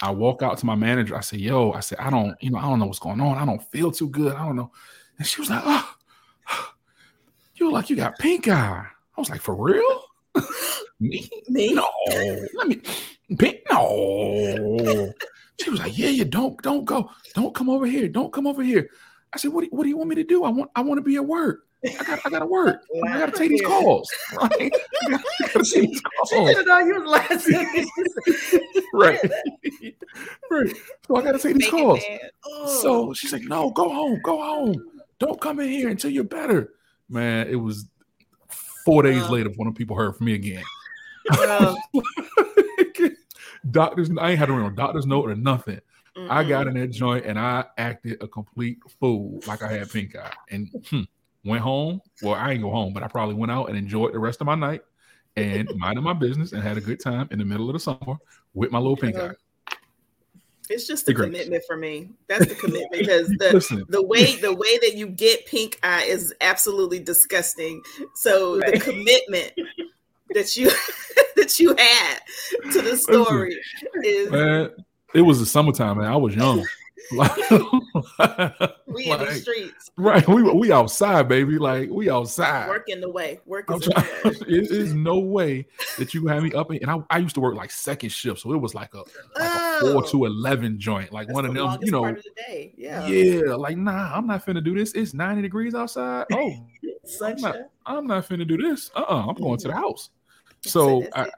I 0.00 0.10
walk 0.10 0.42
out 0.42 0.58
to 0.58 0.66
my 0.66 0.74
manager. 0.74 1.16
I 1.16 1.20
say, 1.20 1.38
"Yo," 1.38 1.72
I 1.72 1.80
said, 1.80 1.98
"I 1.98 2.10
don't, 2.10 2.36
you 2.40 2.50
know, 2.50 2.58
I 2.58 2.62
don't 2.62 2.78
know 2.78 2.86
what's 2.86 2.98
going 2.98 3.20
on. 3.20 3.36
I 3.36 3.44
don't 3.44 3.62
feel 3.70 3.90
too 3.90 4.08
good. 4.08 4.34
I 4.34 4.44
don't 4.44 4.56
know." 4.56 4.70
And 5.18 5.26
she 5.26 5.40
was 5.40 5.50
like, 5.50 5.62
"Oh, 5.64 5.94
you 7.54 7.72
like 7.72 7.90
you 7.90 7.96
got 7.96 8.18
pink 8.18 8.48
eye." 8.48 8.86
I 9.16 9.20
was 9.20 9.30
like, 9.30 9.40
"For 9.40 9.54
real?" 9.54 10.04
me? 11.00 11.28
Me? 11.48 11.72
No. 11.72 11.88
Let 12.54 12.68
me. 12.68 12.80
Pink? 13.36 13.58
No. 13.70 15.12
she 15.60 15.70
was 15.70 15.80
like, 15.80 15.98
"Yeah, 15.98 16.10
you 16.10 16.24
don't, 16.24 16.60
don't 16.62 16.84
go, 16.84 17.10
don't 17.34 17.54
come 17.54 17.68
over 17.68 17.86
here, 17.86 18.08
don't 18.08 18.32
come 18.32 18.46
over 18.46 18.62
here." 18.62 18.88
I 19.32 19.38
said, 19.38 19.52
"What? 19.52 19.64
Do, 19.64 19.70
what 19.70 19.82
do 19.82 19.88
you 19.88 19.96
want 19.96 20.10
me 20.10 20.16
to 20.16 20.24
do? 20.24 20.44
I 20.44 20.50
want, 20.50 20.70
I 20.76 20.82
want 20.82 20.98
to 20.98 21.02
be 21.02 21.16
at 21.16 21.26
work." 21.26 21.67
I 21.84 22.04
got 22.04 22.20
I 22.24 22.30
gotta 22.30 22.46
work. 22.46 22.82
I 23.06 23.18
gotta 23.18 23.32
take 23.32 23.50
these 23.50 23.62
calls. 23.62 24.10
Right. 24.34 24.72
I 25.06 25.10
gotta, 25.10 25.64
take 25.64 25.90
these 25.90 26.00
calls. 26.00 26.30
She 26.30 26.36
didn't 26.36 26.66
know 26.66 26.78
you 26.80 27.00
was 27.00 27.08
laughing. 27.08 27.88
right. 28.92 29.20
right. 30.50 30.76
So 31.06 31.16
I 31.16 31.22
gotta 31.22 31.38
take 31.38 31.56
these 31.56 31.70
calls. 31.70 32.00
Oh. 32.44 32.80
So 32.82 33.14
she's 33.14 33.32
like, 33.32 33.44
no, 33.44 33.70
go 33.70 33.88
home, 33.88 34.20
go 34.22 34.42
home. 34.42 34.74
Don't 35.18 35.40
come 35.40 35.60
in 35.60 35.68
here 35.68 35.88
until 35.88 36.10
you're 36.10 36.24
better. 36.24 36.74
Man, 37.08 37.48
it 37.48 37.56
was 37.56 37.86
four 38.84 39.02
days 39.02 39.22
uh, 39.22 39.30
later 39.30 39.50
when 39.56 39.72
people 39.72 39.96
heard 39.96 40.16
from 40.16 40.26
me 40.26 40.34
again. 40.34 40.64
Doctors, 43.70 44.10
I 44.18 44.30
ain't 44.30 44.38
had 44.38 44.46
to 44.46 44.52
remember 44.52 44.74
doctor's 44.74 45.06
note 45.06 45.28
or 45.28 45.34
nothing. 45.34 45.80
Mm-mm. 46.16 46.30
I 46.30 46.42
got 46.42 46.66
in 46.66 46.74
that 46.74 46.88
joint 46.88 47.26
and 47.26 47.38
I 47.38 47.64
acted 47.76 48.22
a 48.22 48.28
complete 48.28 48.78
fool, 48.98 49.40
like 49.46 49.62
I 49.62 49.70
had 49.70 49.90
pink 49.90 50.16
eye. 50.16 50.32
And 50.50 50.68
hmm, 50.90 51.02
went 51.44 51.62
home. 51.62 52.00
Well, 52.22 52.34
I 52.34 52.52
ain't 52.52 52.62
go 52.62 52.70
home, 52.70 52.92
but 52.92 53.02
I 53.02 53.08
probably 53.08 53.34
went 53.34 53.52
out 53.52 53.68
and 53.68 53.76
enjoyed 53.76 54.12
the 54.12 54.18
rest 54.18 54.40
of 54.40 54.46
my 54.46 54.54
night 54.54 54.82
and 55.36 55.68
minded 55.76 56.02
my 56.02 56.12
business 56.12 56.52
and 56.52 56.62
had 56.62 56.76
a 56.76 56.80
good 56.80 57.00
time 57.00 57.28
in 57.30 57.38
the 57.38 57.44
middle 57.44 57.68
of 57.68 57.74
the 57.74 57.80
summer 57.80 58.16
with 58.54 58.70
my 58.70 58.78
little 58.78 58.96
pink 58.96 59.16
eye. 59.16 59.32
It's 60.70 60.86
just 60.86 61.06
the 61.06 61.14
commitment 61.14 61.62
for 61.66 61.76
me. 61.76 62.10
That's 62.26 62.46
the 62.46 62.54
commitment 62.54 62.92
because 62.98 63.28
the 63.38 63.50
Listen. 63.52 63.84
the 63.88 64.02
way 64.02 64.36
the 64.36 64.54
way 64.54 64.78
that 64.78 64.94
you 64.96 65.06
get 65.06 65.46
pink 65.46 65.78
eye 65.82 66.02
is 66.02 66.34
absolutely 66.40 66.98
disgusting. 66.98 67.82
So 68.14 68.58
right. 68.58 68.74
the 68.74 68.80
commitment 68.80 69.52
that 70.34 70.56
you 70.56 70.70
that 71.36 71.58
you 71.58 71.74
had 71.76 72.18
to 72.72 72.82
the 72.82 72.96
story 72.96 73.58
Listen, 73.94 74.04
is 74.04 74.30
man, 74.30 74.70
it 75.14 75.22
was 75.22 75.40
the 75.40 75.46
summertime, 75.46 75.98
man. 75.98 76.12
I 76.12 76.16
was 76.16 76.34
young. 76.34 76.66
Like, 77.12 77.36
we 78.86 79.08
like, 79.08 79.20
in 79.20 79.26
the 79.26 79.34
streets, 79.40 79.90
right? 79.96 80.26
We 80.28 80.42
we 80.42 80.72
outside, 80.72 81.28
baby. 81.28 81.58
Like 81.58 81.88
we 81.90 82.10
outside. 82.10 82.68
Work 82.68 82.88
in 82.88 83.00
the 83.00 83.08
way. 83.08 83.40
Work 83.46 83.70
is 83.70 83.88
it 84.24 84.70
is 84.70 84.92
no 84.92 85.18
way 85.18 85.66
that 85.96 86.12
you 86.12 86.26
have 86.26 86.42
me 86.42 86.52
up. 86.52 86.70
And 86.70 86.90
I, 86.90 87.02
I 87.10 87.18
used 87.18 87.34
to 87.36 87.40
work 87.40 87.54
like 87.54 87.70
second 87.70 88.10
shift, 88.10 88.40
so 88.40 88.52
it 88.52 88.58
was 88.58 88.74
like 88.74 88.94
a 88.94 88.98
like 88.98 89.06
oh, 89.36 89.78
a 89.78 89.92
four 89.92 90.04
oh. 90.04 90.08
to 90.10 90.24
eleven 90.26 90.78
joint, 90.78 91.12
like 91.12 91.28
one 91.30 91.44
of 91.44 91.54
them. 91.54 91.78
You 91.82 91.92
know, 91.92 92.12
the 92.12 92.72
yeah, 92.76 93.06
yeah. 93.06 93.54
Like 93.54 93.76
nah, 93.76 94.14
I'm 94.14 94.26
not 94.26 94.44
finna 94.44 94.62
do 94.62 94.74
this. 94.74 94.92
It's 94.92 95.14
ninety 95.14 95.42
degrees 95.42 95.74
outside. 95.74 96.26
Oh, 96.38 96.52
I'm 97.24 97.36
not, 97.40 97.56
I'm 97.86 98.06
not 98.06 98.28
finna 98.28 98.46
do 98.46 98.58
this. 98.58 98.90
Uh, 98.94 99.00
uh-uh, 99.00 99.26
I'm 99.28 99.34
going 99.36 99.58
to 99.58 99.68
the 99.68 99.74
house. 99.74 100.10
So 100.62 101.06
I, 101.14 101.28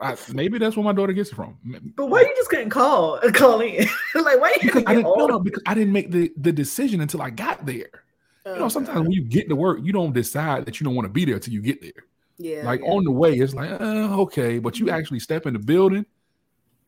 I, 0.00 0.16
maybe 0.32 0.58
that's 0.58 0.76
where 0.76 0.84
my 0.84 0.92
daughter 0.92 1.12
gets 1.12 1.30
it 1.30 1.34
from. 1.34 1.56
But 1.96 2.06
why 2.06 2.20
you 2.20 2.32
just 2.36 2.50
couldn't 2.50 2.70
call 2.70 3.18
call 3.34 3.60
in? 3.60 3.88
like 4.14 4.40
why 4.40 4.56
you 4.60 4.68
because 4.68 4.84
I 4.86 4.94
didn't 4.94 5.16
no, 5.16 5.26
no, 5.26 5.40
because 5.40 5.62
I 5.66 5.74
didn't 5.74 5.92
make 5.92 6.10
the, 6.10 6.30
the 6.36 6.52
decision 6.52 7.00
until 7.00 7.22
I 7.22 7.30
got 7.30 7.66
there. 7.66 8.04
you 8.46 8.56
know, 8.56 8.68
sometimes 8.68 9.00
when 9.00 9.12
you 9.12 9.24
get 9.24 9.48
to 9.48 9.56
work, 9.56 9.80
you 9.82 9.92
don't 9.92 10.12
decide 10.12 10.66
that 10.66 10.80
you 10.80 10.84
don't 10.84 10.94
want 10.94 11.06
to 11.06 11.12
be 11.12 11.24
there 11.24 11.36
until 11.36 11.54
you 11.54 11.62
get 11.62 11.80
there. 11.80 12.04
Yeah. 12.38 12.62
Like 12.64 12.80
yeah. 12.80 12.90
on 12.90 13.04
the 13.04 13.10
way, 13.10 13.34
it's 13.34 13.54
like, 13.54 13.70
uh, 13.80 14.20
okay, 14.22 14.58
but 14.58 14.78
you 14.78 14.86
mm-hmm. 14.86 14.94
actually 14.94 15.20
step 15.20 15.46
in 15.46 15.52
the 15.52 15.58
building, 15.58 16.06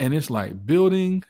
and 0.00 0.14
it's 0.14 0.30
like 0.30 0.66
building 0.66 1.22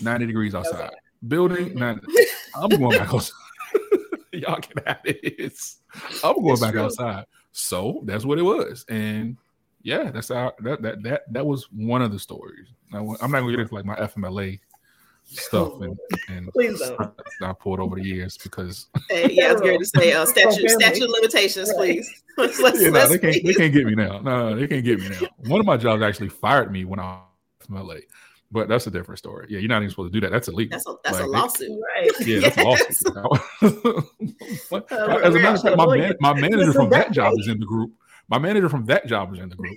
90 0.00 0.26
degrees 0.26 0.54
outside. 0.54 0.86
Okay. 0.86 0.94
Building 1.28 1.70
mm-hmm. 1.70 1.78
90. 1.78 2.06
I'm 2.54 2.68
going 2.70 2.98
back 2.98 3.12
outside. 3.12 3.34
Y'all 4.32 4.60
can 4.60 4.82
have 4.86 5.00
this. 5.04 5.78
I'm 6.24 6.36
going 6.36 6.52
it's 6.52 6.60
back 6.60 6.72
true. 6.72 6.82
outside. 6.82 7.24
So 7.52 8.02
that's 8.04 8.24
what 8.24 8.38
it 8.38 8.42
was. 8.42 8.84
And 8.88 9.36
yeah, 9.86 10.10
that's 10.10 10.32
our 10.32 10.52
that 10.60 10.82
that 10.82 11.02
that 11.04 11.32
that 11.32 11.46
was 11.46 11.70
one 11.70 12.02
of 12.02 12.10
the 12.10 12.18
stories. 12.18 12.66
I, 12.92 12.98
am 12.98 13.06
not 13.06 13.30
gonna 13.30 13.52
get 13.52 13.60
into 13.60 13.74
like 13.74 13.84
my 13.84 13.94
FMLA 13.94 14.58
stuff 15.22 15.80
and 15.80 15.96
and 16.28 16.76
stuff 16.76 17.12
I 17.40 17.52
pulled 17.52 17.78
over 17.78 17.94
the 17.94 18.02
years 18.02 18.36
because 18.36 18.88
hey, 19.08 19.30
yeah, 19.30 19.50
I 19.50 19.52
was 19.52 19.60
going 19.62 19.78
to 19.78 19.84
say 19.84 20.12
uh, 20.12 20.24
statute 20.24 20.68
statute 20.70 21.08
limitations, 21.08 21.72
please. 21.72 22.24
let's, 22.36 22.58
let's, 22.58 22.82
yeah, 22.82 22.90
no, 22.90 23.08
they 23.08 23.18
can't 23.18 23.46
they 23.46 23.54
can't 23.54 23.72
get 23.72 23.86
me 23.86 23.94
now. 23.94 24.18
No, 24.18 24.56
they 24.56 24.66
can't 24.66 24.84
get 24.84 24.98
me 24.98 25.08
now. 25.08 25.20
One 25.48 25.60
of 25.60 25.66
my 25.66 25.76
jobs 25.76 26.02
actually 26.02 26.30
fired 26.30 26.72
me 26.72 26.84
when 26.84 26.98
I 26.98 27.20
was 27.60 27.68
FMLA. 27.68 28.02
But 28.50 28.68
that's 28.68 28.86
a 28.88 28.90
different 28.90 29.18
story. 29.18 29.46
Yeah, 29.50 29.58
you're 29.58 29.68
not 29.68 29.78
even 29.78 29.90
supposed 29.90 30.12
to 30.12 30.20
do 30.20 30.24
that. 30.24 30.32
That's 30.32 30.48
illegal. 30.48 30.76
That's 30.76 30.88
a, 30.88 30.94
that's 31.04 31.18
like, 31.18 31.26
a 31.26 31.28
lawsuit, 31.28 31.80
right? 31.94 32.10
Yeah, 32.20 32.40
that's 32.40 32.56
a 32.56 32.62
lawsuit. 32.62 33.06
As 35.24 35.34
a 35.34 35.38
matter 35.38 35.54
of 35.54 35.62
fact, 35.62 35.76
my, 35.76 35.96
man, 35.96 36.14
my 36.20 36.32
manager 36.32 36.72
from 36.72 36.90
that 36.90 37.10
job 37.10 37.34
is 37.38 37.48
in 37.48 37.58
the 37.58 37.66
group. 37.66 37.92
My 38.28 38.38
manager 38.38 38.68
from 38.68 38.84
that 38.86 39.06
job 39.06 39.32
is 39.34 39.40
in 39.40 39.48
the 39.48 39.56
group. 39.56 39.76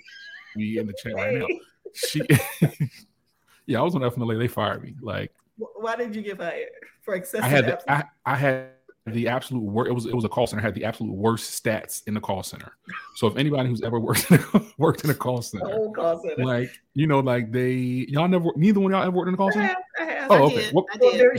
We 0.56 0.80
in 0.80 0.88
the 0.88 0.94
chat 0.94 1.14
right 1.16 1.38
now. 1.38 1.48
She, 1.94 2.22
yeah, 3.66 3.80
I 3.80 3.84
was 3.84 3.96
on 3.96 4.02
FMLA. 4.02 4.40
They 4.40 4.48
fired 4.48 4.84
me. 4.84 4.96
Like, 5.02 5.32
why 5.58 5.96
did 5.96 6.16
you 6.16 6.22
get 6.22 6.38
fired 6.38 6.68
for 7.02 7.16
excessive? 7.16 7.46
I 7.46 7.48
had 7.48 7.66
the, 7.66 7.92
I, 7.92 8.04
I 8.26 8.36
had 8.36 8.70
the 9.06 9.28
absolute 9.28 9.64
worst. 9.64 9.90
It 9.90 9.94
was 9.94 10.06
it 10.06 10.16
was 10.16 10.26
a 10.26 10.30
call 10.30 10.48
center. 10.48 10.62
I 10.62 10.66
had 10.66 10.76
the 10.76 10.86
absolute 10.86 11.14
worst 11.14 11.64
stats 11.64 12.02
in 12.08 12.14
the 12.14 12.20
call 12.20 12.44
center. 12.44 12.74
So 13.16 13.28
if 13.28 13.38
anybody 13.38 13.70
who's 13.70 13.82
ever 13.82 14.00
worked 14.00 14.32
in 14.32 14.40
a, 14.40 14.62
worked 14.78 15.04
in 15.04 15.10
a 15.10 15.16
call 15.16 15.42
center, 15.42 15.66
call 15.96 16.22
center, 16.22 16.44
like 16.44 16.72
you 16.94 17.08
know, 17.08 17.20
like 17.20 17.52
they 17.52 17.74
y'all 18.10 18.28
never 18.28 18.50
neither 18.56 18.80
one 18.80 18.92
y'all 18.92 19.04
ever 19.04 19.16
worked 19.16 19.28
in 19.28 19.34
a 19.34 19.38
call 19.38 19.52
center. 19.52 19.66
I 19.66 19.68
have, 19.68 19.78
I 20.00 20.04
have. 20.14 20.32
Oh, 20.32 20.46
okay. 20.46 20.70
What, 20.72 20.86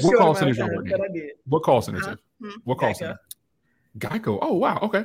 what 0.03 0.17
call 0.19 0.35
centers 0.35 0.59
y'all 0.59 0.75
working 0.75 0.93
in? 0.93 1.31
What 1.47 1.63
call 1.63 1.83
centers? 1.83 2.07
Uh-huh. 2.07 2.51
What 2.65 2.79
call 2.79 2.95
center? 2.95 3.19
Geico. 3.99 4.39
Oh 4.41 4.55
wow. 4.55 4.79
Okay. 4.83 5.05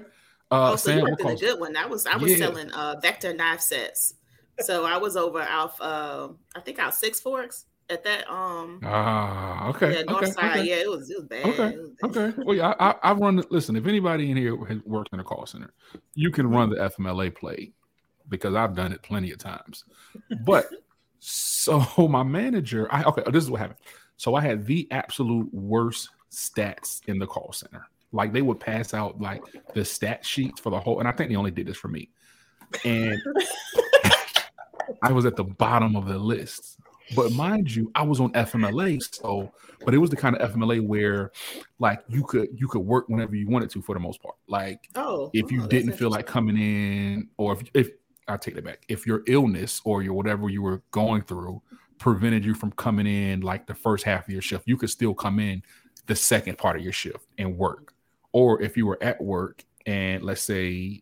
Uh, 0.55 0.71
oh, 0.71 0.75
so 0.75 0.89
Sam, 0.89 0.99
you 0.99 1.03
worked 1.03 1.21
in 1.21 1.27
a 1.27 1.35
good 1.35 1.59
one. 1.59 1.75
I 1.75 1.85
was 1.85 2.05
I 2.05 2.17
was 2.17 2.31
yeah. 2.31 2.37
selling 2.37 2.71
uh, 2.71 2.95
vector 3.01 3.33
knife 3.33 3.61
sets. 3.61 4.13
So 4.61 4.85
I 4.85 4.97
was 4.97 5.17
over 5.17 5.41
out. 5.41 5.73
Uh, 5.81 6.29
I 6.55 6.61
think 6.61 6.79
out 6.79 6.95
Six 6.95 7.19
Forks 7.19 7.65
at 7.89 8.03
that. 8.03 8.29
Um. 8.29 8.79
Ah, 8.83 9.67
okay. 9.69 9.95
Yeah, 9.95 10.03
north 10.03 10.23
okay, 10.23 10.31
side. 10.31 10.59
Okay. 10.59 10.69
Yeah, 10.69 10.75
it 10.75 10.89
was 10.89 11.09
it 11.09 11.17
was 11.17 11.25
bad. 11.25 11.45
Okay. 11.45 11.77
Was 11.77 11.91
bad. 12.01 12.17
Okay. 12.17 12.43
Well, 12.43 12.55
yeah, 12.55 12.73
I, 12.79 12.95
I 13.03 13.13
run. 13.13 13.43
Listen, 13.49 13.75
if 13.75 13.85
anybody 13.85 14.31
in 14.31 14.37
here 14.37 14.57
has 14.65 14.79
worked 14.85 15.13
in 15.13 15.19
a 15.19 15.23
call 15.23 15.45
center, 15.45 15.73
you 16.13 16.31
can 16.31 16.49
run 16.49 16.69
the 16.69 16.77
FMLA 16.77 17.35
play 17.35 17.73
because 18.29 18.55
I've 18.55 18.75
done 18.75 18.91
it 18.93 19.01
plenty 19.01 19.31
of 19.31 19.37
times. 19.37 19.83
But 20.45 20.67
so 21.19 21.85
my 22.09 22.23
manager, 22.23 22.87
I 22.91 23.03
okay. 23.03 23.23
This 23.31 23.43
is 23.43 23.51
what 23.51 23.59
happened. 23.59 23.79
So 24.17 24.35
I 24.35 24.41
had 24.41 24.65
the 24.65 24.87
absolute 24.91 25.53
worst 25.53 26.09
stats 26.31 27.01
in 27.07 27.19
the 27.19 27.27
call 27.27 27.51
center. 27.51 27.85
Like 28.15 28.31
they 28.31 28.41
would 28.41 28.59
pass 28.59 28.93
out 28.93 29.19
like 29.19 29.43
the 29.73 29.83
stat 29.83 30.25
sheets 30.25 30.59
for 30.59 30.69
the 30.69 30.79
whole, 30.79 30.99
and 30.99 31.07
I 31.07 31.11
think 31.11 31.29
they 31.29 31.35
only 31.35 31.51
did 31.51 31.67
this 31.67 31.77
for 31.77 31.89
me. 31.89 32.09
And 32.83 33.21
I 35.01 35.11
was 35.11 35.25
at 35.25 35.35
the 35.35 35.43
bottom 35.43 35.95
of 35.95 36.07
the 36.07 36.17
list. 36.17 36.79
But 37.15 37.33
mind 37.33 37.73
you, 37.73 37.91
I 37.93 38.01
was 38.01 38.19
on 38.19 38.31
FMLA, 38.31 38.99
so 39.13 39.51
but 39.83 39.93
it 39.93 39.99
was 39.99 40.09
the 40.09 40.15
kind 40.15 40.35
of 40.35 40.51
FMLA 40.53 40.81
where 40.85 41.31
like 41.77 41.99
you 42.07 42.23
could 42.23 42.47
you 42.55 42.67
could 42.67 42.79
work 42.79 43.07
whenever 43.09 43.35
you 43.35 43.47
wanted 43.47 43.69
to 43.71 43.81
for 43.81 43.93
the 43.93 43.99
most 43.99 44.23
part. 44.23 44.35
Like 44.47 44.89
oh, 44.95 45.29
if 45.33 45.51
you 45.51 45.63
oh, 45.63 45.67
didn't 45.67 45.93
feel 45.93 46.09
like 46.09 46.25
coming 46.25 46.57
in, 46.57 47.29
or 47.37 47.53
if 47.53 47.63
if 47.73 47.89
I 48.27 48.37
take 48.37 48.55
that 48.55 48.63
back, 48.63 48.85
if 48.87 49.05
your 49.05 49.23
illness 49.27 49.81
or 49.85 50.01
your 50.01 50.13
whatever 50.13 50.49
you 50.49 50.63
were 50.63 50.81
going 50.91 51.21
through 51.21 51.61
prevented 51.99 52.43
you 52.43 52.53
from 52.53 52.71
coming 52.71 53.05
in 53.05 53.41
like 53.41 53.67
the 53.67 53.75
first 53.75 54.03
half 54.03 54.27
of 54.27 54.33
your 54.33 54.41
shift, 54.41 54.67
you 54.67 54.77
could 54.77 54.89
still 54.89 55.13
come 55.13 55.39
in 55.39 55.61
the 56.07 56.15
second 56.15 56.57
part 56.57 56.75
of 56.75 56.83
your 56.83 56.93
shift 56.93 57.25
and 57.37 57.57
work. 57.57 57.94
Or 58.35 58.61
if 58.61 58.75
you 58.75 58.85
were 58.85 59.01
at 59.01 59.21
work 59.21 59.63
and 59.85 60.21
let's 60.21 60.41
say 60.41 61.01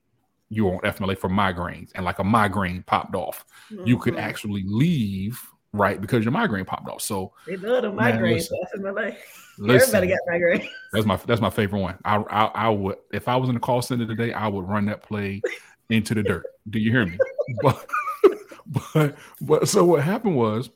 you 0.50 0.66
were 0.66 0.76
on 0.76 0.82
FMLA 0.82 1.18
for 1.18 1.32
migraines 1.32 1.90
and 1.96 2.06
like 2.06 2.20
a 2.20 2.24
migraine 2.24 2.84
popped 2.84 3.16
off, 3.16 3.44
mm-hmm. 3.72 3.88
you 3.88 3.98
could 3.98 4.14
mm-hmm. 4.14 4.24
actually 4.24 4.64
leave 4.68 5.42
right 5.72 6.00
because 6.00 6.24
your 6.24 6.32
migraine 6.32 6.64
popped 6.64 6.88
off. 6.88 7.02
So 7.02 7.34
they 7.48 7.58
love 7.58 7.82
the 7.82 7.92
migraines. 7.92 8.52
FMLA. 8.78 9.18
Listen, 9.58 9.96
Everybody 9.96 10.08
got 10.10 10.20
migraine. 10.28 10.70
That's 10.94 11.08
my 11.08 11.16
that's 11.26 11.42
my 11.42 11.50
favorite 11.50 11.80
one. 11.80 11.98
I, 12.06 12.18
I 12.18 12.46
I 12.46 12.70
would 12.70 12.98
if 13.12 13.28
I 13.28 13.36
was 13.36 13.50
in 13.50 13.56
the 13.56 13.62
call 13.62 13.82
center 13.82 14.06
today, 14.06 14.32
I 14.32 14.48
would 14.48 14.70
run 14.70 14.86
that 14.86 15.02
play 15.02 15.42
into 15.90 16.14
the 16.14 16.22
dirt. 16.22 16.46
Do 16.70 16.78
you 16.78 16.92
hear 16.92 17.08
me? 17.08 17.18
but 17.64 17.88
but 18.94 19.16
but 19.42 19.68
so 19.68 19.84
what 19.84 20.04
happened 20.04 20.36
was 20.36 20.70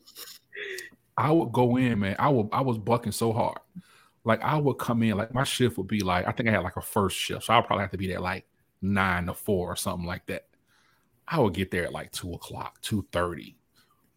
I 1.18 1.32
would 1.32 1.52
go 1.52 1.78
in, 1.78 2.00
man. 2.00 2.16
I 2.18 2.30
would 2.30 2.50
I 2.52 2.62
was 2.62 2.80
bucking 2.80 3.12
so 3.12 3.32
hard 3.32 3.60
like 4.28 4.44
I 4.44 4.58
would 4.58 4.78
come 4.78 5.02
in, 5.04 5.18
like 5.18 5.34
my 5.34 5.46
shift 5.46 5.78
would 5.78 5.88
be 5.88 6.02
like, 6.02 6.28
I 6.28 6.32
think 6.32 6.50
I 6.50 6.52
had 6.52 6.64
like 6.64 6.76
a 6.76 6.82
first 6.82 7.16
shift. 7.16 7.46
So 7.46 7.54
I'll 7.54 7.64
probably 7.64 7.84
have 7.84 7.92
to 7.92 7.98
be 7.98 8.08
there 8.08 8.20
like 8.20 8.46
nine 8.82 9.26
to 9.28 9.34
four 9.34 9.72
or 9.72 9.76
something 9.76 10.06
like 10.06 10.26
that. 10.28 10.48
I 11.28 11.40
would 11.40 11.54
get 11.54 11.72
there 11.72 11.86
at 11.86 11.94
like 11.94 12.12
two 12.12 12.34
o'clock, 12.34 12.82
two 12.82 13.06
thirty, 13.12 13.56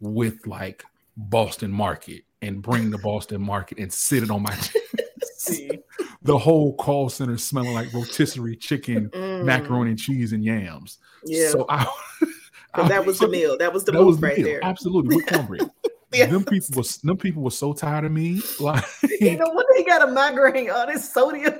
with 0.00 0.46
like 0.46 0.84
Boston 1.16 1.70
Market 1.70 2.24
and 2.42 2.60
bring 2.60 2.90
the 2.90 2.98
Boston 2.98 3.40
Market 3.40 3.78
and 3.78 3.92
sit 3.92 4.22
it 4.22 4.30
on 4.30 4.42
my 4.42 4.56
the 6.22 6.38
whole 6.38 6.74
call 6.74 7.08
center 7.08 7.38
smelling 7.38 7.74
like 7.74 7.92
rotisserie 7.92 8.56
chicken, 8.56 9.10
mm. 9.10 9.44
macaroni 9.44 9.90
and 9.90 9.98
cheese, 9.98 10.32
and 10.32 10.44
yams. 10.44 10.98
Yeah. 11.24 11.50
So 11.50 11.66
I, 11.68 11.86
I 12.74 12.88
that 12.88 13.06
was 13.06 13.20
the 13.20 13.28
meal. 13.28 13.56
That 13.58 13.72
was 13.72 13.84
the 13.84 13.92
that 13.92 14.04
was 14.04 14.18
the 14.18 14.26
right 14.26 14.36
meal. 14.36 14.46
there. 14.46 14.64
Absolutely 14.64 15.16
with 15.16 15.26
cornbread. 15.26 15.70
yes. 16.12 16.30
Them 16.30 16.44
people 16.44 16.76
was 16.76 16.96
them 16.98 17.16
people 17.16 17.42
were 17.42 17.50
so 17.50 17.72
tired 17.72 18.04
of 18.04 18.12
me. 18.12 18.40
Like 18.60 18.84
you 19.20 19.36
know 19.36 19.50
when 19.52 19.64
they 19.76 19.84
got 19.84 20.08
a 20.08 20.10
migraine, 20.10 20.70
all 20.70 20.86
this 20.86 21.12
sodium. 21.12 21.54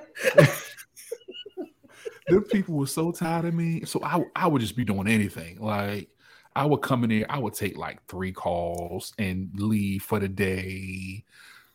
them 2.26 2.42
people 2.44 2.74
were 2.74 2.86
so 2.86 3.12
tired 3.12 3.44
of 3.44 3.54
me. 3.54 3.84
So 3.84 4.00
I 4.02 4.24
I 4.34 4.46
would 4.48 4.60
just 4.60 4.76
be 4.76 4.84
doing 4.84 5.08
anything. 5.08 5.60
Like 5.60 6.08
I 6.56 6.66
would 6.66 6.82
come 6.82 7.04
in 7.04 7.10
there, 7.10 7.26
I 7.30 7.38
would 7.38 7.54
take 7.54 7.76
like 7.76 8.04
three 8.06 8.32
calls 8.32 9.12
and 9.18 9.50
leave 9.54 10.02
for 10.02 10.18
the 10.18 10.28
day. 10.28 11.24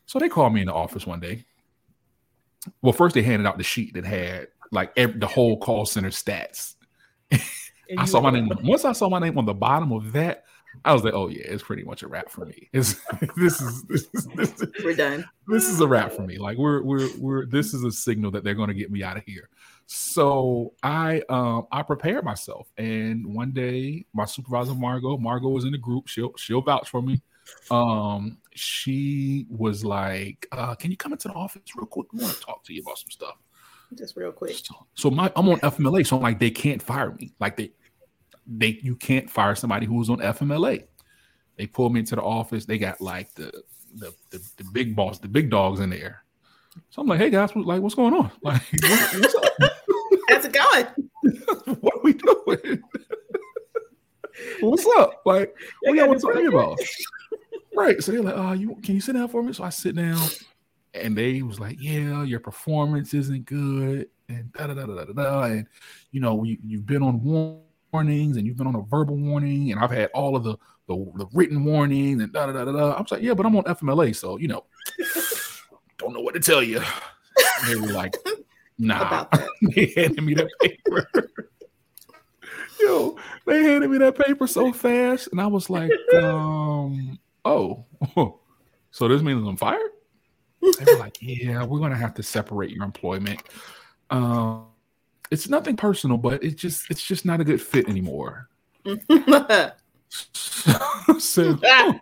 So 0.05 0.19
they 0.19 0.29
called 0.29 0.53
me 0.53 0.61
in 0.61 0.67
the 0.67 0.73
office 0.73 1.07
one 1.07 1.19
day. 1.19 1.45
Well, 2.81 2.93
first 2.93 3.15
they 3.15 3.23
handed 3.23 3.47
out 3.47 3.57
the 3.57 3.63
sheet 3.63 3.93
that 3.93 4.05
had 4.05 4.49
like 4.71 4.91
every, 4.97 5.19
the 5.19 5.27
whole 5.27 5.57
call 5.59 5.85
center 5.85 6.09
stats. 6.09 6.75
I 7.97 8.05
saw 8.05 8.19
my 8.19 8.31
name. 8.31 8.51
Once 8.63 8.85
I 8.85 8.91
saw 8.93 9.09
my 9.09 9.19
name 9.19 9.37
on 9.37 9.45
the 9.45 9.53
bottom 9.53 9.91
of 9.91 10.11
that, 10.13 10.43
I 10.83 10.93
was 10.93 11.03
like, 11.03 11.13
"Oh 11.13 11.27
yeah, 11.27 11.43
it's 11.45 11.63
pretty 11.63 11.83
much 11.83 12.03
a 12.03 12.07
wrap 12.07 12.29
for 12.29 12.45
me. 12.45 12.69
It's, 12.73 12.95
this 13.37 13.61
is 13.61 13.83
this 13.83 14.07
is 14.13 14.27
this 14.35 14.61
is, 14.61 14.83
we're 14.83 14.95
done. 14.95 15.25
This 15.47 15.69
is 15.69 15.79
a 15.79 15.87
wrap 15.87 16.11
for 16.11 16.23
me. 16.23 16.37
Like 16.37 16.57
we're 16.57 16.81
we're 16.81 17.09
we're 17.17 17.45
this 17.45 17.73
is 17.73 17.83
a 17.83 17.91
signal 17.91 18.31
that 18.31 18.43
they're 18.43 18.55
going 18.55 18.69
to 18.69 18.73
get 18.73 18.91
me 18.91 19.03
out 19.03 19.17
of 19.17 19.23
here. 19.23 19.49
So 19.87 20.73
I 20.83 21.21
um 21.29 21.67
I 21.71 21.83
prepared 21.83 22.25
myself, 22.25 22.67
and 22.77 23.33
one 23.33 23.51
day 23.51 24.05
my 24.13 24.25
supervisor 24.25 24.73
Margot, 24.73 25.17
Margot 25.17 25.49
was 25.49 25.65
in 25.65 25.71
the 25.71 25.77
group. 25.77 26.07
She'll 26.07 26.33
she'll 26.37 26.61
vouch 26.61 26.89
for 26.89 27.01
me. 27.01 27.21
Um, 27.69 28.39
she 28.55 29.45
was 29.49 29.85
like, 29.85 30.47
uh, 30.51 30.75
"Can 30.75 30.91
you 30.91 30.97
come 30.97 31.11
into 31.11 31.27
the 31.27 31.33
office 31.35 31.61
real 31.75 31.85
quick? 31.85 32.11
We 32.13 32.23
want 32.23 32.35
to 32.35 32.41
talk 32.41 32.63
to 32.65 32.73
you 32.73 32.81
about 32.81 32.97
some 32.97 33.11
stuff." 33.11 33.35
Just 33.93 34.17
real 34.17 34.31
quick. 34.31 34.55
So, 34.55 34.87
so 34.95 35.11
my 35.11 35.31
I'm 35.35 35.47
on 35.49 35.59
FMLA, 35.59 36.05
so 36.07 36.17
I'm 36.17 36.23
like 36.23 36.39
they 36.39 36.51
can't 36.51 36.81
fire 36.81 37.11
me. 37.11 37.33
Like 37.39 37.57
they 37.57 37.71
they 38.47 38.79
you 38.81 38.95
can't 38.95 39.29
fire 39.29 39.55
somebody 39.55 39.85
who's 39.85 40.09
on 40.09 40.19
FMLA. 40.19 40.85
They 41.57 41.67
pulled 41.67 41.93
me 41.93 42.01
into 42.01 42.15
the 42.15 42.21
office. 42.21 42.65
They 42.65 42.77
got 42.77 43.01
like 43.01 43.33
the 43.35 43.51
the, 43.95 44.13
the, 44.29 44.41
the 44.57 44.63
big 44.71 44.95
boss, 44.95 45.19
the 45.19 45.27
big 45.27 45.49
dogs 45.49 45.79
in 45.79 45.89
there. 45.89 46.23
So 46.89 47.01
I'm 47.01 47.07
like, 47.07 47.19
hey 47.19 47.29
guys, 47.29 47.55
like, 47.55 47.81
what's 47.81 47.95
going 47.95 48.13
on? 48.13 48.31
Like, 48.41 48.61
what's 48.81 49.35
up? 49.35 49.53
How's 50.29 50.45
it 50.45 50.53
going? 50.53 50.85
what 51.79 51.95
are 51.95 52.01
we 52.03 52.13
doing? 52.13 52.83
what's 54.59 54.85
up? 54.97 55.21
Like, 55.25 55.55
we 55.87 55.95
got 55.95 56.07
to 56.07 56.19
talk 56.19 56.35
about. 56.35 56.79
right. 57.75 58.01
So 58.03 58.11
they're 58.11 58.21
like, 58.21 58.35
oh, 58.35 58.51
you 58.53 58.75
can 58.83 58.95
you 58.95 59.01
sit 59.01 59.13
down 59.13 59.29
for 59.29 59.41
me? 59.41 59.53
So 59.53 59.63
I 59.63 59.69
sit 59.69 59.95
down, 59.95 60.27
and 60.93 61.17
they 61.17 61.41
was 61.41 61.59
like, 61.59 61.77
yeah, 61.79 62.23
your 62.23 62.39
performance 62.39 63.13
isn't 63.13 63.45
good, 63.45 64.09
and 64.27 64.51
da 64.53 64.67
da 64.67 64.73
da 64.73 64.85
da 64.85 65.05
da 65.05 65.13
da, 65.13 65.43
and 65.43 65.67
you 66.11 66.19
know, 66.19 66.43
you, 66.43 66.57
you've 66.65 66.85
been 66.85 67.03
on 67.03 67.23
warnings, 67.95 68.35
and 68.35 68.45
you've 68.45 68.57
been 68.57 68.67
on 68.67 68.75
a 68.75 68.81
verbal 68.81 69.15
warning, 69.15 69.71
and 69.71 69.79
I've 69.79 69.91
had 69.91 70.09
all 70.13 70.35
of 70.35 70.43
the 70.43 70.57
the, 70.87 70.95
the 71.15 71.25
written 71.33 71.63
warnings, 71.63 72.21
and 72.21 72.31
da 72.31 72.45
da 72.45 72.51
da 72.51 72.65
da 72.65 72.71
da. 72.71 72.91
I 72.91 73.01
was 73.01 73.11
like, 73.11 73.21
yeah, 73.21 73.33
but 73.33 73.45
I'm 73.45 73.55
on 73.55 73.63
FMLA, 73.63 74.15
so 74.15 74.37
you 74.37 74.47
know 74.47 74.65
don't 75.97 76.13
know 76.13 76.19
what 76.19 76.33
to 76.35 76.39
tell 76.41 76.61
you. 76.61 76.81
they 77.65 77.75
were 77.75 77.87
like, 77.87 78.15
nah. 78.77 79.25
they 79.61 79.93
handed 79.95 80.23
me 80.23 80.33
that 80.33 80.49
paper. 80.61 81.07
Yo, 82.81 83.17
they 83.45 83.63
handed 83.63 83.89
me 83.89 83.97
that 83.99 84.17
paper 84.17 84.45
so 84.45 84.73
fast, 84.73 85.29
and 85.31 85.39
I 85.39 85.47
was 85.47 85.69
like, 85.69 85.91
um, 86.13 87.17
oh, 87.45 87.85
so 88.91 89.07
this 89.07 89.21
means 89.21 89.47
I'm 89.47 89.55
fired? 89.55 89.91
They 90.61 90.93
were 90.93 90.99
like, 90.99 91.17
yeah, 91.21 91.63
we're 91.63 91.79
gonna 91.79 91.95
have 91.95 92.13
to 92.15 92.23
separate 92.23 92.71
your 92.71 92.83
employment. 92.83 93.41
Um, 94.09 94.67
it's 95.31 95.49
nothing 95.49 95.75
personal, 95.75 96.17
but 96.17 96.43
it's 96.43 96.61
just 96.61 96.89
it's 96.89 97.03
just 97.03 97.25
not 97.25 97.41
a 97.41 97.43
good 97.43 97.61
fit 97.61 97.87
anymore. 97.87 98.49
so, 100.33 101.59
ah. 101.63 101.65
oh, 101.65 101.99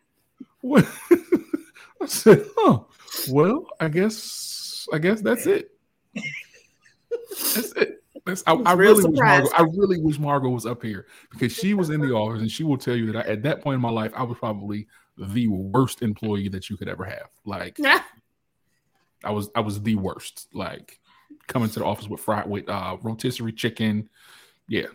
what? 0.62 0.88
I 2.02 2.06
said, 2.06 2.46
oh, 2.58 2.88
well, 3.30 3.68
I 3.80 3.88
guess 3.88 4.88
I 4.92 4.98
guess 4.98 5.22
that's 5.22 5.46
it. 5.46 5.72
That's 6.14 7.72
it. 7.74 8.04
That's, 8.26 8.44
I, 8.48 8.54
I 8.54 8.74
really 8.74 9.04
wish 9.04 9.20
Margot, 9.20 9.50
I 9.56 9.64
really 9.64 10.00
wish 10.00 10.18
Margot 10.18 10.50
was 10.50 10.66
up 10.66 10.82
here 10.82 11.08
because 11.30 11.52
she 11.52 11.74
was 11.74 11.90
in 11.90 12.00
the 12.00 12.14
office 12.14 12.40
and 12.40 12.50
she 12.50 12.64
will 12.64 12.78
tell 12.78 12.96
you 12.96 13.12
that 13.12 13.28
I, 13.28 13.32
at 13.32 13.44
that 13.44 13.62
point 13.62 13.76
in 13.76 13.82
my 13.82 13.90
life 13.90 14.14
I 14.16 14.24
was 14.24 14.38
probably 14.38 14.88
the 15.18 15.48
worst 15.48 16.02
employee 16.02 16.48
that 16.50 16.70
you 16.70 16.78
could 16.78 16.88
ever 16.88 17.04
have. 17.04 17.30
Like 17.46 17.78
I 19.24 19.32
was 19.32 19.50
I 19.56 19.60
was 19.60 19.82
the 19.82 19.96
worst. 19.96 20.48
Like 20.54 21.00
coming 21.48 21.70
to 21.70 21.80
the 21.80 21.86
office 21.86 22.08
with 22.08 22.22
fried 22.22 22.50
with 22.50 22.70
uh 22.70 22.98
rotisserie 23.02 23.54
chicken. 23.54 24.10
Yeah. 24.68 24.88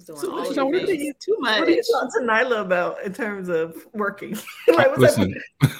So 0.00 0.14
what, 0.14 0.54
too 0.54 1.36
much. 1.38 1.60
What 1.60 1.68
are 1.68 1.70
you 1.70 1.82
talking 1.82 2.10
to 2.10 2.26
Nyla 2.26 2.60
about 2.60 3.02
in 3.04 3.14
terms 3.14 3.48
of 3.48 3.86
working? 3.94 4.36
like, 4.68 4.98
Listen, 4.98 5.34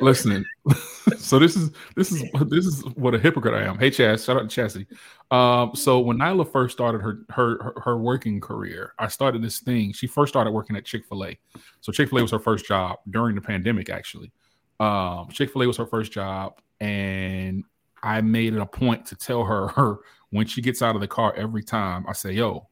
Listen, 0.00 0.44
so 1.16 1.38
this 1.38 1.56
is 1.56 1.70
this 1.94 2.12
is 2.12 2.22
this 2.48 2.66
is 2.66 2.84
what 2.96 3.14
a 3.14 3.18
hypocrite 3.18 3.54
I 3.54 3.66
am. 3.66 3.78
Hey, 3.78 3.90
Chaz, 3.90 4.26
shout 4.26 4.36
out 4.36 4.48
to 4.48 4.54
Chastity. 4.54 4.86
Um, 5.30 5.72
so 5.74 6.00
when 6.00 6.18
Nyla 6.18 6.50
first 6.50 6.74
started 6.74 7.00
her, 7.00 7.20
her 7.30 7.62
her 7.62 7.80
her 7.82 7.98
working 7.98 8.40
career, 8.40 8.92
I 8.98 9.08
started 9.08 9.42
this 9.42 9.60
thing. 9.60 9.92
She 9.92 10.06
first 10.06 10.32
started 10.32 10.50
working 10.50 10.76
at 10.76 10.84
Chick 10.84 11.06
Fil 11.06 11.24
A. 11.24 11.38
So 11.80 11.92
Chick 11.92 12.10
Fil 12.10 12.18
A 12.18 12.22
was 12.22 12.30
her 12.30 12.38
first 12.38 12.66
job 12.66 12.98
during 13.10 13.34
the 13.34 13.40
pandemic. 13.40 13.88
Actually, 13.88 14.32
um, 14.80 15.28
Chick 15.30 15.50
Fil 15.52 15.62
A 15.62 15.66
was 15.66 15.78
her 15.78 15.86
first 15.86 16.12
job, 16.12 16.60
and 16.80 17.64
I 18.02 18.20
made 18.20 18.54
it 18.54 18.60
a 18.60 18.66
point 18.66 19.06
to 19.06 19.16
tell 19.16 19.44
her 19.44 19.68
her 19.76 19.98
when 20.30 20.46
she 20.46 20.62
gets 20.62 20.82
out 20.82 20.94
of 20.94 21.00
the 21.00 21.08
car 21.08 21.34
every 21.36 21.62
time. 21.62 22.04
I 22.08 22.12
say, 22.12 22.32
"Yo, 22.32 22.68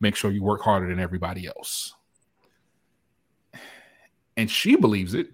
make 0.00 0.16
sure 0.16 0.30
you 0.30 0.42
work 0.42 0.62
harder 0.62 0.88
than 0.88 1.00
everybody 1.00 1.46
else." 1.46 1.94
And 4.36 4.48
she 4.48 4.76
believes 4.76 5.14
it 5.14 5.30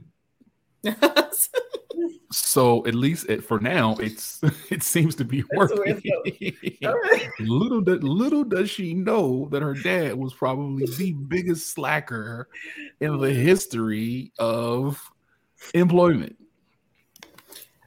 so 2.30 2.86
at 2.86 2.94
least 2.94 3.26
it, 3.28 3.44
for 3.44 3.58
now, 3.60 3.96
it's 3.96 4.40
it 4.70 4.82
seems 4.82 5.14
to 5.16 5.24
be 5.24 5.44
working. 5.54 6.00
little 7.40 7.80
little 7.80 8.44
does 8.44 8.70
she 8.70 8.94
know 8.94 9.48
that 9.50 9.62
her 9.62 9.74
dad 9.74 10.14
was 10.14 10.34
probably 10.34 10.86
the 10.96 11.12
biggest 11.12 11.70
slacker 11.70 12.48
in 13.00 13.18
the 13.18 13.32
history 13.32 14.32
of 14.38 15.00
employment. 15.74 16.36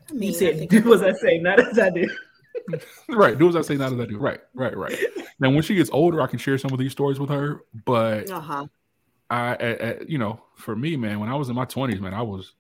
I 0.09 0.13
mean, 0.13 0.29
you 0.31 0.33
said, 0.33 0.67
"Do 0.69 0.93
as 0.93 1.01
I 1.01 1.13
say, 1.13 1.39
not 1.39 1.59
as 1.59 1.79
I 1.79 1.89
do." 1.89 2.09
right, 3.09 3.37
do 3.37 3.47
as 3.49 3.55
I 3.55 3.61
say, 3.61 3.75
not 3.75 3.93
as 3.93 3.99
I 3.99 4.05
do. 4.05 4.17
Right, 4.17 4.39
right, 4.53 4.75
right. 4.75 4.97
Now, 5.39 5.49
when 5.49 5.61
she 5.61 5.75
gets 5.75 5.89
older, 5.91 6.21
I 6.21 6.27
can 6.27 6.39
share 6.39 6.57
some 6.57 6.71
of 6.71 6.79
these 6.79 6.91
stories 6.91 7.19
with 7.19 7.29
her. 7.29 7.63
But 7.85 8.29
uh-huh. 8.29 8.67
I, 9.29 9.55
I, 9.55 9.67
I, 9.67 9.95
you 10.07 10.17
know, 10.17 10.41
for 10.55 10.75
me, 10.75 10.95
man, 10.97 11.19
when 11.19 11.29
I 11.29 11.35
was 11.35 11.49
in 11.49 11.55
my 11.55 11.65
twenties, 11.65 12.01
man, 12.01 12.13
I 12.13 12.21
was 12.21 12.53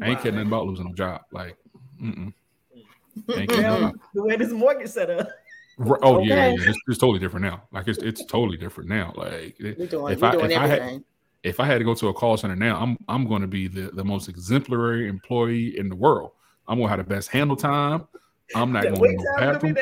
I 0.00 0.10
ain't 0.10 0.22
kidding 0.22 0.40
about 0.40 0.66
losing 0.66 0.86
a 0.86 0.92
job. 0.92 1.22
Like, 1.32 1.56
mm-mm. 2.00 2.32
the 3.26 3.92
way 4.14 4.36
this 4.36 4.52
mortgage 4.52 4.88
set 4.88 5.10
up. 5.10 5.28
Oh 6.02 6.16
okay. 6.16 6.28
yeah, 6.28 6.48
yeah. 6.48 6.54
It's, 6.68 6.78
it's, 6.86 6.98
totally 6.98 7.18
different 7.18 7.44
now. 7.44 7.62
Like 7.72 7.88
it's 7.88 7.98
it's 7.98 8.24
totally 8.26 8.56
different 8.56 8.88
now. 8.90 9.12
Like 9.16 9.56
doing, 9.58 10.12
if 10.12 10.22
I 10.22 10.36
if 10.36 10.56
I 10.56 10.66
had 10.66 11.04
if 11.42 11.60
I 11.60 11.66
had 11.66 11.78
to 11.78 11.84
go 11.84 11.94
to 11.94 12.08
a 12.08 12.14
call 12.14 12.36
center 12.36 12.56
now, 12.56 12.78
I'm 12.78 12.96
I'm 13.08 13.26
going 13.26 13.42
to 13.42 13.48
be 13.48 13.68
the 13.68 13.90
the 13.92 14.04
most 14.04 14.28
exemplary 14.28 15.08
employee 15.08 15.78
in 15.78 15.88
the 15.88 15.96
world. 15.96 16.32
I'm 16.68 16.78
gonna 16.78 16.88
have 16.88 16.98
the 16.98 17.04
best 17.04 17.28
handle 17.28 17.56
time. 17.56 18.06
I'm 18.54 18.72
not 18.72 18.84
going 18.84 19.18
to 19.18 19.24
the 19.24 19.74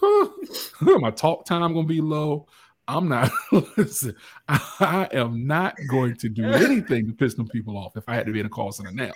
bathroom. 0.00 1.00
My 1.00 1.10
talk 1.10 1.44
time 1.46 1.74
gonna 1.74 1.86
be 1.86 2.00
low. 2.00 2.46
I'm 2.88 3.08
not 3.08 3.30
listen. 3.76 4.16
I, 4.48 5.08
am 5.12 5.46
not 5.46 5.76
going 5.90 6.16
to 6.16 6.28
do 6.30 6.46
anything 6.46 7.06
to 7.06 7.12
piss 7.12 7.34
them 7.34 7.46
people 7.46 7.76
off. 7.76 7.96
If 7.96 8.08
I 8.08 8.14
had 8.14 8.24
to 8.26 8.32
be 8.32 8.40
in 8.40 8.46
a 8.46 8.48
call 8.48 8.72
center 8.72 8.90
now, 8.90 9.12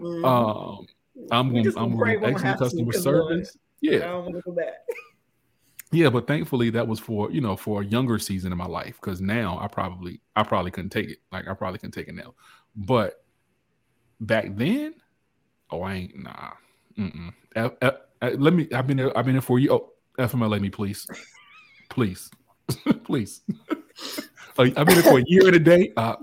mm-hmm. 0.00 0.24
um, 0.24 0.86
I'm 1.32 1.50
going. 1.50 1.64
to 1.64 1.74
I'm 1.76 1.96
going 1.96 2.20
to 2.20 2.26
excellent 2.26 2.58
customer 2.60 2.92
service. 2.92 3.56
Yeah, 3.80 3.96
I 3.96 3.98
don't 4.00 4.24
want 4.24 4.36
to 4.36 4.42
go 4.42 4.52
back. 4.52 4.74
Yeah, 5.90 6.10
but 6.10 6.26
thankfully 6.26 6.68
that 6.68 6.86
was 6.86 7.00
for 7.00 7.30
you 7.30 7.40
know 7.40 7.56
for 7.56 7.80
a 7.80 7.84
younger 7.84 8.18
season 8.18 8.52
in 8.52 8.58
my 8.58 8.66
life 8.66 8.98
because 9.00 9.22
now 9.22 9.58
I 9.58 9.68
probably 9.68 10.20
I 10.36 10.42
probably 10.42 10.70
couldn't 10.70 10.90
take 10.90 11.08
it. 11.08 11.18
Like 11.32 11.48
I 11.48 11.54
probably 11.54 11.78
couldn't 11.78 11.94
take 11.94 12.08
it 12.08 12.14
now. 12.14 12.34
But 12.76 13.24
back 14.20 14.54
then, 14.54 14.96
oh 15.70 15.82
I 15.82 15.94
ain't 15.94 16.22
nah. 16.22 16.50
Mm-mm. 16.98 17.32
F, 17.54 17.72
F, 17.80 17.94
F, 18.22 18.34
let 18.38 18.52
me. 18.52 18.68
I've 18.72 18.86
been 18.86 18.96
there. 18.96 19.16
I've 19.16 19.24
been 19.24 19.34
there 19.34 19.42
for 19.42 19.58
you. 19.58 19.72
Oh, 19.72 19.92
FMLA 20.18 20.60
me, 20.60 20.70
please, 20.70 21.06
please. 21.88 22.30
Please. 23.04 23.42
Uh, 24.58 24.58
I've 24.58 24.74
been 24.74 24.86
there 24.86 25.02
for 25.02 25.18
a 25.18 25.24
year 25.26 25.46
and 25.46 25.56
a 25.56 25.60
day. 25.60 25.92
Uh, 25.96 26.16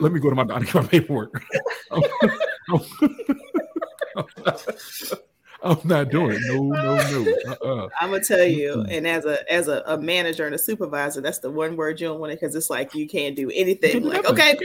let 0.00 0.12
me 0.12 0.20
go 0.20 0.30
to 0.30 0.36
my 0.36 0.44
doctor 0.44 0.64
get 0.64 0.74
my 0.74 0.86
paperwork. 0.86 1.42
I'm 5.62 5.78
not 5.84 6.10
doing 6.10 6.36
it. 6.36 6.42
No, 6.46 6.62
no, 6.62 6.96
no. 6.96 7.52
Uh-uh. 7.52 7.88
I'm 8.00 8.10
gonna 8.10 8.22
tell 8.22 8.44
you, 8.44 8.82
and 8.88 9.06
as 9.06 9.24
a 9.24 9.52
as 9.52 9.68
a, 9.68 9.82
a, 9.86 9.98
manager 9.98 10.46
and 10.46 10.54
a 10.54 10.58
supervisor, 10.58 11.20
that's 11.20 11.38
the 11.38 11.50
one 11.50 11.76
word 11.76 12.00
you 12.00 12.08
don't 12.08 12.20
want 12.20 12.32
it 12.32 12.40
because 12.40 12.54
it's 12.54 12.70
like 12.70 12.94
you 12.94 13.08
can't 13.08 13.34
do 13.34 13.50
anything. 13.52 14.04
Like, 14.04 14.24
okay, 14.26 14.56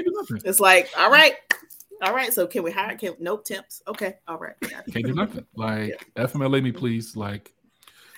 it's 0.45 0.59
like, 0.59 0.89
all 0.97 1.09
right, 1.09 1.33
all 2.01 2.13
right. 2.13 2.33
So 2.33 2.47
can 2.47 2.63
we 2.63 2.71
hire? 2.71 2.97
Can 2.97 3.15
nope 3.19 3.45
temps? 3.45 3.81
Okay, 3.87 4.15
all 4.27 4.37
right. 4.37 4.55
Can't 4.91 5.05
do 5.05 5.13
nothing. 5.13 5.45
Like 5.55 5.89
yeah. 6.15 6.25
FMLA 6.25 6.63
me, 6.63 6.71
please. 6.71 7.15
Like 7.15 7.53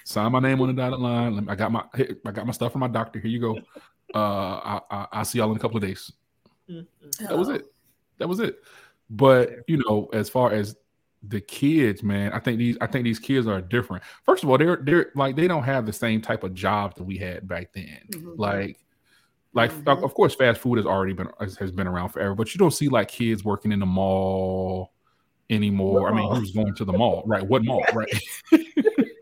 sign 0.05 0.31
my 0.31 0.39
name 0.39 0.61
on 0.61 0.67
the 0.67 0.73
dotted 0.73 0.99
line. 0.99 1.47
I 1.49 1.55
got 1.55 1.71
my 1.71 1.83
I 2.25 2.31
got 2.31 2.45
my 2.45 2.53
stuff 2.53 2.71
from 2.71 2.81
my 2.81 2.87
doctor. 2.87 3.19
Here 3.19 3.29
you 3.29 3.39
go. 3.39 3.57
Uh, 4.13 4.79
I, 4.89 5.07
I 5.11 5.17
will 5.19 5.25
see 5.25 5.39
y'all 5.39 5.51
in 5.51 5.57
a 5.57 5.59
couple 5.59 5.77
of 5.77 5.83
days. 5.83 6.11
Mm-hmm. 6.69 7.25
That 7.25 7.37
was 7.37 7.49
it. 7.49 7.65
That 8.19 8.29
was 8.29 8.39
it. 8.39 8.59
But 9.09 9.59
you 9.67 9.81
know, 9.87 10.09
as 10.13 10.29
far 10.29 10.51
as 10.51 10.75
the 11.27 11.41
kids, 11.41 12.03
man, 12.03 12.33
I 12.33 12.39
think 12.39 12.57
these 12.57 12.77
I 12.81 12.87
think 12.87 13.03
these 13.03 13.19
kids 13.19 13.47
are 13.47 13.61
different. 13.61 14.03
First 14.23 14.43
of 14.43 14.49
all, 14.49 14.57
they're 14.57 14.77
they're 14.77 15.11
like 15.15 15.35
they 15.35 15.47
don't 15.47 15.63
have 15.63 15.85
the 15.85 15.93
same 15.93 16.21
type 16.21 16.43
of 16.43 16.53
jobs 16.53 16.95
that 16.95 17.03
we 17.03 17.17
had 17.17 17.47
back 17.47 17.73
then. 17.73 17.99
Mm-hmm. 18.11 18.33
Like 18.35 18.79
like 19.53 19.71
mm-hmm. 19.71 20.03
of 20.03 20.13
course 20.13 20.35
fast 20.35 20.61
food 20.61 20.77
has 20.77 20.85
already 20.85 21.13
been 21.13 21.29
has 21.39 21.71
been 21.71 21.87
around 21.87 22.09
forever, 22.09 22.35
but 22.35 22.53
you 22.53 22.59
don't 22.59 22.71
see 22.71 22.89
like 22.89 23.07
kids 23.07 23.43
working 23.43 23.71
in 23.71 23.79
the 23.79 23.85
mall 23.85 24.93
anymore. 25.49 26.09
I 26.09 26.15
mean, 26.15 26.33
who's 26.33 26.51
going 26.51 26.73
to 26.75 26.85
the 26.85 26.93
mall? 26.93 27.23
Right. 27.25 27.45
What 27.45 27.63
mall? 27.63 27.83
Right. 27.93 28.21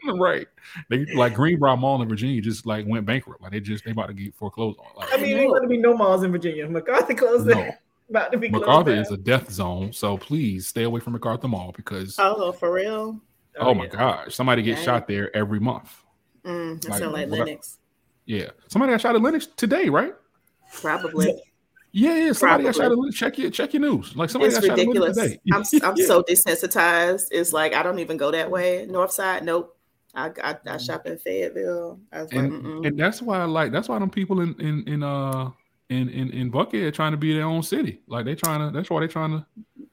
right. 0.15 0.47
They 0.89 1.05
like 1.13 1.33
Greenbrier 1.33 1.77
Mall 1.77 2.01
in 2.01 2.09
Virginia 2.09 2.41
just 2.41 2.65
like 2.65 2.85
went 2.87 3.05
bankrupt. 3.05 3.41
Like 3.41 3.51
they 3.51 3.59
just 3.59 3.85
they 3.85 3.91
about 3.91 4.07
to 4.07 4.13
get 4.13 4.35
foreclosed 4.35 4.79
on. 4.79 4.87
Like, 4.95 5.13
I 5.13 5.17
mean, 5.17 5.37
there's 5.37 5.47
going 5.47 5.63
to 5.63 5.67
be 5.67 5.77
no 5.77 5.95
malls 5.95 6.23
in 6.23 6.31
Virginia. 6.31 6.67
MacArthur 6.67 7.13
closed 7.13 7.47
no. 7.47 7.59
it 7.59 7.75
about 8.09 8.31
to 8.31 8.37
be 8.37 8.49
MacArthur 8.49 8.91
is 8.91 9.11
a 9.11 9.17
death 9.17 9.51
zone, 9.51 9.93
so 9.93 10.17
please 10.17 10.67
stay 10.67 10.83
away 10.83 10.99
from 10.99 11.13
MacArthur 11.13 11.47
Mall 11.47 11.73
because 11.75 12.15
oh, 12.19 12.51
for 12.51 12.71
real. 12.73 13.19
Oh, 13.59 13.69
oh 13.69 13.73
my 13.73 13.87
gosh, 13.87 14.33
somebody 14.33 14.61
gets 14.61 14.81
shot 14.81 15.07
there 15.07 15.35
every 15.35 15.59
month. 15.59 15.93
Mm, 16.45 16.81
that 16.81 16.91
like, 16.91 16.99
sound 16.99 17.13
like 17.13 17.29
Lenox. 17.29 17.77
Yeah, 18.25 18.49
somebody 18.67 18.93
got 18.93 19.01
shot 19.01 19.15
at 19.15 19.21
Lenox 19.21 19.47
today, 19.47 19.89
right? 19.89 20.13
Probably. 20.73 21.41
Yeah, 21.93 22.15
yeah. 22.15 22.31
Somebody 22.31 22.63
Probably. 22.63 22.63
got 22.65 22.75
shot 22.75 22.91
at 22.91 22.97
Lenox. 22.97 23.15
Check 23.17 23.37
your 23.37 23.51
check 23.51 23.73
your 23.73 23.81
news. 23.81 24.15
Like 24.15 24.29
somebody 24.29 24.53
it's 24.53 24.65
got 24.65 24.77
ridiculous. 24.77 25.17
shot 25.17 25.25
at 25.25 25.39
Lenox 25.45 25.69
today. 25.69 25.85
I'm 25.85 25.89
I'm 25.91 25.97
yeah. 25.97 26.05
so 26.05 26.23
desensitized. 26.23 27.27
It's 27.31 27.53
like 27.53 27.73
I 27.73 27.83
don't 27.83 27.99
even 27.99 28.17
go 28.17 28.31
that 28.31 28.49
way. 28.49 28.85
North 28.89 29.11
side, 29.11 29.43
nope. 29.43 29.77
I, 30.13 30.29
I, 30.43 30.57
I 30.67 30.77
shop 30.77 31.05
in 31.05 31.17
Fayetteville. 31.17 31.99
and, 32.11 32.31
like, 32.33 32.85
and 32.85 32.99
that's 32.99 33.21
why 33.21 33.39
I 33.39 33.45
like 33.45 33.71
that's 33.71 33.87
why 33.87 33.97
them 33.99 34.09
people 34.09 34.41
in 34.41 34.59
in 34.59 34.87
in 34.87 35.03
uh 35.03 35.51
in 35.89 36.09
in 36.09 36.29
in 36.31 36.51
Buckhead 36.51 36.93
trying 36.93 37.11
to 37.11 37.17
be 37.17 37.33
their 37.33 37.45
own 37.45 37.63
city. 37.63 38.01
Like 38.07 38.25
they 38.25 38.35
trying 38.35 38.59
to. 38.59 38.75
That's 38.75 38.89
why 38.89 39.01
they 39.01 39.07
trying 39.07 39.31
to. 39.31 39.45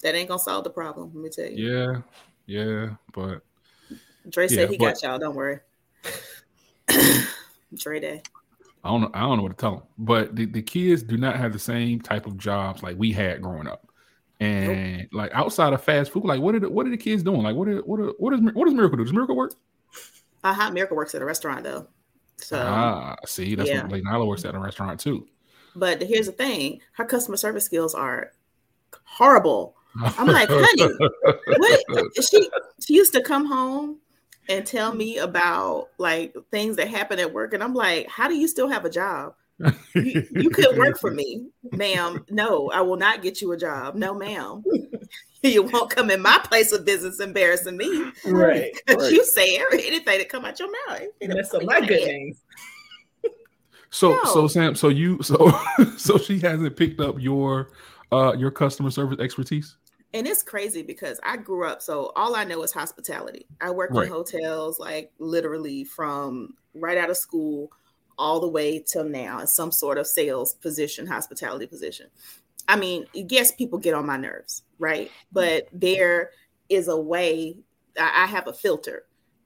That 0.03 0.15
ain't 0.15 0.29
gonna 0.29 0.39
solve 0.39 0.65
the 0.65 0.71
problem. 0.71 1.11
Let 1.15 1.23
me 1.25 1.31
tell 1.31 1.47
you. 1.47 1.69
Yeah, 1.69 2.01
yeah, 2.47 2.91
but 3.13 3.43
Dre 4.29 4.45
yeah, 4.45 4.57
said 4.57 4.71
he 4.71 4.77
but, 4.77 4.95
got 4.95 5.03
y'all. 5.03 5.19
Don't 5.19 5.35
worry. 5.35 5.61
Dre 7.75 8.01
Day. 8.01 8.23
I 8.85 8.91
don't 8.91 9.01
know. 9.03 9.11
I 9.15 9.21
don't 9.21 9.37
know 9.37 9.43
what 9.43 9.57
to 9.57 9.61
tell 9.61 9.77
them. 9.77 9.83
But 9.99 10.37
the, 10.37 10.47
the 10.47 10.63
kids 10.63 11.03
do 11.03 11.17
not 11.17 11.37
have 11.37 11.53
the 11.53 11.59
same 11.59 12.01
type 12.01 12.27
of 12.27 12.39
jobs 12.39 12.83
like 12.83 12.97
we 12.97 13.13
had 13.13 13.43
growing 13.43 13.67
up. 13.67 13.87
And 14.41 14.99
nope. 14.99 15.09
like 15.13 15.33
outside 15.35 15.73
of 15.73 15.83
fast 15.83 16.13
food, 16.13 16.25
like 16.25 16.41
what 16.41 16.55
are 16.55 16.61
the, 16.61 16.71
what 16.71 16.87
are 16.87 16.91
the 16.91 16.97
kids 16.97 17.25
doing? 17.25 17.43
Like 17.43 17.57
what 17.57 17.69
are, 17.69 17.81
what 17.81 17.99
are, 17.99 18.13
what 18.19 18.33
is 18.35 18.41
what 18.41 18.67
does 18.67 18.75
Miracle 18.75 18.97
do? 18.97 19.05
Does 19.05 19.13
Miracle 19.13 19.37
work? 19.37 19.55
Uh 20.45 20.55
huh. 20.55 20.71
Miracle 20.71 20.97
works 20.97 21.15
at 21.15 21.23
a 21.23 21.25
restaurant 21.25 21.65
though. 21.65 21.89
So 22.37 22.57
ah, 22.65 23.17
see, 23.27 23.57
that's 23.57 23.69
yeah. 23.69 23.83
what 23.83 23.91
like 23.91 24.05
Nyla 24.05 24.27
works 24.27 24.45
at 24.45 24.55
a 24.55 24.59
restaurant 24.59 25.01
too. 25.01 25.27
But 25.75 26.01
here's 26.01 26.27
the 26.27 26.33
thing: 26.33 26.81
her 26.93 27.05
customer 27.05 27.37
service 27.37 27.65
skills 27.65 27.95
are 27.95 28.31
horrible. 29.03 29.75
I'm 30.01 30.29
like, 30.29 30.49
honey, 30.51 30.95
what? 31.57 32.25
She 32.25 32.49
she 32.81 32.95
used 32.95 33.13
to 33.15 33.23
come 33.23 33.45
home 33.45 33.99
and 34.49 34.67
tell 34.67 34.95
me 34.95 35.19
about 35.19 35.89
like 35.99 36.35
things 36.51 36.77
that 36.77 36.89
happen 36.89 37.19
at 37.19 37.33
work, 37.33 37.55
and 37.55 37.63
I'm 37.63 37.75
like, 37.75 38.09
how 38.09 38.29
do 38.29 38.35
you 38.35 38.49
still 38.49 38.69
have 38.69 38.85
a 38.85 38.91
job? 38.91 39.35
you, 39.95 40.27
you 40.33 40.51
could 40.51 40.77
work 40.79 40.99
for 40.99 41.11
me, 41.11 41.49
ma'am. 41.73 42.25
No, 42.31 42.71
I 42.71 42.81
will 42.81 42.97
not 42.97 43.23
get 43.23 43.43
you 43.43 43.53
a 43.53 43.57
job. 43.57 43.97
No, 43.97 44.15
ma'am. 44.15 44.63
you 45.43 45.63
won't 45.63 45.91
come 45.91 46.11
in 46.11 46.21
my 46.21 46.39
place 46.45 46.73
of 46.73 46.85
business 46.85 47.21
embarrassing 47.21 47.77
me. 47.77 48.13
Right. 48.27 48.73
right. 48.89 49.13
You 49.13 49.25
say 49.25 49.59
anything 49.73 50.05
that 50.05 50.29
come 50.29 50.45
out 50.45 50.59
your 50.59 50.71
mouth. 50.87 51.03
And 51.21 51.33
that's 51.33 51.53
my 51.65 51.81
good 51.81 52.07
names. 52.07 52.43
So 53.91 54.13
no. 54.13 54.25
so 54.25 54.49
Sam, 54.49 54.75
so 54.75 54.89
you 54.89 55.23
so 55.23 55.51
so 55.97 56.19
she 56.19 56.39
hasn't 56.41 56.77
picked 56.77 57.01
up 57.01 57.17
your 57.19 57.71
uh 58.13 58.35
your 58.37 58.51
customer 58.51 58.91
service 58.91 59.19
expertise? 59.19 59.77
And 60.15 60.27
it's 60.27 60.43
crazy 60.43 60.83
because 60.83 61.21
I 61.23 61.37
grew 61.37 61.67
up, 61.67 61.83
so 61.83 62.13
all 62.17 62.35
I 62.35 62.45
know 62.45 62.63
is 62.63 62.73
hospitality. 62.73 63.47
I 63.61 63.71
worked 63.71 63.95
right. 63.95 64.07
in 64.07 64.13
hotels 64.13 64.79
like 64.79 65.13
literally 65.19 65.85
from 65.85 66.55
right 66.75 66.97
out 66.97 67.11
of 67.11 67.17
school 67.17 67.71
all 68.19 68.41
the 68.41 68.49
way 68.49 68.79
till 68.81 69.05
now 69.05 69.39
in 69.39 69.47
some 69.47 69.71
sort 69.71 69.99
of 69.99 70.07
sales 70.07 70.55
position, 70.55 71.07
hospitality 71.07 71.67
position. 71.67 72.07
I 72.67 72.77
mean, 72.77 73.07
yes, 73.13 73.53
people 73.53 73.79
get 73.79 73.95
on 73.95 74.07
my 74.07 74.17
nerves, 74.17 74.63
right? 74.79 75.11
But 75.31 75.69
there 75.73 76.31
is 76.69 76.89
a 76.89 76.97
way 76.99 77.57
I 77.99 78.27
have 78.27 78.47
a 78.49 78.53
filter 78.53 79.05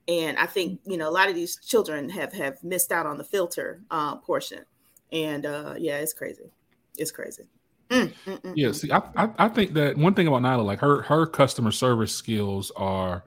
and 0.08 0.36
I 0.38 0.46
think 0.46 0.80
you 0.84 0.96
know 0.96 1.08
a 1.08 1.10
lot 1.12 1.28
of 1.28 1.34
these 1.34 1.56
children 1.56 2.08
have 2.10 2.32
have 2.32 2.62
missed 2.62 2.92
out 2.92 3.06
on 3.06 3.18
the 3.18 3.24
filter 3.24 3.82
uh, 3.90 4.16
portion, 4.16 4.64
and 5.12 5.46
uh, 5.46 5.74
yeah, 5.78 5.98
it's 5.98 6.12
crazy, 6.12 6.52
it's 6.96 7.10
crazy. 7.10 7.44
Mm, 7.92 8.12
mm, 8.24 8.40
mm, 8.40 8.52
yeah, 8.56 8.68
mm. 8.68 8.74
see, 8.74 8.90
I, 8.90 9.02
I, 9.16 9.28
I 9.38 9.48
think 9.48 9.74
that 9.74 9.98
one 9.98 10.14
thing 10.14 10.26
about 10.26 10.42
Nyla, 10.42 10.64
like 10.64 10.80
her 10.80 11.02
her 11.02 11.26
customer 11.26 11.70
service 11.70 12.14
skills 12.14 12.72
are 12.76 13.24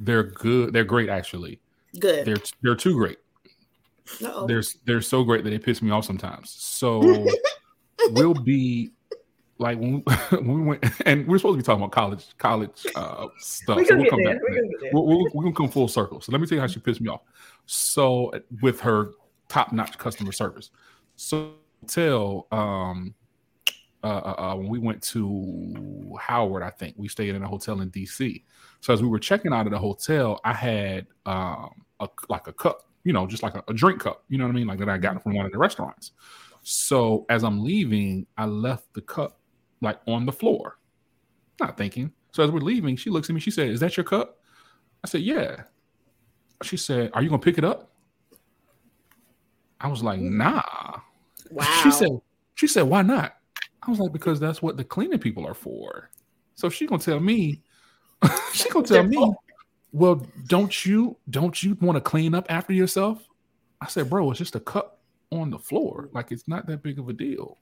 they're 0.00 0.24
good, 0.24 0.72
they're 0.72 0.84
great 0.84 1.08
actually. 1.08 1.60
Good. 1.98 2.24
They're 2.24 2.42
they're 2.62 2.74
too 2.74 2.94
great. 2.94 3.18
Uh-oh. 4.24 4.46
They're 4.46 4.62
they're 4.86 5.00
so 5.00 5.22
great 5.22 5.44
that 5.44 5.50
they 5.50 5.58
piss 5.58 5.80
me 5.82 5.90
off 5.90 6.04
sometimes. 6.04 6.50
So 6.50 7.00
we'll 8.10 8.34
be 8.34 8.90
like 9.58 9.78
when 9.78 10.02
we, 10.04 10.14
when 10.38 10.60
we 10.60 10.62
went 10.62 10.84
and 11.06 11.26
we're 11.28 11.38
supposed 11.38 11.54
to 11.54 11.58
be 11.58 11.62
talking 11.62 11.82
about 11.82 11.92
college 11.92 12.26
college 12.38 12.86
uh, 12.96 13.28
stuff. 13.38 13.76
We 13.76 13.84
so 13.84 13.96
we'll 13.96 14.10
come 14.10 14.24
there. 14.24 14.34
back. 14.34 14.42
We're 14.42 14.56
gonna, 14.56 14.92
we'll, 14.92 15.06
we'll, 15.06 15.28
we're 15.32 15.42
gonna 15.44 15.54
come 15.54 15.68
full 15.68 15.88
circle. 15.88 16.20
So 16.20 16.32
let 16.32 16.40
me 16.40 16.46
tell 16.46 16.56
you 16.56 16.60
how 16.60 16.66
she 16.66 16.80
pissed 16.80 17.00
me 17.00 17.08
off. 17.08 17.20
So 17.66 18.32
with 18.62 18.80
her 18.80 19.10
top 19.48 19.72
notch 19.72 19.96
customer 19.96 20.32
service. 20.32 20.70
So 21.16 21.52
tell 21.86 22.48
um 22.50 23.14
uh, 24.04 24.06
uh, 24.06 24.34
uh, 24.38 24.56
when 24.56 24.68
we 24.68 24.78
went 24.78 25.02
to 25.02 26.16
Howard, 26.20 26.62
I 26.62 26.70
think 26.70 26.94
we 26.96 27.08
stayed 27.08 27.34
in 27.34 27.42
a 27.42 27.48
hotel 27.48 27.80
in 27.80 27.90
DC. 27.90 28.44
So 28.80 28.92
as 28.92 29.02
we 29.02 29.08
were 29.08 29.18
checking 29.18 29.52
out 29.52 29.66
of 29.66 29.72
the 29.72 29.78
hotel, 29.78 30.40
I 30.44 30.52
had 30.52 31.06
um 31.26 31.82
a, 32.00 32.08
like 32.28 32.46
a 32.46 32.52
cup, 32.52 32.88
you 33.04 33.12
know, 33.12 33.26
just 33.26 33.42
like 33.42 33.54
a, 33.54 33.64
a 33.68 33.74
drink 33.74 34.00
cup, 34.00 34.24
you 34.28 34.38
know 34.38 34.44
what 34.44 34.50
I 34.50 34.54
mean, 34.54 34.66
like 34.66 34.78
that 34.78 34.88
I 34.88 34.98
got 34.98 35.20
from 35.22 35.34
one 35.34 35.46
of 35.46 35.52
the 35.52 35.58
restaurants. 35.58 36.12
So 36.62 37.26
as 37.28 37.42
I'm 37.42 37.64
leaving, 37.64 38.26
I 38.36 38.46
left 38.46 38.92
the 38.94 39.00
cup 39.00 39.40
like 39.80 39.98
on 40.06 40.26
the 40.26 40.32
floor. 40.32 40.78
Not 41.60 41.76
thinking. 41.76 42.12
So 42.32 42.44
as 42.44 42.50
we're 42.50 42.60
leaving, 42.60 42.94
she 42.96 43.10
looks 43.10 43.28
at 43.28 43.34
me. 43.34 43.40
She 43.40 43.50
said, 43.50 43.68
"Is 43.68 43.80
that 43.80 43.96
your 43.96 44.04
cup?" 44.04 44.38
I 45.02 45.08
said, 45.08 45.22
"Yeah." 45.22 45.64
She 46.62 46.76
said, 46.76 47.10
"Are 47.14 47.22
you 47.22 47.28
gonna 47.28 47.42
pick 47.42 47.58
it 47.58 47.64
up?" 47.64 47.90
I 49.80 49.88
was 49.88 50.02
like, 50.02 50.20
"Nah." 50.20 50.62
Wow. 51.50 51.64
She 51.82 51.90
said, 51.90 52.10
"She 52.56 52.66
said, 52.66 52.82
why 52.82 53.00
not?" 53.00 53.37
I 53.88 53.90
was 53.90 54.00
like, 54.00 54.12
"Because 54.12 54.38
that's 54.38 54.62
what 54.62 54.76
the 54.76 54.84
cleaning 54.84 55.18
people 55.18 55.46
are 55.46 55.54
for." 55.54 56.10
So 56.54 56.68
she 56.68 56.86
gonna 56.86 57.02
tell 57.02 57.20
me, 57.20 57.62
she 58.52 58.68
gonna 58.70 58.86
tell 58.86 59.04
me, 59.04 59.34
"Well, 59.92 60.26
don't 60.46 60.86
you 60.86 61.16
don't 61.30 61.60
you 61.62 61.76
want 61.80 61.96
to 61.96 62.00
clean 62.00 62.34
up 62.34 62.46
after 62.48 62.72
yourself?" 62.72 63.26
I 63.80 63.88
said, 63.88 64.10
"Bro, 64.10 64.30
it's 64.30 64.38
just 64.38 64.54
a 64.54 64.60
cup 64.60 65.00
on 65.30 65.50
the 65.50 65.58
floor. 65.58 66.08
Like 66.12 66.32
it's 66.32 66.46
not 66.46 66.66
that 66.66 66.82
big 66.82 66.98
of 66.98 67.08
a 67.08 67.12
deal." 67.12 67.58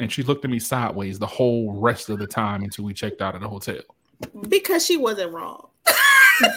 and 0.00 0.10
she 0.10 0.22
looked 0.22 0.44
at 0.44 0.50
me 0.50 0.58
sideways 0.58 1.18
the 1.18 1.26
whole 1.26 1.74
rest 1.74 2.08
of 2.08 2.18
the 2.18 2.26
time 2.26 2.62
until 2.62 2.86
we 2.86 2.94
checked 2.94 3.20
out 3.20 3.34
of 3.34 3.42
the 3.42 3.48
hotel. 3.48 3.82
Because 4.48 4.84
she 4.84 4.96
wasn't 4.96 5.32
wrong. 5.32 5.68
What's 5.86 6.50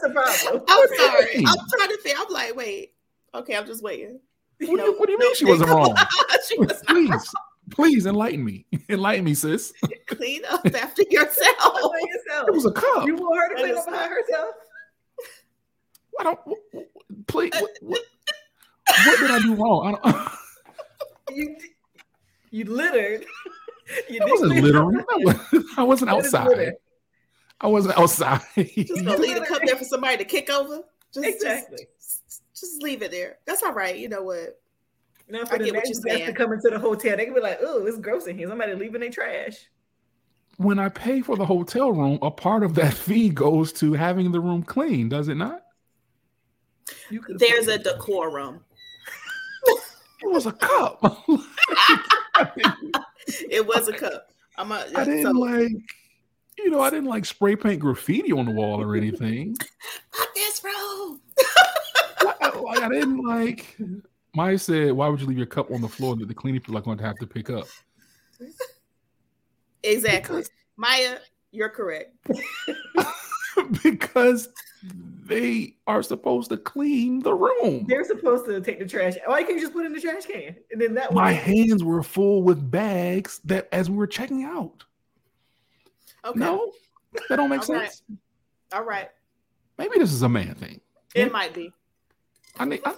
the 0.00 0.10
problem? 0.12 0.64
I'm 0.68 0.88
sorry. 0.96 1.44
I'm 1.46 1.56
trying 1.76 1.88
to 1.88 1.98
think. 2.02 2.20
I'm 2.20 2.32
like, 2.32 2.56
wait. 2.56 2.94
Okay, 3.34 3.56
I'm 3.56 3.66
just 3.66 3.82
waiting. 3.82 4.20
What, 4.60 4.76
do, 4.76 4.82
you, 4.82 4.98
what 4.98 5.06
do 5.06 5.12
you 5.12 5.18
mean 5.18 5.34
she 5.36 5.44
wasn't 5.46 5.70
wrong? 5.70 5.96
she 6.48 6.58
was 6.58 6.82
please, 6.86 7.08
wrong. 7.08 7.20
please 7.70 8.06
enlighten 8.06 8.44
me. 8.44 8.66
Enlighten 8.90 9.24
me, 9.24 9.34
sis. 9.34 9.72
Clean 10.06 10.42
up 10.50 10.66
after 10.66 11.02
yourself. 11.10 11.92
It 12.46 12.52
was 12.52 12.66
a 12.66 12.72
cup. 12.72 13.06
You 13.06 13.14
want 13.14 13.38
her 13.38 13.48
to 13.56 13.62
clean 13.62 13.76
up 13.76 13.86
behind 13.86 14.12
herself? 14.12 14.54
Why 16.10 16.24
don't 16.24 16.38
please? 17.26 17.52
What, 17.54 17.70
what, 17.80 18.00
what 19.06 19.20
did 19.20 19.30
I 19.30 19.38
do 19.40 19.54
wrong? 19.54 19.98
I 20.04 20.10
don't. 20.10 20.28
you 21.36 21.56
you 22.50 22.64
littered. 22.64 23.24
You 24.08 24.20
I 24.22 24.30
wasn't 24.30 24.54
littering. 24.56 25.04
I, 25.76 25.82
was, 25.82 26.02
not 26.02 26.16
outside. 26.16 26.74
I 27.60 27.66
wasn't 27.66 27.98
outside. 27.98 28.40
Just 28.56 29.04
gonna 29.04 29.16
leave 29.16 29.36
a 29.36 29.44
cup 29.46 29.62
there 29.64 29.76
for 29.76 29.84
somebody 29.84 30.18
to 30.18 30.24
kick 30.24 30.50
over. 30.50 30.82
Just, 31.12 31.26
exactly. 31.26 31.86
Just, 31.98 32.19
just, 32.60 32.82
leave 32.82 33.02
it 33.02 33.10
there. 33.10 33.38
That's 33.46 33.62
all 33.62 33.72
right. 33.72 33.96
You 33.96 34.08
know 34.08 34.22
what? 34.22 34.60
Now 35.28 35.44
for 35.44 35.54
I 35.54 35.58
the 35.58 35.70
next 35.70 36.00
guest 36.00 36.26
to 36.26 36.32
come 36.32 36.52
into 36.52 36.70
the 36.70 36.78
hotel, 36.78 37.16
they 37.16 37.24
can 37.24 37.34
be 37.34 37.40
like, 37.40 37.60
"Oh, 37.62 37.86
it's 37.86 37.98
gross 37.98 38.26
in 38.26 38.36
here. 38.36 38.48
Somebody 38.48 38.74
leaving 38.74 39.00
their 39.00 39.10
trash." 39.10 39.68
when 40.60 40.78
I 40.78 40.90
pay 40.90 41.22
for 41.22 41.36
the 41.36 41.46
hotel 41.46 41.90
room, 41.90 42.18
a 42.20 42.30
part 42.30 42.62
of 42.62 42.74
that 42.74 42.92
fee 43.06 43.30
goes 43.30 43.72
to 43.74 43.94
having 43.94 44.30
the 44.30 44.40
room 44.40 44.62
clean, 44.62 45.08
does 45.08 45.28
it 45.28 45.36
not? 45.36 45.62
There's 47.10 47.68
a 47.68 47.78
decorum. 47.78 48.60
it 49.66 50.30
was 50.30 50.44
a 50.44 50.52
cup. 50.52 50.98
it 53.28 53.66
was 53.66 53.88
a 53.88 53.92
cup. 53.94 54.32
I'm 54.58 54.70
a, 54.72 54.84
I 54.94 55.04
didn't 55.04 55.22
so, 55.22 55.30
like, 55.30 55.72
you 56.58 56.68
know, 56.68 56.82
I 56.82 56.90
didn't 56.90 57.08
like 57.08 57.24
spray 57.24 57.56
paint 57.56 57.80
graffiti 57.80 58.32
on 58.32 58.44
the 58.44 58.52
wall 58.52 58.82
or 58.82 58.96
anything. 58.96 59.56
Not 60.18 60.28
this 60.34 60.62
room. 60.62 61.22
I, 62.20 62.50
I, 62.82 62.88
didn't 62.88 63.24
like. 63.24 63.76
Maya 64.34 64.58
said, 64.58 64.92
"Why 64.92 65.08
would 65.08 65.20
you 65.20 65.26
leave 65.26 65.38
your 65.38 65.46
cup 65.46 65.70
on 65.70 65.80
the 65.80 65.88
floor 65.88 66.16
that 66.16 66.28
the 66.28 66.34
cleaning 66.34 66.60
people 66.60 66.76
are 66.76 66.82
going 66.82 66.98
to 66.98 67.04
have 67.04 67.16
to 67.16 67.26
pick 67.26 67.50
up?" 67.50 67.66
Exactly. 69.82 70.36
Because, 70.36 70.50
Maya, 70.76 71.18
you're 71.52 71.68
correct. 71.68 72.14
because 73.82 74.48
they 75.24 75.74
are 75.86 76.02
supposed 76.02 76.50
to 76.50 76.56
clean 76.56 77.20
the 77.20 77.34
room. 77.34 77.84
They're 77.86 78.04
supposed 78.04 78.46
to 78.46 78.60
take 78.60 78.78
the 78.78 78.86
trash. 78.86 79.14
Why 79.26 79.42
can't 79.42 79.54
you 79.54 79.60
just 79.60 79.72
put 79.72 79.84
it 79.84 79.86
in 79.86 79.92
the 79.92 80.00
trash 80.00 80.26
can? 80.26 80.56
And 80.70 80.80
then 80.80 80.94
that 80.94 81.12
my 81.12 81.32
hands 81.32 81.84
were 81.84 82.02
full 82.02 82.42
with 82.42 82.70
bags 82.70 83.40
that 83.44 83.68
as 83.72 83.90
we 83.90 83.96
were 83.96 84.06
checking 84.06 84.44
out. 84.44 84.84
Okay. 86.24 86.38
No, 86.38 86.72
that 87.28 87.36
don't 87.36 87.50
make 87.50 87.60
All 87.60 87.66
sense. 87.66 88.02
Right. 88.08 88.18
All 88.78 88.84
right. 88.84 89.08
Maybe 89.78 89.98
this 89.98 90.12
is 90.12 90.22
a 90.22 90.28
man 90.28 90.54
thing. 90.54 90.80
It 91.14 91.24
Maybe. 91.24 91.30
might 91.30 91.54
be. 91.54 91.72
I 92.58 92.64
mean, 92.64 92.80
I, 92.84 92.94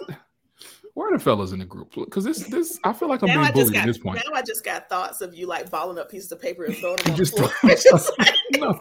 where 0.93 1.11
are 1.11 1.17
the 1.17 1.23
fellas 1.23 1.51
in 1.53 1.59
the 1.59 1.65
group? 1.65 1.95
Because 1.95 2.23
this, 2.23 2.47
this, 2.47 2.79
I 2.83 2.93
feel 2.93 3.09
like 3.09 3.23
I'm 3.23 3.29
now 3.29 3.41
being 3.41 3.53
bullied 3.53 3.73
got, 3.73 3.81
at 3.81 3.87
this 3.87 3.97
point. 3.97 4.21
Now 4.23 4.37
I 4.37 4.43
just 4.43 4.63
got 4.63 4.89
thoughts 4.89 5.21
of 5.21 5.33
you 5.33 5.47
like 5.47 5.71
balling 5.71 5.97
up 5.97 6.11
pieces 6.11 6.31
of 6.31 6.39
paper 6.39 6.65
and 6.65 6.75
throwing 6.75 6.97
them 7.03 7.13
on 7.13 7.17
the 7.17 7.25
floor. 7.25 7.49
just 7.63 8.11
like, 8.19 8.35
no. 8.51 8.73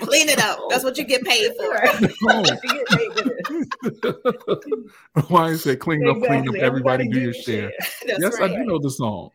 Clean 0.00 0.28
it 0.28 0.40
up. 0.40 0.58
That's 0.70 0.82
what 0.82 0.98
you 0.98 1.04
get 1.04 1.22
paid 1.22 1.52
for. 1.56 1.80
No. 2.22 2.42
Why 5.28 5.50
is 5.50 5.64
it 5.66 5.78
clean 5.78 6.02
exactly. 6.02 6.22
up, 6.22 6.28
clean 6.28 6.48
up? 6.48 6.54
Everybody, 6.56 6.60
everybody 6.60 7.08
do 7.08 7.20
your 7.20 7.32
share. 7.32 7.70
share. 7.70 8.18
yes, 8.18 8.40
right. 8.40 8.50
I 8.50 8.56
do 8.56 8.64
know 8.64 8.80
the 8.80 8.90
song. 8.90 9.30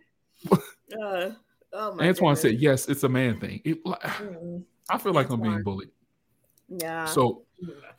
Uh, 0.52 0.58
oh 1.02 1.32
Antoine 1.74 2.14
goodness. 2.14 2.42
said, 2.42 2.60
"Yes, 2.60 2.90
it's 2.90 3.04
a 3.04 3.10
man 3.10 3.40
thing." 3.40 3.62
It, 3.64 3.84
mm-hmm. 3.86 4.60
I 4.90 4.98
feel 4.98 5.14
like 5.14 5.32
Antoine. 5.32 5.48
I'm 5.48 5.54
being 5.54 5.64
bullied. 5.64 5.90
Yeah. 6.68 7.06
So 7.06 7.44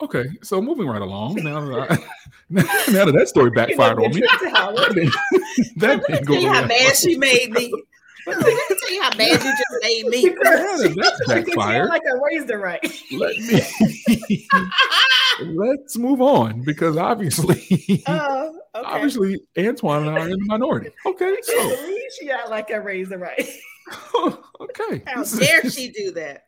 Okay, 0.01 0.25
so 0.41 0.61
moving 0.61 0.87
right 0.87 1.01
along. 1.01 1.35
Now 1.35 1.59
that, 1.59 1.91
I, 1.91 1.97
now 2.91 3.05
that 3.05 3.13
that 3.13 3.27
story 3.27 3.51
backfired 3.51 3.99
on 3.99 4.13
me, 4.13 4.21
that 5.77 6.03
didn't 6.07 6.25
go. 6.25 6.53
how 6.53 6.65
mad 6.65 6.95
she 6.95 7.17
made 7.17 7.51
me. 7.51 7.73
Let 8.25 8.37
me 8.37 8.75
tell 8.79 8.93
you 8.93 9.01
how 9.01 9.15
mad 9.17 9.31
you 9.31 9.37
just 9.37 9.63
made 9.81 10.05
me. 10.07 10.35
That's 10.95 11.27
backfired. 11.27 11.89
Like 11.89 12.03
I 12.07 12.17
raised 12.31 12.49
it 12.49 12.57
right. 12.57 12.81
Let 13.11 13.37
me. 13.37 14.47
let's 15.41 15.97
move 15.97 16.21
on 16.21 16.61
because 16.63 16.95
obviously, 16.95 18.03
uh, 18.05 18.49
okay. 18.75 18.85
obviously, 18.85 19.41
Antoine 19.57 20.07
and 20.07 20.17
I 20.17 20.21
are 20.21 20.29
in 20.29 20.39
the 20.39 20.45
minority. 20.45 20.91
Okay, 21.05 21.35
so 21.41 21.75
she 22.19 22.29
act 22.31 22.49
like 22.49 22.71
I 22.71 22.75
raised 22.75 23.11
it 23.11 23.17
right. 23.17 23.49
okay, 24.61 25.03
how 25.07 25.23
dare 25.23 25.69
she 25.69 25.89
do 25.89 26.11
that? 26.11 26.45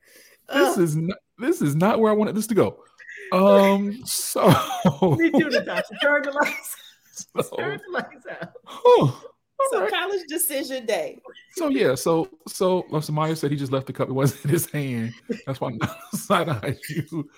This 0.53 0.77
uh, 0.77 0.81
is 0.81 0.95
not. 0.95 1.17
This 1.37 1.61
is 1.61 1.75
not 1.75 1.99
where 1.99 2.11
I 2.11 2.15
wanted 2.15 2.35
this 2.35 2.47
to 2.47 2.55
go. 2.55 2.83
Um, 3.31 4.05
so 4.05 4.47
me 5.17 5.31
too, 5.31 5.49
Natasha. 5.49 5.95
Turn 6.01 6.23
the 6.23 6.31
lights. 6.31 6.77
So, 7.13 7.55
Turn 7.55 7.79
the 7.85 7.93
lights 7.93 8.25
out. 8.41 8.53
Oh, 8.67 9.21
so 9.69 9.81
right. 9.81 9.91
college 9.91 10.21
decision 10.27 10.85
day. 10.85 11.19
So 11.55 11.67
yeah, 11.67 11.95
so 11.95 12.29
so 12.47 12.83
Samaya 12.91 13.37
said 13.37 13.51
he 13.51 13.57
just 13.57 13.71
left 13.71 13.87
the 13.87 13.93
cup. 13.93 14.09
It 14.09 14.13
wasn't 14.13 14.45
in 14.45 14.49
his 14.51 14.69
hand. 14.71 15.13
That's 15.45 15.61
why 15.61 15.77
side 16.13 16.49
eyed 16.49 16.79
you. 16.89 17.29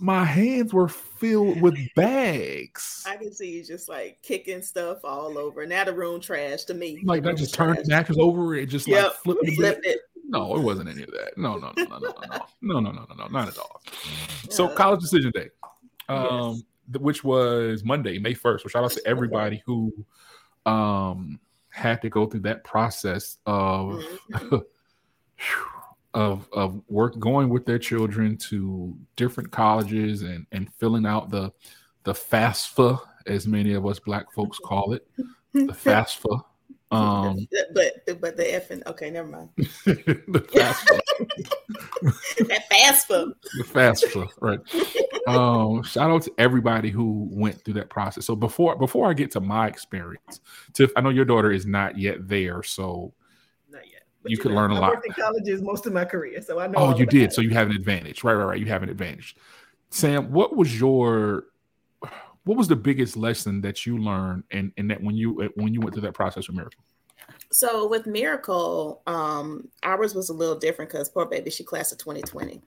My 0.00 0.24
hands 0.24 0.72
were 0.72 0.88
filled 0.88 1.60
with 1.60 1.76
bags. 1.94 3.04
I 3.06 3.16
can 3.16 3.32
see 3.32 3.52
you 3.52 3.64
just 3.64 3.88
like 3.88 4.18
kicking 4.22 4.62
stuff 4.62 5.04
all 5.04 5.38
over. 5.38 5.66
Now 5.66 5.84
the 5.84 5.92
room 5.92 6.20
trash 6.20 6.64
to 6.64 6.74
me. 6.74 7.00
Like 7.04 7.22
that 7.22 7.36
just 7.36 7.54
turned 7.54 7.78
the 7.78 7.88
mattress 7.88 8.18
over. 8.18 8.54
It 8.54 8.66
just 8.66 8.88
yep. 8.88 9.04
like 9.04 9.12
flipped, 9.18 9.54
flipped 9.54 9.86
it. 9.86 10.00
No, 10.32 10.56
it 10.56 10.62
wasn't 10.62 10.88
any 10.88 11.02
of 11.02 11.10
that. 11.10 11.36
No, 11.36 11.56
no, 11.58 11.72
no, 11.76 11.84
no, 11.84 11.98
no, 11.98 12.08
no, 12.08 12.46
no, 12.62 12.80
no, 12.80 12.90
no, 12.90 13.06
no, 13.06 13.14
no, 13.14 13.26
not 13.26 13.48
at 13.48 13.58
all. 13.58 13.82
So 14.48 14.66
college 14.66 15.00
decision 15.00 15.30
day, 15.30 15.50
um, 16.08 16.62
yes. 16.90 17.00
which 17.02 17.22
was 17.22 17.84
Monday, 17.84 18.18
May 18.18 18.32
first. 18.32 18.62
So 18.62 18.68
shout 18.70 18.82
out 18.82 18.92
to 18.92 19.06
everybody 19.06 19.62
who 19.66 19.92
um 20.64 21.38
had 21.68 22.00
to 22.00 22.08
go 22.08 22.24
through 22.24 22.40
that 22.40 22.64
process 22.64 23.36
of 23.44 24.02
mm-hmm. 24.32 24.56
of 26.14 26.48
of 26.52 26.80
work 26.88 27.18
going 27.18 27.50
with 27.50 27.66
their 27.66 27.78
children 27.78 28.38
to 28.38 28.96
different 29.16 29.50
colleges 29.50 30.22
and 30.22 30.46
and 30.52 30.72
filling 30.74 31.04
out 31.04 31.28
the 31.28 31.52
the 32.04 32.14
FAFSA 32.14 32.98
as 33.26 33.46
many 33.46 33.74
of 33.74 33.86
us 33.86 33.98
black 33.98 34.32
folks 34.32 34.58
call 34.58 34.94
it, 34.94 35.06
the 35.52 35.60
FAFSA 35.84 36.42
um, 36.92 37.48
but 37.74 38.20
but 38.20 38.36
the 38.36 38.54
F 38.54 38.70
and 38.70 38.82
okay, 38.86 39.10
never 39.10 39.28
mind. 39.28 39.48
the 39.56 40.46
FAFSA. 40.52 41.00
that 42.48 42.70
FAFSA. 42.70 43.32
The 43.58 43.64
FAFSA, 43.64 44.28
right? 44.40 44.60
um, 45.28 45.82
shout 45.82 46.10
out 46.10 46.22
to 46.22 46.32
everybody 46.38 46.90
who 46.90 47.28
went 47.30 47.64
through 47.64 47.74
that 47.74 47.88
process. 47.88 48.26
So 48.26 48.36
before 48.36 48.76
before 48.76 49.08
I 49.08 49.14
get 49.14 49.30
to 49.32 49.40
my 49.40 49.66
experience, 49.66 50.40
Tiff, 50.74 50.90
I 50.96 51.00
know 51.00 51.10
your 51.10 51.24
daughter 51.24 51.50
is 51.50 51.66
not 51.66 51.98
yet 51.98 52.28
there, 52.28 52.62
so 52.62 53.14
not 53.70 53.88
yet. 53.90 54.02
you, 54.24 54.36
you 54.36 54.38
could 54.38 54.52
know, 54.52 54.58
learn 54.58 54.72
a 54.72 54.76
I 54.76 54.78
lot. 54.80 54.90
Worked 54.94 55.06
in 55.06 55.12
colleges 55.14 55.62
most 55.62 55.86
of 55.86 55.92
my 55.92 56.04
career, 56.04 56.42
so 56.42 56.60
I 56.60 56.66
know. 56.66 56.74
Oh, 56.76 56.96
you 56.96 57.06
did. 57.06 57.32
So 57.32 57.40
you 57.40 57.50
have 57.50 57.70
an 57.70 57.76
advantage, 57.76 58.22
right? 58.22 58.34
Right? 58.34 58.44
Right. 58.44 58.60
You 58.60 58.66
have 58.66 58.82
an 58.82 58.90
advantage. 58.90 59.34
Sam, 59.90 60.30
what 60.30 60.56
was 60.56 60.78
your 60.78 61.44
what 62.44 62.56
was 62.58 62.68
the 62.68 62.76
biggest 62.76 63.16
lesson 63.16 63.60
that 63.60 63.86
you 63.86 63.98
learned 63.98 64.44
and 64.50 64.72
and 64.76 64.90
that 64.90 65.02
when 65.02 65.16
you 65.16 65.50
when 65.56 65.72
you 65.72 65.80
went 65.80 65.94
through 65.94 66.02
that 66.02 66.14
process 66.14 66.48
with 66.48 66.56
Miracle? 66.56 66.82
So 67.50 67.86
with 67.86 68.06
Miracle, 68.06 69.02
um, 69.06 69.68
ours 69.82 70.14
was 70.14 70.30
a 70.30 70.34
little 70.34 70.58
different 70.58 70.90
because 70.90 71.08
poor 71.08 71.26
baby, 71.26 71.50
she 71.50 71.64
class 71.64 71.92
of 71.92 71.98
2020. 71.98 72.62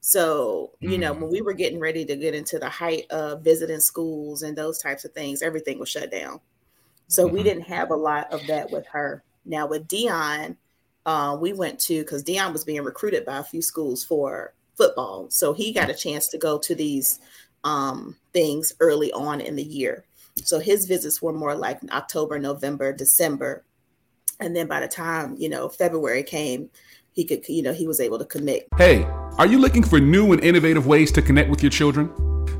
So, 0.00 0.72
you 0.80 0.98
know, 0.98 1.12
when 1.12 1.30
we 1.30 1.40
mm. 1.40 1.44
were 1.44 1.52
getting 1.52 1.78
ready 1.78 2.04
to 2.04 2.16
get 2.16 2.34
into 2.34 2.58
the 2.58 2.68
height 2.68 3.06
of 3.10 3.42
visiting 3.42 3.80
schools 3.80 4.42
and 4.42 4.56
those 4.56 4.78
types 4.78 5.04
of 5.04 5.12
things, 5.12 5.42
everything 5.42 5.78
was 5.78 5.90
shut 5.90 6.10
down. 6.10 6.40
So 7.08 7.26
mm-hmm. 7.26 7.36
we 7.36 7.42
didn't 7.42 7.64
have 7.64 7.90
a 7.90 7.96
lot 7.96 8.32
of 8.32 8.46
that 8.46 8.70
with 8.70 8.86
her. 8.86 9.22
Now 9.44 9.66
with 9.66 9.88
Dion, 9.88 10.56
uh, 11.04 11.36
we 11.40 11.52
went 11.52 11.78
to 11.80 12.00
because 12.02 12.22
Dion 12.22 12.52
was 12.52 12.64
being 12.64 12.82
recruited 12.82 13.26
by 13.26 13.38
a 13.38 13.44
few 13.44 13.62
schools 13.62 14.04
for 14.04 14.54
football. 14.76 15.28
So 15.28 15.52
he 15.52 15.72
got 15.72 15.90
a 15.90 15.94
chance 15.94 16.28
to 16.28 16.38
go 16.38 16.58
to 16.58 16.74
these 16.74 17.18
um, 17.64 18.16
things 18.32 18.72
early 18.80 19.12
on 19.12 19.40
in 19.40 19.56
the 19.56 19.62
year. 19.62 20.04
So 20.44 20.58
his 20.58 20.86
visits 20.86 21.20
were 21.20 21.32
more 21.32 21.54
like 21.54 21.80
October, 21.92 22.38
November, 22.38 22.92
December. 22.92 23.64
And 24.38 24.56
then 24.56 24.66
by 24.66 24.80
the 24.80 24.88
time, 24.88 25.36
you 25.38 25.48
know, 25.48 25.68
February 25.68 26.22
came, 26.22 26.70
he 27.12 27.24
could, 27.24 27.46
you 27.48 27.62
know, 27.62 27.72
he 27.72 27.86
was 27.86 28.00
able 28.00 28.18
to 28.18 28.24
commit. 28.24 28.68
Hey, 28.78 29.02
are 29.36 29.46
you 29.46 29.58
looking 29.58 29.82
for 29.82 30.00
new 30.00 30.32
and 30.32 30.42
innovative 30.42 30.86
ways 30.86 31.12
to 31.12 31.22
connect 31.22 31.50
with 31.50 31.62
your 31.62 31.70
children? 31.70 32.10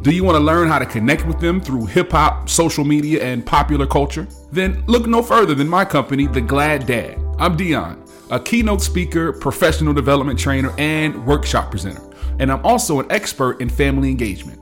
Do 0.02 0.10
you 0.12 0.24
want 0.24 0.36
to 0.36 0.40
learn 0.40 0.68
how 0.68 0.78
to 0.78 0.86
connect 0.86 1.26
with 1.26 1.40
them 1.40 1.60
through 1.60 1.86
hip 1.86 2.10
hop, 2.10 2.48
social 2.48 2.84
media, 2.84 3.22
and 3.22 3.44
popular 3.44 3.86
culture? 3.86 4.26
Then 4.50 4.84
look 4.86 5.06
no 5.06 5.22
further 5.22 5.54
than 5.54 5.68
my 5.68 5.84
company, 5.84 6.26
The 6.26 6.40
Glad 6.40 6.86
Dad. 6.86 7.18
I'm 7.38 7.56
Dion, 7.56 8.02
a 8.30 8.40
keynote 8.40 8.82
speaker, 8.82 9.32
professional 9.32 9.92
development 9.92 10.38
trainer, 10.38 10.72
and 10.78 11.26
workshop 11.26 11.70
presenter. 11.70 12.02
And 12.38 12.50
I'm 12.50 12.64
also 12.64 13.00
an 13.00 13.10
expert 13.10 13.60
in 13.60 13.68
family 13.68 14.10
engagement 14.10 14.59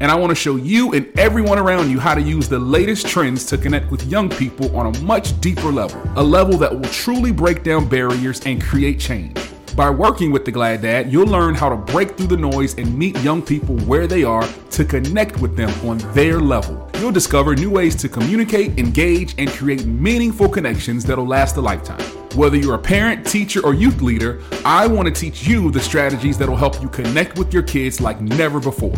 and 0.00 0.10
I 0.10 0.14
want 0.14 0.30
to 0.30 0.34
show 0.34 0.56
you 0.56 0.92
and 0.92 1.06
everyone 1.18 1.58
around 1.58 1.90
you 1.90 1.98
how 1.98 2.14
to 2.14 2.20
use 2.20 2.48
the 2.48 2.58
latest 2.58 3.06
trends 3.06 3.44
to 3.46 3.58
connect 3.58 3.90
with 3.90 4.04
young 4.06 4.28
people 4.28 4.76
on 4.76 4.94
a 4.94 5.00
much 5.00 5.40
deeper 5.40 5.72
level, 5.72 6.00
a 6.16 6.22
level 6.22 6.58
that 6.58 6.72
will 6.72 6.88
truly 6.90 7.32
break 7.32 7.62
down 7.62 7.88
barriers 7.88 8.40
and 8.46 8.62
create 8.62 9.00
change. 9.00 9.38
By 9.74 9.90
working 9.90 10.32
with 10.32 10.46
the 10.46 10.50
Glad 10.50 10.80
Dad, 10.80 11.12
you'll 11.12 11.26
learn 11.26 11.54
how 11.54 11.68
to 11.68 11.76
break 11.76 12.16
through 12.16 12.28
the 12.28 12.36
noise 12.36 12.74
and 12.78 12.96
meet 12.96 13.18
young 13.18 13.42
people 13.42 13.76
where 13.80 14.06
they 14.06 14.24
are 14.24 14.48
to 14.70 14.84
connect 14.86 15.38
with 15.40 15.54
them 15.54 15.68
on 15.86 15.98
their 16.14 16.40
level. 16.40 16.90
You'll 16.98 17.12
discover 17.12 17.54
new 17.54 17.70
ways 17.70 17.94
to 17.96 18.08
communicate, 18.08 18.78
engage, 18.78 19.34
and 19.36 19.50
create 19.50 19.84
meaningful 19.84 20.48
connections 20.48 21.04
that'll 21.04 21.26
last 21.26 21.56
a 21.56 21.60
lifetime. 21.60 22.00
Whether 22.34 22.56
you're 22.56 22.74
a 22.74 22.78
parent, 22.78 23.26
teacher, 23.26 23.64
or 23.64 23.74
youth 23.74 24.00
leader, 24.00 24.42
I 24.64 24.86
want 24.86 25.08
to 25.08 25.12
teach 25.12 25.46
you 25.46 25.70
the 25.70 25.80
strategies 25.80 26.38
that'll 26.38 26.56
help 26.56 26.80
you 26.82 26.88
connect 26.88 27.38
with 27.38 27.52
your 27.52 27.62
kids 27.62 28.00
like 28.00 28.20
never 28.22 28.60
before. 28.60 28.96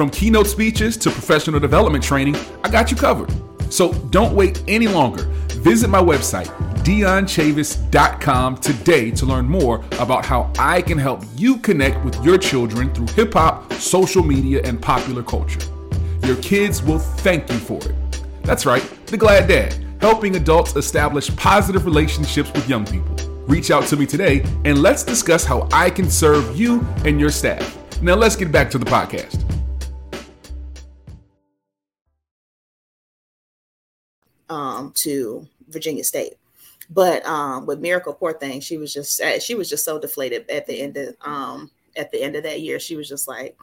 From 0.00 0.08
keynote 0.08 0.46
speeches 0.46 0.96
to 0.96 1.10
professional 1.10 1.60
development 1.60 2.02
training, 2.02 2.34
I 2.64 2.70
got 2.70 2.90
you 2.90 2.96
covered. 2.96 3.30
So 3.70 3.92
don't 4.08 4.34
wait 4.34 4.64
any 4.66 4.88
longer. 4.88 5.24
Visit 5.60 5.90
my 5.90 6.00
website, 6.00 6.46
dionchavis.com 6.84 8.56
today 8.56 9.10
to 9.10 9.26
learn 9.26 9.44
more 9.44 9.84
about 9.98 10.24
how 10.24 10.50
I 10.58 10.80
can 10.80 10.96
help 10.96 11.22
you 11.36 11.58
connect 11.58 12.02
with 12.02 12.24
your 12.24 12.38
children 12.38 12.94
through 12.94 13.08
hip 13.08 13.34
hop, 13.34 13.70
social 13.74 14.22
media, 14.22 14.62
and 14.64 14.80
popular 14.80 15.22
culture. 15.22 15.60
Your 16.22 16.36
kids 16.36 16.82
will 16.82 16.98
thank 16.98 17.50
you 17.50 17.58
for 17.58 17.76
it. 17.86 18.22
That's 18.42 18.64
right, 18.64 18.82
The 19.04 19.18
Glad 19.18 19.48
Dad, 19.48 19.74
helping 20.00 20.34
adults 20.36 20.74
establish 20.76 21.28
positive 21.36 21.84
relationships 21.84 22.50
with 22.54 22.66
young 22.70 22.86
people. 22.86 23.16
Reach 23.46 23.70
out 23.70 23.86
to 23.88 23.98
me 23.98 24.06
today 24.06 24.46
and 24.64 24.80
let's 24.80 25.04
discuss 25.04 25.44
how 25.44 25.68
I 25.74 25.90
can 25.90 26.08
serve 26.08 26.58
you 26.58 26.80
and 27.04 27.20
your 27.20 27.30
staff. 27.30 27.76
Now, 28.00 28.14
let's 28.14 28.34
get 28.34 28.50
back 28.50 28.70
to 28.70 28.78
the 28.78 28.86
podcast. 28.86 29.49
Um, 34.50 34.92
to 34.96 35.46
Virginia 35.68 36.04
State. 36.04 36.34
But 36.90 37.24
um, 37.24 37.66
with 37.66 37.80
Miracle, 37.80 38.12
poor 38.12 38.32
thing, 38.32 38.60
she 38.60 38.76
was 38.76 38.92
just 38.92 39.22
she 39.40 39.54
was 39.54 39.70
just 39.70 39.84
so 39.84 39.98
deflated 39.98 40.50
at 40.50 40.66
the 40.66 40.80
end 40.80 40.96
of 40.96 41.14
um, 41.22 41.70
at 41.96 42.10
the 42.10 42.20
end 42.20 42.34
of 42.34 42.42
that 42.42 42.60
year. 42.60 42.80
She 42.80 42.96
was 42.96 43.08
just 43.08 43.28
like 43.28 43.56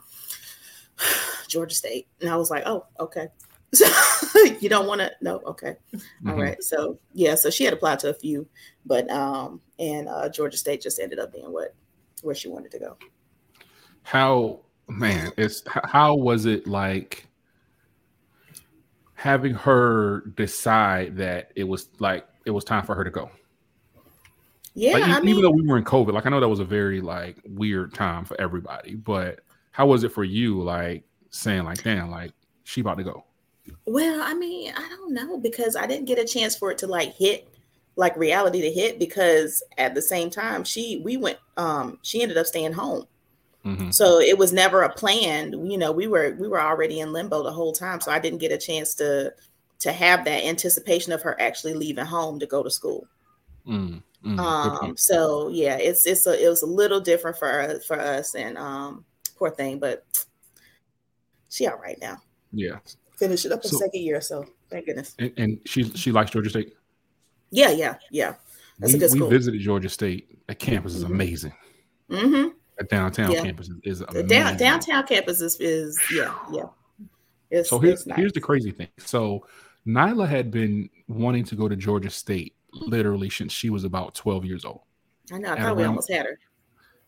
Georgia 1.49 1.75
State, 1.75 2.07
and 2.21 2.29
I 2.29 2.37
was 2.37 2.49
like, 2.49 2.63
oh, 2.65 2.85
okay. 2.99 3.27
So 3.73 3.85
you 4.61 4.69
don't 4.69 4.87
want 4.87 5.01
to? 5.01 5.11
No, 5.21 5.39
okay, 5.39 5.75
mm-hmm. 5.93 6.29
All 6.29 6.37
right. 6.37 6.63
So 6.63 6.97
yeah, 7.13 7.35
so 7.35 7.49
she 7.49 7.65
had 7.65 7.73
applied 7.73 7.99
to 7.99 8.09
a 8.09 8.13
few, 8.13 8.47
but 8.85 9.09
um, 9.11 9.59
and 9.77 10.07
uh, 10.07 10.29
Georgia 10.29 10.57
State 10.57 10.81
just 10.81 10.99
ended 10.99 11.19
up 11.19 11.33
being 11.33 11.51
what 11.51 11.75
where 12.21 12.35
she 12.35 12.47
wanted 12.47 12.71
to 12.71 12.79
go. 12.79 12.97
How 14.03 14.61
man, 14.87 15.33
it's 15.35 15.63
how 15.67 16.15
was 16.15 16.45
it 16.45 16.65
like 16.65 17.26
having 19.17 19.55
her 19.55 20.21
decide 20.35 21.17
that 21.17 21.51
it 21.55 21.63
was 21.63 21.89
like 21.97 22.27
it 22.45 22.51
was 22.51 22.63
time 22.63 22.85
for 22.85 22.93
her 22.95 23.03
to 23.03 23.09
go? 23.09 23.29
Yeah, 24.75 24.93
like, 24.93 25.07
even, 25.09 25.25
mean, 25.25 25.41
though 25.41 25.49
we 25.49 25.65
were 25.65 25.77
in 25.77 25.83
COVID, 25.83 26.13
like 26.13 26.27
I 26.27 26.29
know 26.29 26.39
that 26.39 26.47
was 26.47 26.59
a 26.59 26.65
very 26.65 27.01
like 27.01 27.41
weird 27.45 27.95
time 27.95 28.25
for 28.25 28.39
everybody, 28.39 28.93
but 28.93 29.39
how 29.71 29.87
was 29.87 30.03
it 30.03 30.11
for 30.11 30.23
you? 30.23 30.61
Like 30.61 31.03
saying 31.31 31.63
like, 31.63 31.81
damn, 31.83 32.11
like 32.11 32.31
she 32.63 32.81
about 32.81 32.97
to 32.99 33.03
go. 33.03 33.25
Well, 33.85 34.21
I 34.21 34.35
mean, 34.35 34.71
I 34.77 34.87
don't 34.87 35.13
know 35.13 35.39
because 35.39 35.75
I 35.75 35.87
didn't 35.87 36.05
get 36.05 36.19
a 36.19 36.25
chance 36.25 36.55
for 36.55 36.69
it 36.69 36.77
to 36.79 36.87
like 36.87 37.15
hit 37.15 37.51
like 37.95 38.15
reality 38.15 38.61
to 38.61 38.71
hit 38.71 38.99
because 38.99 39.63
at 39.79 39.95
the 39.95 40.01
same 40.01 40.29
time 40.29 40.63
she 40.63 41.01
we 41.03 41.17
went 41.17 41.39
um 41.57 41.97
she 42.03 42.21
ended 42.21 42.37
up 42.37 42.45
staying 42.45 42.73
home. 42.73 43.07
Mm-hmm. 43.67 43.91
So 43.91 44.19
it 44.19 44.37
was 44.37 44.53
never 44.53 44.83
a 44.83 44.93
plan. 44.93 45.69
You 45.69 45.77
know, 45.77 45.91
we 45.91 46.07
were 46.07 46.35
we 46.39 46.47
were 46.47 46.61
already 46.61 47.01
in 47.01 47.11
limbo 47.11 47.43
the 47.43 47.51
whole 47.51 47.73
time. 47.73 47.99
So 47.99 48.11
I 48.11 48.19
didn't 48.19 48.39
get 48.39 48.53
a 48.53 48.57
chance 48.57 48.93
to 48.95 49.33
to 49.79 49.91
have 49.91 50.23
that 50.25 50.45
anticipation 50.45 51.11
of 51.11 51.21
her 51.21 51.39
actually 51.39 51.73
leaving 51.73 52.05
home 52.05 52.39
to 52.39 52.45
go 52.45 52.63
to 52.63 52.71
school. 52.71 53.07
Mm, 53.67 54.01
mm, 54.23 54.39
um, 54.39 54.95
so 54.95 55.49
yeah, 55.49 55.77
it's 55.77 56.07
it's 56.07 56.25
a 56.27 56.41
it 56.41 56.47
was 56.47 56.61
a 56.61 56.67
little 56.67 57.01
different 57.01 57.37
for 57.37 57.79
for 57.85 57.99
us 57.99 58.35
and 58.35 58.57
um 58.57 59.03
poor 59.35 59.49
thing, 59.49 59.79
but 59.79 60.05
she 61.49 61.67
all 61.67 61.77
right 61.77 61.99
now. 61.99 62.17
Yeah. 62.53 62.79
Finish 63.17 63.45
it 63.45 63.51
up 63.51 63.65
in 63.65 63.69
so, 63.69 63.77
second 63.77 64.01
year, 64.01 64.21
so 64.21 64.45
thank 64.69 64.85
goodness. 64.85 65.13
And, 65.19 65.33
and, 65.37 65.59
she 65.65 65.83
she 65.95 66.11
likes 66.13 66.31
Georgia 66.31 66.49
State. 66.49 66.73
Yeah, 67.49 67.71
yeah, 67.71 67.95
yeah. 68.11 68.35
That's 68.79 68.93
we, 68.93 68.97
a 68.97 68.99
good 69.01 69.09
school. 69.09 69.27
We 69.27 69.35
visited 69.35 69.59
Georgia 69.59 69.89
State. 69.89 70.47
That 70.47 70.59
campus 70.59 70.95
is 70.95 71.03
mm-hmm. 71.03 71.13
amazing. 71.13 71.53
Mm-hmm. 72.09 72.56
Downtown 72.89 73.31
yeah. 73.31 73.41
campus 73.41 73.69
is, 73.83 74.01
is 74.01 74.25
down, 74.27 74.55
downtown 74.57 75.05
campus 75.07 75.41
is, 75.41 75.59
is 75.59 75.99
yeah, 76.13 76.33
yeah. 76.51 76.63
It's, 77.49 77.69
so 77.69 77.79
here's 77.79 78.05
nice. 78.05 78.17
here's 78.17 78.33
the 78.33 78.41
crazy 78.41 78.71
thing. 78.71 78.89
So 78.97 79.47
Nyla 79.87 80.27
had 80.27 80.51
been 80.51 80.89
wanting 81.07 81.43
to 81.45 81.55
go 81.55 81.67
to 81.67 81.75
Georgia 81.75 82.09
State 82.09 82.53
literally 82.73 83.29
since 83.29 83.53
she 83.53 83.69
was 83.69 83.83
about 83.83 84.13
12 84.15 84.45
years 84.45 84.65
old. 84.65 84.81
I 85.31 85.37
know. 85.37 85.53
I 85.53 85.59
thought 85.59 85.75
we 85.77 85.83
almost 85.83 86.11
had 86.11 86.25
her. 86.25 86.39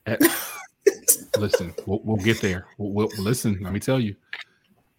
At, 0.06 0.22
listen, 1.38 1.74
we'll, 1.86 2.02
we'll, 2.04 2.18
get 2.18 2.42
there. 2.42 2.66
We'll, 2.78 2.92
we'll, 2.92 3.10
listen. 3.24 3.60
Let 3.62 3.74
me 3.74 3.80
tell 3.80 4.00
you, 4.00 4.16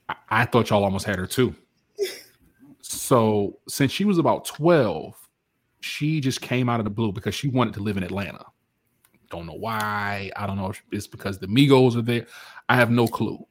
I, 0.08 0.14
I 0.30 0.44
thought 0.44 0.70
y'all 0.70 0.84
almost 0.84 1.06
had 1.06 1.18
her 1.18 1.26
too. 1.26 1.54
So 2.80 3.58
since 3.68 3.92
she 3.92 4.04
was 4.04 4.18
about 4.18 4.44
12, 4.44 5.14
she 5.80 6.20
just 6.20 6.40
came 6.40 6.68
out 6.68 6.80
of 6.80 6.84
the 6.84 6.90
blue 6.90 7.12
because 7.12 7.34
she 7.34 7.48
wanted 7.48 7.74
to 7.74 7.80
live 7.80 7.96
in 7.96 8.02
Atlanta. 8.02 8.44
Don't 9.31 9.47
know 9.47 9.55
why. 9.55 10.31
I 10.37 10.47
don't 10.47 10.57
know 10.57 10.70
if 10.70 10.83
it's 10.91 11.07
because 11.07 11.39
the 11.39 11.47
Migos 11.47 11.97
are 11.97 12.03
there. 12.03 12.26
I 12.68 12.76
have 12.76 12.91
no 12.91 13.07
clue. 13.07 13.47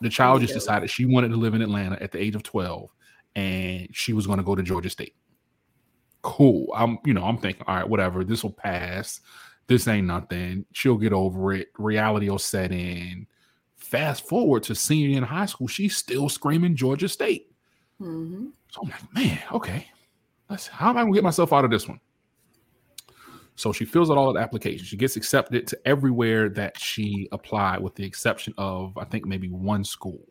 The 0.00 0.08
child 0.08 0.42
just 0.42 0.54
decided 0.54 0.90
she 0.90 1.04
wanted 1.04 1.28
to 1.28 1.36
live 1.36 1.54
in 1.54 1.62
Atlanta 1.62 2.00
at 2.02 2.12
the 2.12 2.20
age 2.20 2.34
of 2.34 2.42
12 2.42 2.90
and 3.34 3.88
she 3.92 4.12
was 4.12 4.26
going 4.26 4.38
to 4.38 4.44
go 4.44 4.54
to 4.54 4.62
Georgia 4.62 4.90
State. 4.90 5.14
Cool. 6.22 6.72
I'm, 6.74 6.98
you 7.04 7.14
know, 7.14 7.24
I'm 7.24 7.38
thinking, 7.38 7.64
all 7.66 7.76
right, 7.76 7.88
whatever. 7.88 8.24
This 8.24 8.42
will 8.42 8.52
pass. 8.52 9.20
This 9.66 9.88
ain't 9.88 10.06
nothing. 10.06 10.66
She'll 10.72 10.98
get 10.98 11.12
over 11.12 11.52
it. 11.54 11.68
Reality 11.78 12.28
will 12.28 12.38
set 12.38 12.72
in. 12.72 13.26
Fast 13.76 14.28
forward 14.28 14.62
to 14.64 14.74
senior 14.74 15.16
in 15.16 15.22
high 15.22 15.46
school, 15.46 15.66
she's 15.66 15.96
still 15.96 16.28
screaming 16.28 16.76
Georgia 16.76 17.08
State. 17.08 17.50
Mm-hmm. 18.00 18.46
So 18.70 18.82
I'm 18.82 18.90
like, 18.90 19.14
man, 19.14 19.38
okay. 19.52 19.86
Let's, 20.48 20.66
how 20.66 20.90
am 20.90 20.96
I 20.96 21.02
gonna 21.02 21.14
get 21.14 21.24
myself 21.24 21.52
out 21.52 21.64
of 21.64 21.70
this 21.70 21.88
one? 21.88 22.00
So 23.54 23.72
she 23.72 23.84
fills 23.84 24.10
out 24.10 24.16
all 24.16 24.32
the 24.32 24.40
applications. 24.40 24.88
She 24.88 24.96
gets 24.96 25.16
accepted 25.16 25.66
to 25.68 25.78
everywhere 25.84 26.48
that 26.50 26.78
she 26.78 27.28
applied, 27.32 27.80
with 27.80 27.94
the 27.94 28.04
exception 28.04 28.54
of 28.58 28.96
I 28.96 29.04
think 29.04 29.26
maybe 29.26 29.48
one 29.48 29.84
school. 29.84 30.26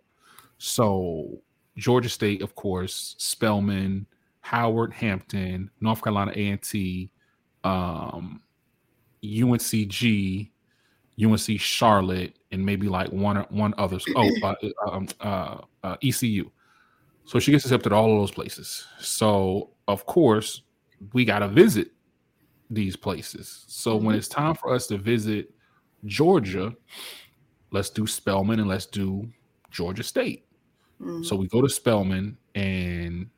So 0.57 1.41
Georgia 1.77 2.09
State, 2.09 2.41
of 2.41 2.55
course, 2.55 3.15
Spelman, 3.17 4.05
Howard, 4.41 4.93
Hampton, 4.93 5.69
North 5.79 6.03
Carolina 6.03 6.33
A 6.35 6.49
and 6.49 6.61
T, 6.61 7.11
um, 7.63 8.41
UNCG, 9.23 10.49
UNC 11.23 11.59
Charlotte, 11.59 12.35
and 12.51 12.65
maybe 12.65 12.87
like 12.87 13.11
one 13.11 13.37
one 13.49 13.73
other. 13.77 13.99
Oh, 14.15 14.29
uh, 14.43 14.55
um, 14.89 15.07
uh, 15.19 15.57
uh, 15.83 15.95
ECU. 16.03 16.49
So 17.25 17.39
she 17.39 17.51
gets 17.51 17.65
accepted 17.65 17.93
all 17.93 18.11
of 18.11 18.19
those 18.19 18.31
places. 18.31 18.85
So 18.99 19.69
of 19.87 20.05
course 20.05 20.63
we 21.13 21.23
got 21.23 21.43
a 21.43 21.47
visit 21.47 21.91
these 22.71 22.95
places. 22.95 23.65
So 23.67 23.95
when 23.95 24.07
mm-hmm. 24.07 24.15
it's 24.15 24.27
time 24.27 24.55
for 24.55 24.73
us 24.73 24.87
to 24.87 24.97
visit 24.97 25.53
Georgia, 26.05 26.73
let's 27.71 27.89
do 27.89 28.07
Spelman 28.07 28.59
and 28.59 28.69
let's 28.69 28.85
do 28.85 29.27
Georgia 29.69 30.03
State. 30.03 30.45
Mm-hmm. 31.01 31.23
So 31.23 31.35
we 31.35 31.47
go 31.47 31.61
to 31.61 31.69
Spelman 31.69 32.37
and 32.55 33.29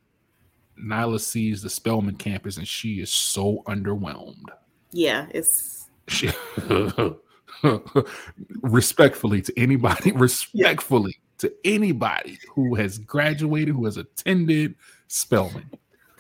Nyla 0.79 1.19
sees 1.19 1.61
the 1.61 1.69
Spelman 1.69 2.15
campus 2.15 2.57
and 2.57 2.67
she 2.67 3.01
is 3.01 3.11
so 3.11 3.63
underwhelmed. 3.67 4.45
Yeah, 4.91 5.27
it's 5.31 5.89
she, 6.07 6.29
respectfully 8.61 9.41
to 9.41 9.59
anybody, 9.59 10.11
respectfully 10.15 11.15
yeah. 11.17 11.49
to 11.49 11.53
anybody 11.65 12.37
who 12.53 12.75
has 12.75 12.99
graduated, 12.99 13.73
who 13.73 13.85
has 13.85 13.97
attended 13.97 14.75
Spelman. 15.07 15.69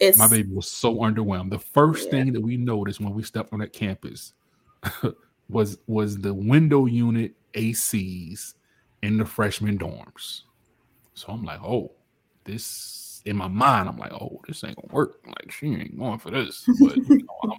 It's, 0.03 0.17
My 0.17 0.27
baby 0.27 0.49
was 0.53 0.69
so 0.69 0.97
underwhelmed. 0.97 1.49
The 1.49 1.59
first 1.59 2.05
yeah. 2.05 2.11
thing 2.11 2.33
that 2.33 2.41
we 2.41 2.57
noticed 2.57 2.99
when 2.99 3.13
we 3.13 3.23
stepped 3.23 3.53
on 3.53 3.59
that 3.59 3.71
campus 3.71 4.33
was 5.49 5.77
was 5.87 6.17
the 6.17 6.33
window 6.33 6.85
unit 6.85 7.33
ACs 7.53 8.55
in 9.01 9.17
the 9.17 9.25
freshman 9.25 9.77
dorms. 9.77 10.41
So 11.13 11.27
I'm 11.29 11.43
like, 11.43 11.61
oh, 11.63 11.91
this 12.43 13.21
in 13.25 13.37
my 13.37 13.47
mind, 13.47 13.87
I'm 13.87 13.97
like, 13.97 14.11
oh, 14.11 14.41
this 14.45 14.63
ain't 14.63 14.75
gonna 14.75 14.93
work. 14.93 15.19
Like 15.25 15.51
she 15.51 15.67
ain't 15.67 15.97
going 15.97 16.19
for 16.19 16.31
this. 16.31 16.67
But 16.79 16.97
you 16.97 17.25
know, 17.45 17.57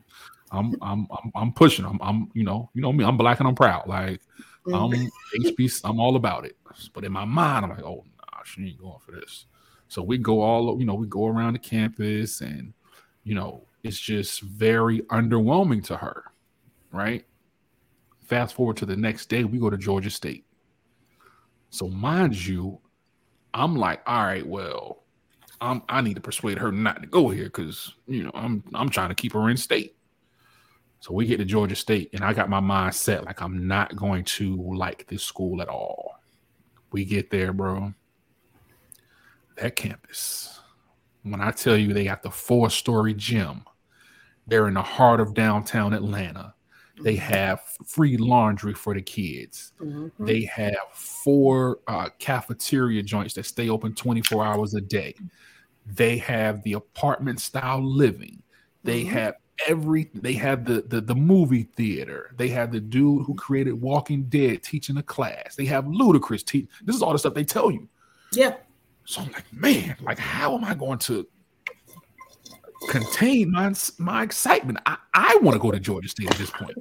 I'm, 0.50 0.76
I'm, 0.82 1.06
I'm, 1.10 1.32
I'm, 1.34 1.52
pushing. 1.52 1.84
I'm, 1.84 1.98
I'm, 2.02 2.30
you 2.34 2.44
know, 2.44 2.70
you 2.74 2.82
know 2.82 2.92
me. 2.92 3.04
I'm 3.04 3.16
black 3.16 3.40
and 3.40 3.48
I'm 3.48 3.54
proud. 3.54 3.88
Like 3.88 4.20
I'm 4.66 4.90
HB. 5.38 5.80
I'm 5.84 5.98
all 5.98 6.16
about 6.16 6.44
it. 6.44 6.56
But 6.92 7.04
in 7.04 7.12
my 7.12 7.24
mind, 7.24 7.64
I'm 7.64 7.70
like, 7.70 7.82
oh, 7.82 8.04
nah, 8.18 8.42
she 8.44 8.66
ain't 8.66 8.78
going 8.78 8.98
for 9.04 9.12
this. 9.12 9.46
So 9.88 10.02
we 10.02 10.18
go 10.18 10.40
all, 10.40 10.78
you 10.78 10.86
know, 10.86 10.94
we 10.94 11.06
go 11.06 11.26
around 11.26 11.54
the 11.54 11.58
campus, 11.58 12.40
and 12.40 12.72
you 13.22 13.34
know, 13.34 13.66
it's 13.82 13.98
just 13.98 14.42
very 14.42 15.00
underwhelming 15.02 15.84
to 15.84 15.96
her, 15.96 16.24
right? 16.92 17.24
Fast 18.24 18.54
forward 18.54 18.76
to 18.78 18.86
the 18.86 18.96
next 18.96 19.26
day, 19.26 19.44
we 19.44 19.58
go 19.58 19.70
to 19.70 19.76
Georgia 19.76 20.10
State. 20.10 20.46
So 21.70 21.88
mind 21.88 22.46
you, 22.46 22.80
I'm 23.52 23.76
like, 23.76 24.00
all 24.06 24.24
right, 24.24 24.46
well, 24.46 25.04
I'm, 25.60 25.82
I 25.88 26.00
need 26.00 26.14
to 26.14 26.20
persuade 26.20 26.58
her 26.58 26.72
not 26.72 27.00
to 27.02 27.06
go 27.06 27.30
here 27.30 27.44
because 27.44 27.94
you 28.06 28.24
know 28.24 28.30
I'm 28.34 28.62
I'm 28.74 28.88
trying 28.88 29.08
to 29.08 29.14
keep 29.14 29.32
her 29.32 29.48
in 29.48 29.56
state. 29.56 29.96
So 31.00 31.12
we 31.12 31.26
get 31.26 31.36
to 31.38 31.44
Georgia 31.44 31.76
State, 31.76 32.10
and 32.14 32.24
I 32.24 32.32
got 32.32 32.48
my 32.48 32.60
mind 32.60 32.94
set 32.94 33.24
like 33.24 33.42
I'm 33.42 33.68
not 33.68 33.94
going 33.94 34.24
to 34.24 34.56
like 34.74 35.06
this 35.06 35.22
school 35.22 35.60
at 35.60 35.68
all. 35.68 36.18
We 36.92 37.04
get 37.04 37.30
there, 37.30 37.52
bro. 37.52 37.92
That 39.56 39.76
campus, 39.76 40.60
when 41.22 41.40
I 41.40 41.50
tell 41.50 41.76
you 41.76 41.92
they 41.92 42.04
got 42.04 42.22
the 42.22 42.30
four 42.30 42.70
story 42.70 43.14
gym, 43.14 43.64
they're 44.46 44.68
in 44.68 44.74
the 44.74 44.82
heart 44.82 45.20
of 45.20 45.34
downtown 45.34 45.92
Atlanta. 45.92 46.54
They 47.02 47.16
mm-hmm. 47.16 47.32
have 47.32 47.60
free 47.86 48.16
laundry 48.16 48.74
for 48.74 48.94
the 48.94 49.02
kids. 49.02 49.72
Mm-hmm. 49.80 50.24
They 50.24 50.42
have 50.44 50.76
four 50.92 51.80
uh, 51.88 52.10
cafeteria 52.18 53.02
joints 53.02 53.34
that 53.34 53.46
stay 53.46 53.68
open 53.68 53.94
24 53.94 54.44
hours 54.44 54.74
a 54.74 54.80
day. 54.80 55.14
They 55.86 56.18
have 56.18 56.62
the 56.62 56.74
apartment 56.74 57.40
style 57.40 57.82
living. 57.82 58.42
They 58.84 59.02
mm-hmm. 59.02 59.12
have 59.12 59.34
every 59.66 60.10
they 60.14 60.32
have 60.34 60.64
the, 60.64 60.82
the 60.88 61.00
the 61.00 61.14
movie 61.14 61.62
theater 61.76 62.34
they 62.36 62.48
have 62.48 62.72
the 62.72 62.80
dude 62.80 63.24
who 63.24 63.34
created 63.34 63.80
walking 63.80 64.24
dead 64.24 64.62
teaching 64.62 64.96
a 64.96 65.02
class 65.02 65.54
they 65.54 65.64
have 65.64 65.84
Ludacris 65.84 66.44
teach 66.44 66.66
this 66.82 66.96
is 66.96 67.02
all 67.02 67.12
the 67.12 67.18
stuff 67.18 67.34
they 67.34 67.44
tell 67.44 67.70
you 67.70 67.88
yeah 68.32 68.54
so 69.04 69.20
i'm 69.22 69.32
like 69.32 69.52
man 69.52 69.96
like 70.02 70.18
how 70.18 70.56
am 70.56 70.64
i 70.64 70.74
going 70.74 70.98
to 70.98 71.26
contain 72.88 73.50
my 73.50 73.72
my 73.98 74.22
excitement. 74.22 74.78
I, 74.86 74.96
I 75.12 75.38
want 75.42 75.54
to 75.54 75.60
go 75.60 75.70
to 75.70 75.80
Georgia 75.80 76.08
State 76.08 76.30
at 76.30 76.36
this 76.36 76.50
point. 76.50 76.76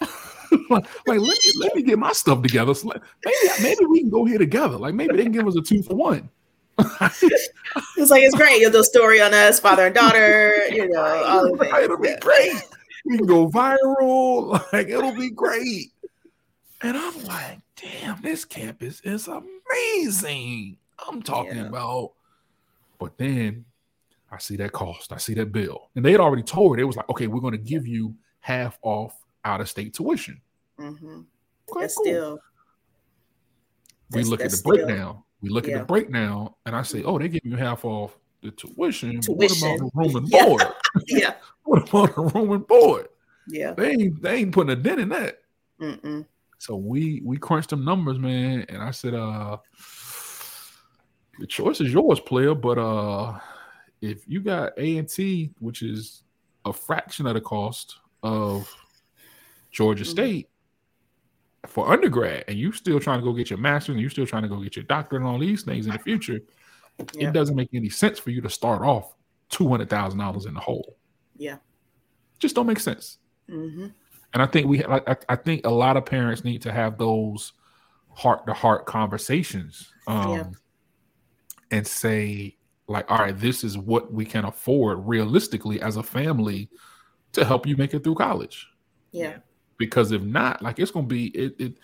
like, 0.70 0.86
like, 1.06 1.20
let 1.20 1.20
me 1.20 1.52
let 1.56 1.74
me 1.74 1.82
get 1.82 1.98
my 1.98 2.12
stuff 2.12 2.42
together. 2.42 2.74
So 2.74 2.88
like, 2.88 3.02
maybe 3.24 3.62
maybe 3.62 3.84
we 3.86 4.00
can 4.00 4.10
go 4.10 4.24
here 4.24 4.38
together. 4.38 4.76
Like 4.76 4.94
maybe 4.94 5.16
they 5.16 5.22
can 5.24 5.32
give 5.32 5.46
us 5.46 5.56
a 5.56 5.62
two 5.62 5.82
for 5.82 5.94
one. 5.94 6.28
it's 6.78 8.10
like 8.10 8.22
it's 8.22 8.34
great. 8.34 8.60
You'll 8.60 8.72
do 8.72 8.80
a 8.80 8.84
story 8.84 9.20
on 9.20 9.34
us, 9.34 9.60
father 9.60 9.86
and 9.86 9.94
daughter. 9.94 10.66
You 10.68 10.88
know, 10.88 11.04
all 11.26 11.52
of 11.52 11.60
it. 11.60 11.84
it'll 11.84 11.98
be 11.98 12.14
great. 12.20 12.54
We 13.04 13.18
can 13.18 13.26
go 13.26 13.48
viral. 13.48 14.62
Like 14.72 14.88
it'll 14.88 15.14
be 15.14 15.30
great. 15.30 15.92
And 16.82 16.96
I'm 16.96 17.24
like, 17.24 17.58
damn, 17.76 18.22
this 18.22 18.46
campus 18.46 19.02
is 19.04 19.28
amazing. 19.28 20.78
I'm 21.08 21.22
talking 21.22 21.56
yeah. 21.56 21.66
about. 21.66 22.12
But 22.98 23.16
then 23.16 23.64
I 24.30 24.38
see 24.38 24.56
that 24.56 24.72
cost. 24.72 25.12
I 25.12 25.16
see 25.16 25.34
that 25.34 25.52
bill. 25.52 25.90
And 25.96 26.04
they 26.04 26.12
had 26.12 26.20
already 26.20 26.42
told 26.42 26.76
her, 26.76 26.82
it 26.82 26.86
was 26.86 26.96
like, 26.96 27.08
okay, 27.08 27.26
we're 27.26 27.40
going 27.40 27.52
to 27.52 27.58
give 27.58 27.86
you 27.86 28.14
half 28.40 28.78
off 28.82 29.14
out 29.44 29.60
of 29.60 29.68
state 29.68 29.94
tuition. 29.94 30.40
Mm-hmm. 30.78 31.06
Okay, 31.16 31.24
cool. 31.68 31.88
still. 31.88 32.38
We 34.10 34.24
look 34.24 34.40
at 34.40 34.50
the 34.50 34.56
still, 34.56 34.74
breakdown. 34.74 35.22
We 35.40 35.48
look 35.48 35.66
yeah. 35.66 35.76
at 35.76 35.78
the 35.80 35.84
breakdown, 35.84 36.52
and 36.66 36.76
I 36.76 36.82
say, 36.82 37.02
oh, 37.02 37.18
they 37.18 37.28
give 37.28 37.44
you 37.44 37.56
half 37.56 37.84
off 37.84 38.18
the 38.42 38.50
tuition. 38.50 39.20
tuition. 39.20 39.34
What 39.36 39.58
about 39.58 39.78
the 39.78 39.90
room 39.94 40.16
and 40.16 40.30
board? 40.30 40.62
yeah. 41.06 41.34
what 41.64 41.88
about 41.88 42.14
the 42.14 42.22
room 42.22 42.52
and 42.52 42.66
board? 42.66 43.08
Yeah. 43.48 43.72
They 43.72 43.90
ain't 43.90 44.22
they 44.22 44.34
ain't 44.36 44.52
putting 44.52 44.70
a 44.70 44.76
dent 44.76 45.00
in 45.00 45.08
that. 45.10 45.38
Mm-mm. 45.80 46.26
So 46.58 46.76
we 46.76 47.22
we 47.24 47.38
crunched 47.38 47.70
them 47.70 47.84
numbers, 47.84 48.18
man, 48.18 48.66
and 48.68 48.82
I 48.82 48.90
said, 48.90 49.14
uh, 49.14 49.56
the 51.40 51.46
choice 51.46 51.80
is 51.80 51.92
yours, 51.92 52.20
player, 52.20 52.54
but 52.54 52.78
uh 52.78 53.38
if 54.00 54.26
you 54.26 54.40
got 54.40 54.72
A 54.78 54.96
and 54.96 55.08
T, 55.08 55.50
which 55.58 55.82
is 55.82 56.22
a 56.64 56.72
fraction 56.72 57.26
of 57.26 57.34
the 57.34 57.40
cost 57.40 57.98
of 58.22 58.72
Georgia 59.70 60.04
mm-hmm. 60.04 60.10
State 60.10 60.48
for 61.66 61.92
undergrad, 61.92 62.44
and 62.48 62.58
you 62.58 62.72
still 62.72 62.98
trying 62.98 63.20
to 63.20 63.24
go 63.24 63.34
get 63.34 63.50
your 63.50 63.58
master's, 63.58 63.94
and 63.94 64.00
you're 64.00 64.08
still 64.08 64.26
trying 64.26 64.42
to 64.42 64.48
go 64.48 64.56
get 64.56 64.76
your 64.76 64.84
doctorate 64.84 65.20
and 65.20 65.30
all 65.30 65.38
these 65.38 65.62
things 65.62 65.86
in 65.86 65.92
the 65.92 65.98
future, 65.98 66.40
yeah. 67.14 67.28
it 67.28 67.32
doesn't 67.34 67.56
make 67.56 67.68
any 67.74 67.90
sense 67.90 68.18
for 68.18 68.30
you 68.30 68.40
to 68.40 68.48
start 68.48 68.80
off 68.80 69.14
two 69.50 69.68
hundred 69.68 69.90
thousand 69.90 70.18
dollars 70.18 70.46
in 70.46 70.54
the 70.54 70.60
hole. 70.60 70.96
Yeah, 71.36 71.56
just 72.38 72.54
don't 72.54 72.66
make 72.66 72.80
sense. 72.80 73.18
Mm-hmm. 73.50 73.88
And 74.32 74.42
I 74.42 74.46
think 74.46 74.66
we, 74.66 74.82
I, 74.84 75.16
I 75.28 75.36
think 75.36 75.66
a 75.66 75.70
lot 75.70 75.96
of 75.96 76.06
parents 76.06 76.44
need 76.44 76.62
to 76.62 76.72
have 76.72 76.96
those 76.96 77.52
heart 78.14 78.46
to 78.46 78.54
heart 78.54 78.86
conversations, 78.86 79.92
um, 80.06 80.30
yeah. 80.30 80.44
And 81.70 81.86
say, 81.86 82.56
like, 82.88 83.10
all 83.10 83.18
right, 83.18 83.38
this 83.38 83.62
is 83.64 83.78
what 83.78 84.12
we 84.12 84.24
can 84.24 84.44
afford 84.44 85.06
realistically 85.06 85.80
as 85.80 85.96
a 85.96 86.02
family 86.02 86.68
to 87.32 87.44
help 87.44 87.66
you 87.66 87.76
make 87.76 87.94
it 87.94 88.02
through 88.02 88.16
college. 88.16 88.66
Yeah. 89.12 89.36
Because 89.78 90.12
if 90.12 90.22
not, 90.22 90.62
like 90.62 90.78
it's 90.78 90.90
gonna 90.90 91.06
be 91.06 91.28
it, 91.28 91.54
it 91.58 91.74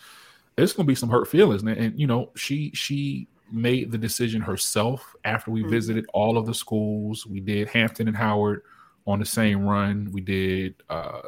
it's 0.58 0.72
gonna 0.72 0.86
be 0.86 0.94
some 0.94 1.08
hurt 1.08 1.28
feelings. 1.28 1.62
And, 1.62 1.70
and 1.70 1.98
you 1.98 2.06
know, 2.06 2.30
she 2.36 2.70
she 2.74 3.28
made 3.50 3.92
the 3.92 3.98
decision 3.98 4.42
herself 4.42 5.14
after 5.24 5.50
we 5.50 5.62
mm-hmm. 5.62 5.70
visited 5.70 6.06
all 6.12 6.36
of 6.36 6.46
the 6.46 6.54
schools. 6.54 7.26
We 7.26 7.40
did 7.40 7.68
Hampton 7.68 8.08
and 8.08 8.16
Howard 8.16 8.62
on 9.06 9.20
the 9.20 9.24
same 9.24 9.64
run. 9.64 10.10
We 10.12 10.20
did 10.20 10.74
uh 10.90 11.22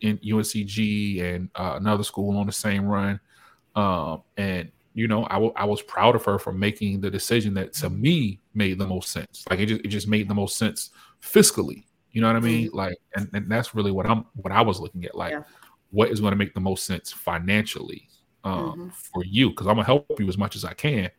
in 0.00 0.18
UNCG 0.18 1.22
and 1.22 1.50
uh, 1.54 1.74
another 1.76 2.02
school 2.02 2.36
on 2.38 2.46
the 2.46 2.52
same 2.52 2.86
run. 2.86 3.20
Um, 3.76 4.22
and 4.36 4.70
you 4.94 5.06
know, 5.06 5.26
I, 5.30 5.34
w- 5.34 5.52
I 5.56 5.64
was 5.64 5.82
proud 5.82 6.16
of 6.16 6.24
her 6.24 6.38
for 6.38 6.52
making 6.52 7.00
the 7.00 7.10
decision 7.10 7.54
that 7.54 7.72
to 7.74 7.90
me 7.90 8.40
made 8.54 8.78
the 8.78 8.86
most 8.86 9.10
sense. 9.10 9.44
Like 9.48 9.60
it 9.60 9.66
just 9.66 9.80
it 9.84 9.88
just 9.88 10.08
made 10.08 10.28
the 10.28 10.34
most 10.34 10.56
sense 10.56 10.90
fiscally. 11.22 11.84
You 12.12 12.20
know 12.20 12.26
what 12.26 12.36
I 12.36 12.40
mean? 12.40 12.68
Mm-hmm. 12.68 12.76
Like, 12.76 12.98
and, 13.14 13.30
and 13.32 13.50
that's 13.50 13.74
really 13.74 13.92
what 13.92 14.06
I'm 14.06 14.24
what 14.34 14.52
I 14.52 14.62
was 14.62 14.80
looking 14.80 15.04
at. 15.04 15.14
Like, 15.14 15.32
yeah. 15.32 15.42
what 15.90 16.10
is 16.10 16.20
going 16.20 16.32
to 16.32 16.36
make 16.36 16.54
the 16.54 16.60
most 16.60 16.86
sense 16.86 17.12
financially 17.12 18.08
um, 18.42 18.54
mm-hmm. 18.54 18.88
for 18.88 19.24
you? 19.24 19.50
Because 19.50 19.68
I'm 19.68 19.76
gonna 19.76 19.84
help 19.84 20.18
you 20.18 20.28
as 20.28 20.36
much 20.38 20.56
as 20.56 20.64
I 20.64 20.74
can. 20.74 21.10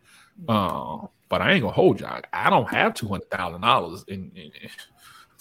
Uh, 0.47 0.97
but 1.29 1.41
I 1.41 1.53
ain't 1.53 1.61
gonna 1.61 1.73
hold 1.73 2.01
you. 2.01 2.05
I, 2.07 2.21
I 2.33 2.49
don't 2.49 2.69
have 2.69 2.93
two 2.93 3.07
hundred 3.07 3.31
thousand 3.31 3.61
dollars 3.61 4.03
in, 4.09 4.31
in 4.35 4.51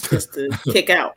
just 0.09 0.35
to 0.35 0.49
kick 0.73 0.89
out, 0.89 1.17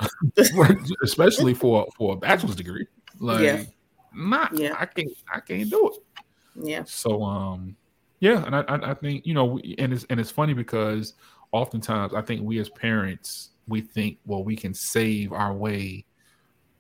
especially 1.04 1.54
for 1.54 1.88
for 1.96 2.14
a 2.14 2.16
bachelor's 2.16 2.56
degree. 2.56 2.88
Like, 3.20 3.42
yeah. 3.42 3.64
not 4.12 4.58
yeah. 4.58 4.76
I 4.78 4.88
can't 4.88 5.12
I 5.32 5.40
can't 5.40 5.70
do 5.70 5.88
it. 5.90 6.23
Yeah. 6.56 6.84
So 6.86 7.24
um, 7.24 7.76
yeah, 8.20 8.46
and 8.46 8.56
I 8.56 8.64
I 8.68 8.94
think 8.94 9.26
you 9.26 9.34
know, 9.34 9.60
and 9.78 9.94
it's 9.94 10.06
and 10.10 10.20
it's 10.20 10.32
funny 10.32 10.54
because 10.54 11.14
oftentimes 11.52 12.14
I 12.14 12.22
think 12.22 12.42
we 12.44 12.60
as 12.60 12.70
parents 12.70 13.52
we 13.68 13.82
think, 13.82 14.18
well, 14.26 14.44
we 14.44 14.56
can 14.56 14.74
save 14.74 15.32
our 15.32 15.54
way 15.54 16.06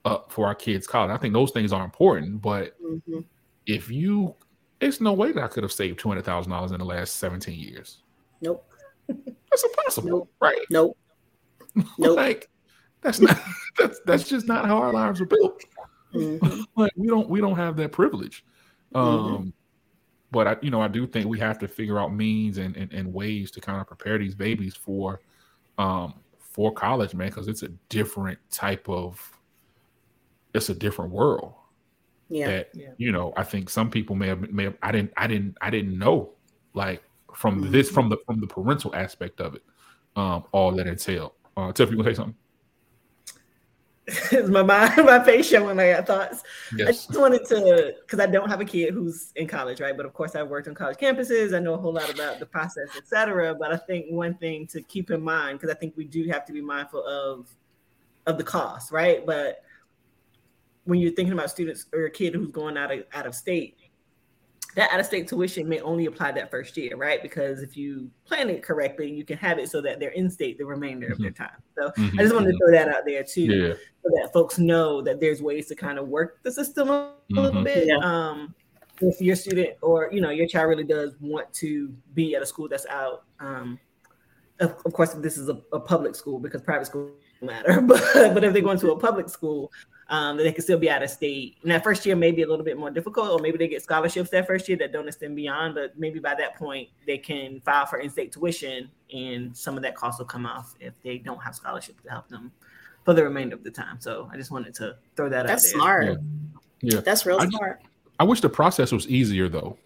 up 0.06 0.32
for 0.32 0.48
our 0.48 0.56
kids' 0.56 0.88
college. 0.88 1.12
I 1.12 1.18
think 1.18 1.34
those 1.34 1.52
things 1.52 1.72
are 1.72 1.84
important, 1.84 2.42
but 2.42 2.80
mm-hmm. 2.82 3.20
if 3.66 3.90
you, 3.90 4.36
it's 4.82 5.00
no 5.00 5.14
way 5.14 5.32
that 5.32 5.44
I 5.44 5.48
could 5.48 5.64
have 5.64 5.72
saved 5.72 6.00
two 6.00 6.10
hundred 6.10 6.26
thousand 6.26 6.52
dollars 6.52 6.72
in 6.72 6.80
the 6.80 6.86
last 6.86 7.16
seventeen 7.16 7.60
years. 7.60 8.00
Nope, 8.42 8.66
that's 9.08 9.64
impossible, 9.64 10.10
nope. 10.10 10.34
right? 10.42 10.66
Nope, 10.70 10.98
nope. 11.98 12.18
like 12.18 12.50
that's 13.02 13.20
not 13.20 13.40
that's 13.78 14.00
that's 14.06 14.28
just 14.28 14.48
not 14.48 14.66
how 14.66 14.78
our 14.78 14.92
lives 14.92 15.22
are 15.22 15.26
built. 15.26 15.64
Mm-hmm. 16.14 16.62
like 16.76 16.92
we 16.96 17.08
don't 17.08 17.30
we 17.30 17.42
don't 17.42 17.56
have 17.56 17.76
that 17.78 17.92
privilege. 17.92 18.46
Mm-hmm. 18.94 18.98
Um, 18.98 19.26
mm-hmm. 19.26 19.50
But 20.34 20.48
I 20.48 20.58
you 20.62 20.72
know 20.72 20.82
I 20.82 20.90
do 20.90 21.08
think 21.08 21.28
we 21.28 21.40
have 21.40 21.60
to 21.60 21.68
figure 21.68 22.00
out 22.00 22.14
means 22.14 22.58
and, 22.58 22.76
and, 22.76 22.92
and 22.92 23.14
ways 23.14 23.52
to 23.52 23.62
kind 23.62 23.80
of 23.80 23.88
prepare 23.88 24.18
these 24.18 24.36
babies 24.36 24.76
for 24.76 25.22
um 25.78 26.16
for 26.40 26.74
college, 26.74 27.14
man, 27.14 27.30
because 27.30 27.48
it's 27.48 27.64
a 27.64 27.70
different 27.88 28.38
type 28.52 28.90
of 28.90 29.40
it's 30.54 30.70
a 30.70 30.76
different 30.76 31.12
world. 31.12 31.54
Yeah. 32.30 32.48
That 32.48 32.70
yeah. 32.74 32.90
you 32.98 33.12
know, 33.12 33.32
I 33.38 33.44
think 33.44 33.70
some 33.70 33.90
people 33.90 34.16
may 34.16 34.28
have 34.28 34.52
may 34.52 34.66
have 34.66 34.78
I 34.82 34.92
didn't 34.92 35.14
I 35.16 35.28
didn't 35.28 35.58
I 35.62 35.70
didn't 35.70 35.98
know 35.98 36.32
like 36.74 37.04
from 37.34 37.62
mm-hmm. 37.62 37.72
this 37.72 37.90
from 37.90 38.10
the 38.10 38.18
from 38.26 38.42
the 38.42 38.48
parental 38.48 38.94
aspect 38.96 39.40
of 39.40 39.56
it, 39.56 39.64
um, 40.16 40.44
all 40.52 40.72
that 40.74 40.88
entailed. 40.88 41.34
Uh 41.56 41.72
Tiff, 41.72 41.92
you 41.92 41.98
gonna 41.98 42.10
say 42.10 42.16
something? 42.16 42.36
my 44.49 44.64
mind, 44.64 44.93
my 45.06 45.24
face 45.24 45.47
showing 45.47 45.80
I 45.80 45.93
got 45.93 46.08
thoughts. 46.08 46.43
Yes. 46.76 46.88
I 46.88 46.91
just 46.91 47.18
wanted 47.18 47.45
to, 47.45 47.95
because 48.01 48.20
I 48.20 48.26
don't 48.26 48.49
have 48.49 48.60
a 48.60 48.66
kid 48.66 48.93
who's 48.93 49.32
in 49.36 49.47
college, 49.47 49.80
right? 49.80 49.95
But 49.95 50.06
of 50.06 50.14
course, 50.14 50.36
I've 50.36 50.49
worked 50.49 50.68
on 50.68 50.76
college 50.76 50.97
campuses. 50.97 51.56
I 51.56 51.60
know 51.60 51.74
a 51.74 51.78
whole 51.78 51.93
lot 51.93 52.14
about 52.14 52.39
the 52.39 52.45
process, 52.45 52.89
etc. 52.97 53.56
But 53.56 53.72
I 53.72 53.78
think 53.78 54.08
one 54.10 54.36
thing 54.36 54.68
to 54.68 54.82
keep 54.82 55.10
in 55.10 55.22
mind, 55.22 55.60
because 55.60 55.74
I 55.74 55.78
think 55.78 55.95
we 55.95 56.06
do 56.06 56.28
have 56.28 56.45
to 56.45 56.54
be 56.54 56.62
mindful 56.62 57.06
of 57.06 57.47
of 58.26 58.38
the 58.38 58.43
cost, 58.43 58.91
right? 58.91 59.26
But 59.26 59.64
when 60.86 60.99
you're 60.99 61.14
thinking 61.14 61.34
about 61.34 61.49
students 61.49 61.86
or 61.93 62.06
a 62.06 62.12
kid 62.12 62.34
who's 62.34 62.51
going 62.51 62.78
out 62.78 62.91
of 62.91 63.04
out 63.14 63.26
of 63.26 63.36
state, 63.36 63.78
that 64.76 64.92
out 64.92 65.00
of 65.00 65.06
state 65.06 65.28
tuition 65.28 65.68
may 65.68 65.80
only 65.82 66.06
apply 66.08 66.32
that 66.32 66.50
first 66.50 66.76
year, 66.78 66.96
right? 66.96 67.22
Because 67.22 67.62
if 67.62 67.78
you 67.78 68.10
plan 68.26 68.50
it 68.50 68.64
correctly, 68.64 69.12
you 69.12 69.24
can 69.24 69.38
have 69.38 69.60
it 69.60 69.70
so 69.70 69.82
that 69.82 70.00
they're 70.00 70.10
in 70.10 70.30
state 70.30 70.58
the 70.58 70.66
remainder 70.66 71.08
mm-hmm. 71.08 71.14
of 71.14 71.20
their 71.20 71.32
mm-hmm. 71.32 71.44
time. 71.44 71.64
So 71.76 72.02
mm-hmm. 72.02 72.20
I 72.20 72.24
just 72.24 72.34
wanted 72.34 72.52
to 72.52 72.58
throw 72.58 72.72
that 72.72 72.88
out 72.90 73.04
there 73.06 73.24
too, 73.24 73.42
yeah. 73.42 73.74
so 73.74 74.10
that 74.10 74.32
folks 74.34 74.58
know 74.58 75.02
that 75.02 75.20
there's 75.20 75.42
ways 75.42 75.68
to 75.68 75.76
kind 75.76 76.00
of 76.00 76.08
work 76.08 76.40
the 76.44 76.52
system 76.52 76.90
a 76.90 76.92
mm-hmm. 76.92 77.40
little 77.40 77.64
bit. 77.64 77.88
Yeah. 77.88 77.98
Um, 77.98 78.56
if 79.02 79.20
your 79.20 79.36
student 79.36 79.72
or 79.82 80.10
you 80.12 80.22
know 80.22 80.30
your 80.30 80.48
child 80.48 80.70
really 80.70 80.84
does 80.84 81.16
want 81.20 81.52
to 81.54 81.94
be 82.14 82.36
at 82.36 82.42
a 82.42 82.46
school 82.46 82.68
that's 82.68 82.86
out, 82.88 83.24
um, 83.40 83.80
of, 84.60 84.76
of 84.86 84.94
course, 84.94 85.14
this 85.16 85.38
is 85.38 85.50
a, 85.50 85.60
a 85.72 85.80
public 85.80 86.16
school 86.16 86.40
because 86.40 86.62
private 86.62 86.86
schools 86.86 87.12
matter, 87.42 87.82
but 87.82 88.02
but 88.34 88.44
if 88.44 88.54
they're 88.54 88.62
going 88.62 88.80
to 88.80 88.92
a 88.92 89.00
public 89.00 89.30
school, 89.30 89.72
um, 90.10 90.38
that 90.38 90.43
they 90.43 90.51
can 90.51 90.64
still 90.64 90.78
be 90.78 90.89
out 90.89 91.04
of 91.04 91.10
state. 91.10 91.58
And 91.64 91.72
that 91.72 91.84
first 91.84 92.06
year 92.06 92.16
may 92.16 92.32
be 92.32 92.41
a 92.43 92.47
little 92.47 92.66
bit 92.66 92.78
more 92.78 92.91
difficult, 92.91 93.30
or 93.30 93.39
maybe 93.39 93.58
they 93.58 93.68
get 93.68 93.82
scholarships 93.84 94.30
that 94.32 94.47
first 94.47 94.68
year 94.68 94.78
that 94.78 94.91
don't 94.91 95.08
extend 95.08 95.36
beyond. 95.36 95.76
But 95.76 95.97
maybe 95.97 96.20
by 96.20 96.36
that 96.36 96.56
point, 96.56 96.89
they 97.06 97.18
can 97.18 97.62
file 97.62 97.86
for 97.86 97.99
in-state 97.99 98.32
tuition, 98.32 98.89
and 99.14 99.56
some 99.56 99.78
of 99.78 99.84
that 99.84 99.95
cost 99.95 100.20
will 100.20 100.26
come 100.26 100.45
off 100.45 100.76
if 100.80 100.93
they 101.04 101.18
don't 101.18 101.41
have 101.41 101.56
scholarships 101.56 102.01
to 102.04 102.10
help 102.10 102.28
them 102.28 102.51
for 103.06 103.14
the 103.14 103.24
remainder 103.24 103.56
of 103.56 103.64
the 103.64 103.72
time. 103.72 103.99
So 103.99 104.30
I 104.32 104.38
just 104.38 104.51
wanted 104.51 104.74
to 104.76 104.95
throw 105.16 105.30
that 105.30 105.47
That's 105.47 105.49
out. 105.49 105.56
That's 105.56 105.72
smart. 105.72 106.06
Yeah. 106.82 106.95
yeah. 106.95 106.99
That's 107.01 107.26
real 107.26 107.39
I, 107.39 107.47
smart. 107.47 107.82
I 108.20 108.24
wish 108.24 108.41
the 108.41 108.49
process 108.49 108.91
was 108.91 109.08
easier 109.08 109.49
though, 109.49 109.78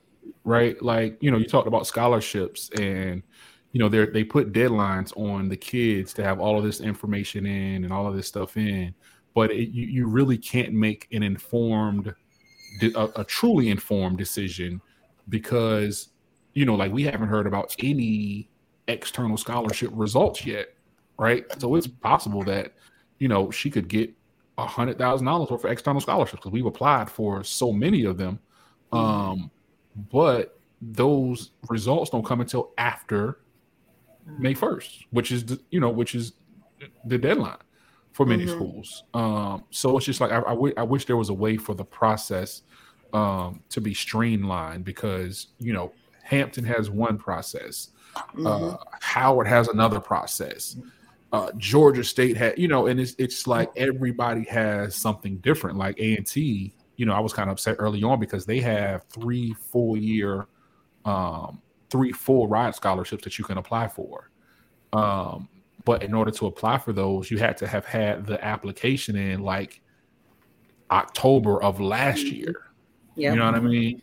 right? 0.44 0.82
Like 0.82 1.18
you 1.22 1.32
know, 1.32 1.38
you 1.38 1.46
talked 1.46 1.68
about 1.68 1.88
scholarships 1.88 2.70
and 2.78 3.24
you 3.72 3.80
know 3.80 3.90
they 3.90 4.06
they 4.06 4.24
put 4.24 4.52
deadlines 4.52 5.16
on 5.18 5.50
the 5.50 5.58
kids 5.58 6.14
to 6.16 6.24
have 6.24 6.40
all 6.40 6.58
of 6.58 6.64
this 6.64 6.82
information 6.82 7.46
in 7.46 7.84
and 7.84 7.94
all 7.94 8.08
of 8.08 8.16
this 8.16 8.28
stuff 8.28 8.58
in 8.58 8.94
but 9.38 9.52
it, 9.52 9.70
you, 9.70 9.86
you 9.86 10.08
really 10.08 10.38
can't 10.38 10.74
make 10.74 11.08
an 11.12 11.24
informed 11.24 12.14
a, 12.82 13.10
a 13.16 13.24
truly 13.24 13.70
informed 13.70 14.18
decision 14.18 14.82
because 15.30 16.10
you 16.54 16.66
know 16.66 16.76
like 16.76 16.92
we 16.92 17.04
haven't 17.04 17.28
heard 17.28 17.48
about 17.48 17.76
any 17.80 18.50
external 18.88 19.38
scholarship 19.38 19.92
results 19.94 20.46
yet 20.46 20.68
right? 21.18 21.46
So 21.60 21.76
it's 21.76 21.88
possible 21.88 22.44
that 22.44 22.74
you 23.20 23.28
know 23.28 23.52
she 23.52 23.70
could 23.70 23.88
get 23.88 24.14
a 24.58 24.66
hundred 24.66 24.98
thousand 24.98 25.26
dollars 25.26 25.50
worth 25.50 25.64
of 25.64 25.72
external 25.72 26.02
scholarships 26.02 26.40
because 26.40 26.52
we've 26.52 26.66
applied 26.66 27.10
for 27.10 27.44
so 27.44 27.72
many 27.72 28.06
of 28.06 28.18
them. 28.18 28.40
Um 28.92 29.52
but 30.12 30.60
those 30.82 31.52
results 31.70 32.12
don't 32.12 32.26
come 32.26 32.42
until 32.42 32.72
after 32.78 33.40
may 34.38 34.54
1st 34.54 35.06
which 35.10 35.32
is 35.32 35.46
the, 35.46 35.60
you 35.72 35.80
know 35.80 35.90
which 35.90 36.14
is 36.14 36.34
the 37.06 37.18
deadline 37.18 37.58
for 38.18 38.26
many 38.26 38.46
mm-hmm. 38.46 38.56
schools. 38.56 39.04
Um, 39.14 39.64
so 39.70 39.96
it's 39.96 40.08
just 40.08 40.20
like 40.20 40.32
I, 40.32 40.40
I, 40.40 40.56
w- 40.56 40.74
I 40.76 40.82
wish 40.82 41.06
there 41.06 41.18
was 41.18 41.30
a 41.30 41.36
way 41.36 41.56
for 41.56 41.76
the 41.76 41.86
process 41.86 42.64
um, 43.14 43.62
to 43.70 43.80
be 43.80 43.94
streamlined 43.94 44.84
because 44.86 45.50
you 45.60 45.72
know 45.72 45.94
Hampton 46.24 46.64
has 46.64 46.90
one 46.90 47.20
process, 47.20 47.90
mm-hmm. 48.16 48.48
uh, 48.48 48.78
Howard 49.02 49.46
has 49.46 49.68
another 49.68 50.00
process, 50.00 50.78
uh, 51.32 51.52
Georgia 51.58 52.04
State 52.04 52.36
had 52.36 52.58
you 52.58 52.68
know, 52.68 52.88
and 52.88 53.00
it's 53.00 53.14
it's 53.20 53.46
like 53.46 53.70
everybody 53.76 54.46
has 54.46 54.96
something 54.96 55.38
different. 55.38 55.78
Like 55.78 56.00
A 56.00 56.18
and 56.18 56.26
T, 56.26 56.74
you 56.96 57.06
know, 57.06 57.14
I 57.14 57.20
was 57.20 57.34
kind 57.34 57.52
of 57.52 57.54
upset 57.54 57.76
early 57.78 58.02
on 58.02 58.20
because 58.20 58.48
they 58.48 58.60
have 58.62 59.04
three 59.12 59.54
full 59.54 59.96
year, 59.96 60.48
um, 61.06 61.62
three 61.92 62.14
full 62.14 62.48
ride 62.48 62.74
scholarships 62.74 63.24
that 63.26 63.38
you 63.38 63.46
can 63.46 63.60
apply 63.60 63.90
for. 63.90 64.32
Um, 64.92 65.50
but 65.88 66.04
in 66.04 66.14
order 66.14 66.32
to 66.32 66.48
apply 66.48 66.78
for 66.80 66.92
those, 66.92 67.32
you 67.32 67.38
had 67.38 67.56
to 67.56 67.66
have 67.66 67.86
had 67.86 68.26
the 68.26 68.44
application 68.44 69.16
in 69.16 69.40
like 69.40 69.80
October 70.92 71.64
of 71.64 71.80
last 71.80 72.26
mm-hmm. 72.26 72.36
year. 72.36 72.56
Yeah. 73.16 73.32
You 73.32 73.40
know 73.40 73.46
what 73.46 73.56
I 73.56 73.60
mean? 73.62 74.02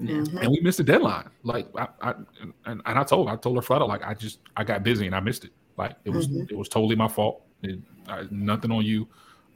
Mm-hmm. 0.00 0.38
And 0.38 0.48
we 0.48 0.58
missed 0.62 0.78
the 0.78 0.82
deadline. 0.82 1.30
Like 1.44 1.68
I, 1.78 1.86
I 2.00 2.14
and, 2.40 2.82
and, 2.84 2.98
I 2.98 3.04
told 3.04 3.28
I 3.28 3.36
told 3.36 3.54
her 3.54 3.62
flat 3.62 3.82
out 3.82 3.88
like 3.88 4.02
I 4.02 4.14
just 4.14 4.40
I 4.56 4.64
got 4.64 4.82
busy 4.82 5.06
and 5.06 5.14
I 5.14 5.20
missed 5.20 5.44
it. 5.44 5.52
Like 5.78 5.94
it 6.04 6.10
was 6.10 6.26
mm-hmm. 6.26 6.46
it 6.50 6.58
was 6.58 6.68
totally 6.68 6.96
my 6.96 7.06
fault. 7.06 7.42
It, 7.62 7.78
I, 8.08 8.24
nothing 8.32 8.72
on 8.72 8.84
you. 8.84 9.06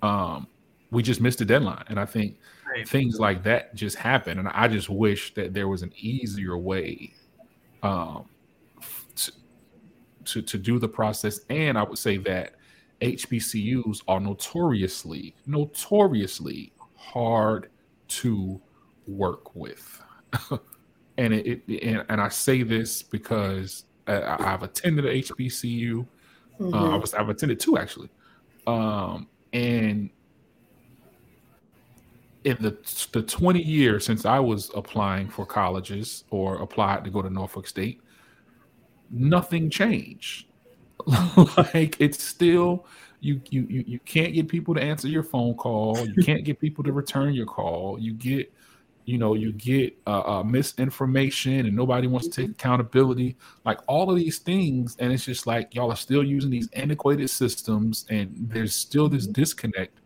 Um, 0.03 0.47
we 0.93 1.03
just 1.03 1.21
missed 1.21 1.41
the 1.41 1.45
deadline, 1.45 1.83
and 1.89 1.99
I 1.99 2.05
think 2.05 2.39
right. 2.65 2.89
things 2.89 3.19
like 3.19 3.43
that 3.43 3.75
just 3.75 3.97
happen. 3.97 4.39
And 4.39 4.47
I 4.47 4.69
just 4.69 4.89
wish 4.89 5.35
that 5.35 5.53
there 5.53 5.67
was 5.67 5.83
an 5.83 5.93
easier 5.97 6.57
way 6.57 7.13
um, 7.83 8.27
to 10.27 10.43
to 10.43 10.59
do 10.59 10.79
the 10.79 10.89
process. 10.89 11.41
And 11.51 11.79
I 11.79 11.83
would 11.83 11.99
say 11.99 12.19
that 12.19 12.55
HBCUs 13.01 14.03
are 14.09 14.21
notoriously 14.21 15.35
notoriously 15.47 16.73
hard 16.97 17.71
to 18.09 18.61
work 19.07 19.55
with. 19.55 20.03
and 21.19 21.35
it, 21.35 21.63
it, 21.69 21.83
and, 21.83 22.05
and 22.09 22.21
I 22.21 22.29
say 22.29 22.63
this 22.63 23.03
because 23.03 23.85
I, 24.07 24.37
have 24.41 24.63
attended 24.63 25.05
a 25.07 25.23
HBCU. 25.23 26.07
Mm-hmm. 26.61 26.75
Uh, 26.75 26.91
I 26.91 26.97
was 26.97 27.15
I've 27.15 27.29
attended 27.29 27.61
two 27.61 27.77
actually, 27.77 28.09
um, 28.67 29.29
and 29.53 30.11
in 32.45 32.57
the 32.61 32.77
the 33.13 33.23
20 33.23 33.61
years 33.61 34.07
since 34.07 34.25
I 34.25 34.39
was 34.39 34.71
applying 34.75 35.29
for 35.29 35.45
colleges 35.45 36.25
or 36.31 36.63
applied 36.63 37.05
to 37.05 37.11
go 37.11 37.21
to 37.21 37.29
Norfolk 37.29 37.67
State, 37.67 38.01
nothing 39.11 39.71
changed. 39.71 40.47
like 41.57 42.01
it's 42.01 42.23
still 42.23 42.87
you, 43.21 43.41
you 43.51 43.67
you 43.69 43.85
you 43.87 43.99
can't 44.01 44.33
get 44.35 44.49
people 44.49 44.75
to 44.75 44.83
answer 44.83 45.09
your 45.09 45.23
phone 45.23 45.55
call. 45.55 45.99
You 45.99 46.23
can't 46.23 46.45
get 46.45 46.61
people 46.61 46.85
to 46.85 46.93
return 46.93 47.35
your 47.35 47.47
call. 47.47 47.99
You 47.99 48.13
get 48.13 48.53
you 49.05 49.19
know 49.19 49.35
you 49.35 49.53
get 49.53 49.97
uh, 50.07 50.39
uh, 50.39 50.43
misinformation 50.43 51.67
and 51.67 51.75
nobody 51.75 52.07
wants 52.07 52.29
to 52.29 52.43
take 52.43 52.51
accountability. 52.51 53.37
Like 53.65 53.79
all 53.87 54.11
of 54.11 54.17
these 54.17 54.39
things 54.39 54.97
and 54.99 55.13
it's 55.13 55.25
just 55.25 55.47
like 55.47 55.75
y'all 55.75 55.91
are 55.93 55.97
still 55.97 56.25
using 56.25 56.51
these 56.51 56.69
antiquated 56.73 57.31
systems 57.31 58.07
and 58.11 58.35
there's 58.35 58.75
still 58.75 59.09
this 59.09 59.27
disconnect. 59.27 60.01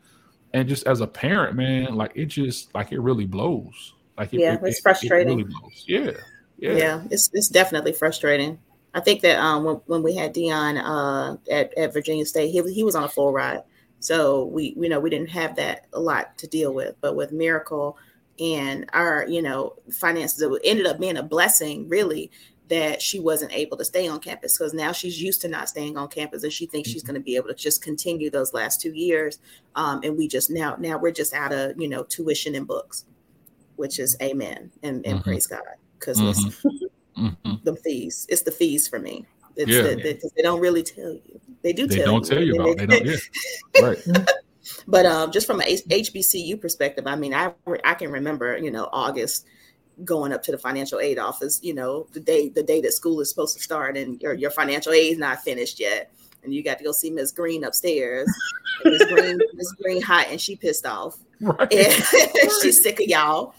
And 0.53 0.69
just 0.69 0.87
as 0.87 1.01
a 1.01 1.07
parent 1.07 1.57
man 1.57 1.95
like 1.95 2.13
it 2.15 2.27
just 2.27 2.75
like 2.75 2.93
it 2.93 3.01
really 3.01 3.27
blows. 3.27 3.95
Like 4.19 4.35
it, 4.35 4.41
yeah 4.41 4.55
it, 4.55 4.61
it's 4.65 4.79
it, 4.79 4.83
frustrating. 4.83 5.39
really 5.39 5.51
yeah 5.87 6.13
yeah. 6.59 6.73
Yeah 6.73 7.03
it's, 7.11 7.31
it's 7.33 7.49
definitely 7.49 7.93
frustrating 7.93 8.59
i 8.95 9.01
think 9.01 9.21
that 9.21 9.39
um 9.39 9.65
when, 9.65 9.77
when 9.87 10.03
we 10.03 10.15
had 10.15 10.33
dion 10.33 10.77
uh 10.77 11.37
at, 11.51 11.77
at 11.77 11.93
virginia 11.93 12.25
state 12.25 12.51
he, 12.51 12.63
he 12.73 12.85
was 12.85 12.95
on 12.95 13.05
a 13.05 13.09
full 13.09 13.33
ride 13.33 13.63
so 14.01 14.45
we 14.47 14.75
you 14.79 14.89
know 14.89 15.01
we 15.01 15.11
didn't 15.11 15.31
have 15.31 15.57
that 15.57 15.87
a 15.93 16.01
lot 16.01 16.37
to 16.39 16.47
deal 16.47 16.73
with 16.73 16.95
but 17.01 17.15
with 17.15 17.33
miracle 17.33 17.97
and 18.41 18.89
our 18.93 19.27
you 19.29 19.43
know 19.43 19.75
finances 19.93 20.41
it 20.41 20.61
ended 20.65 20.87
up 20.87 20.99
being 20.99 21.19
a 21.19 21.23
blessing 21.23 21.89
really 21.89 22.31
that 22.71 23.03
she 23.03 23.19
wasn't 23.19 23.53
able 23.53 23.77
to 23.77 23.85
stay 23.85 24.07
on 24.07 24.21
campus 24.21 24.57
because 24.57 24.73
now 24.73 24.93
she's 24.93 25.21
used 25.21 25.41
to 25.41 25.49
not 25.49 25.69
staying 25.69 25.99
on 25.99 26.09
campus 26.09 26.45
and 26.45 26.53
she 26.53 26.67
thinks 26.67 26.89
she's 26.89 27.03
mm-hmm. 27.03 27.13
going 27.13 27.21
to 27.21 27.25
be 27.25 27.35
able 27.35 27.49
to 27.49 27.55
just 27.55 27.83
continue 27.83 28.31
those 28.31 28.55
last 28.55 28.81
two 28.81 28.93
years 28.93 29.41
um, 29.75 30.01
and 30.05 30.17
we 30.17 30.27
just 30.27 30.51
now 30.51 30.77
now 30.79 30.97
we're 30.97 31.11
just 31.11 31.35
out 31.35 31.53
of 31.53 31.79
you 31.79 31.89
know 31.89 32.05
tuition 32.05 32.55
and 32.55 32.67
books 32.67 33.05
which 33.77 33.99
is 33.99 34.17
amen 34.23 34.71
and, 34.83 35.05
and 35.05 35.17
mm-hmm. 35.17 35.25
praise 35.25 35.47
god 35.47 35.61
because 35.99 36.19
mm-hmm. 36.21 36.87
Mm-hmm. 37.21 37.55
the 37.65 37.77
fees 37.77 38.27
it's 38.29 38.43
the 38.43 38.51
fees 38.51 38.89
for 38.89 38.99
me 38.99 39.27
it's 39.57 39.71
yeah. 39.71 39.83
the, 39.83 39.95
the, 39.95 40.31
they 40.37 40.43
don't 40.43 40.61
really 40.61 40.83
tell 40.83 41.13
you 41.13 41.41
they 41.63 41.73
do 41.73 41.87
they 41.87 41.97
tell 41.97 42.07
don't 42.07 42.29
you. 42.29 42.35
tell 42.35 42.43
you 42.43 42.55
about 42.55 42.77
they, 42.77 42.87
they 42.87 43.01
don't 43.01 43.21
yeah. 43.75 43.83
right 44.17 44.29
But 44.87 45.07
um, 45.07 45.31
just 45.33 45.47
from 45.47 45.61
a 45.61 45.65
HBCU 45.65 46.61
perspective, 46.61 47.07
I 47.07 47.17
mean, 47.17 47.35
I 47.35 47.53
I 47.85 47.95
can 47.95 48.11
remember, 48.11 48.57
you 48.57 48.71
know, 48.71 48.89
August 48.93 49.47
going 50.05 50.33
up 50.33 50.43
to 50.45 50.53
the 50.53 50.59
financial 50.59 51.01
aid 51.01 51.19
office, 51.19 51.61
you 51.63 51.75
know, 51.75 52.07
the 52.13 52.21
day 52.21 52.49
the 52.49 52.63
day 52.63 52.81
that 52.81 52.93
school 52.93 53.21
is 53.21 53.29
supposed 53.29 53.57
to 53.57 53.63
start, 53.63 53.97
and 53.97 54.21
your 54.21 54.35
your 54.35 54.51
financial 54.51 54.93
aid 54.93 55.13
is 55.13 55.19
not 55.19 55.41
finished 55.41 55.81
yet, 55.81 56.13
and 56.43 56.55
you 56.55 56.63
got 56.63 56.79
to 56.79 56.85
go 56.85 56.93
see 56.93 57.11
Miss 57.11 57.33
Green 57.33 57.65
upstairs. 57.65 58.29
Miss 58.85 59.05
Green, 59.07 59.39
Miss 59.55 59.73
Green 59.73 60.03
hot, 60.03 60.27
and 60.31 60.41
she 60.41 60.57
pissed 60.57 60.87
off, 60.87 61.19
right. 61.41 61.73
and 61.73 62.05
she's 62.63 62.83
sick 62.83 63.01
of 63.01 63.07
y'all, 63.07 63.55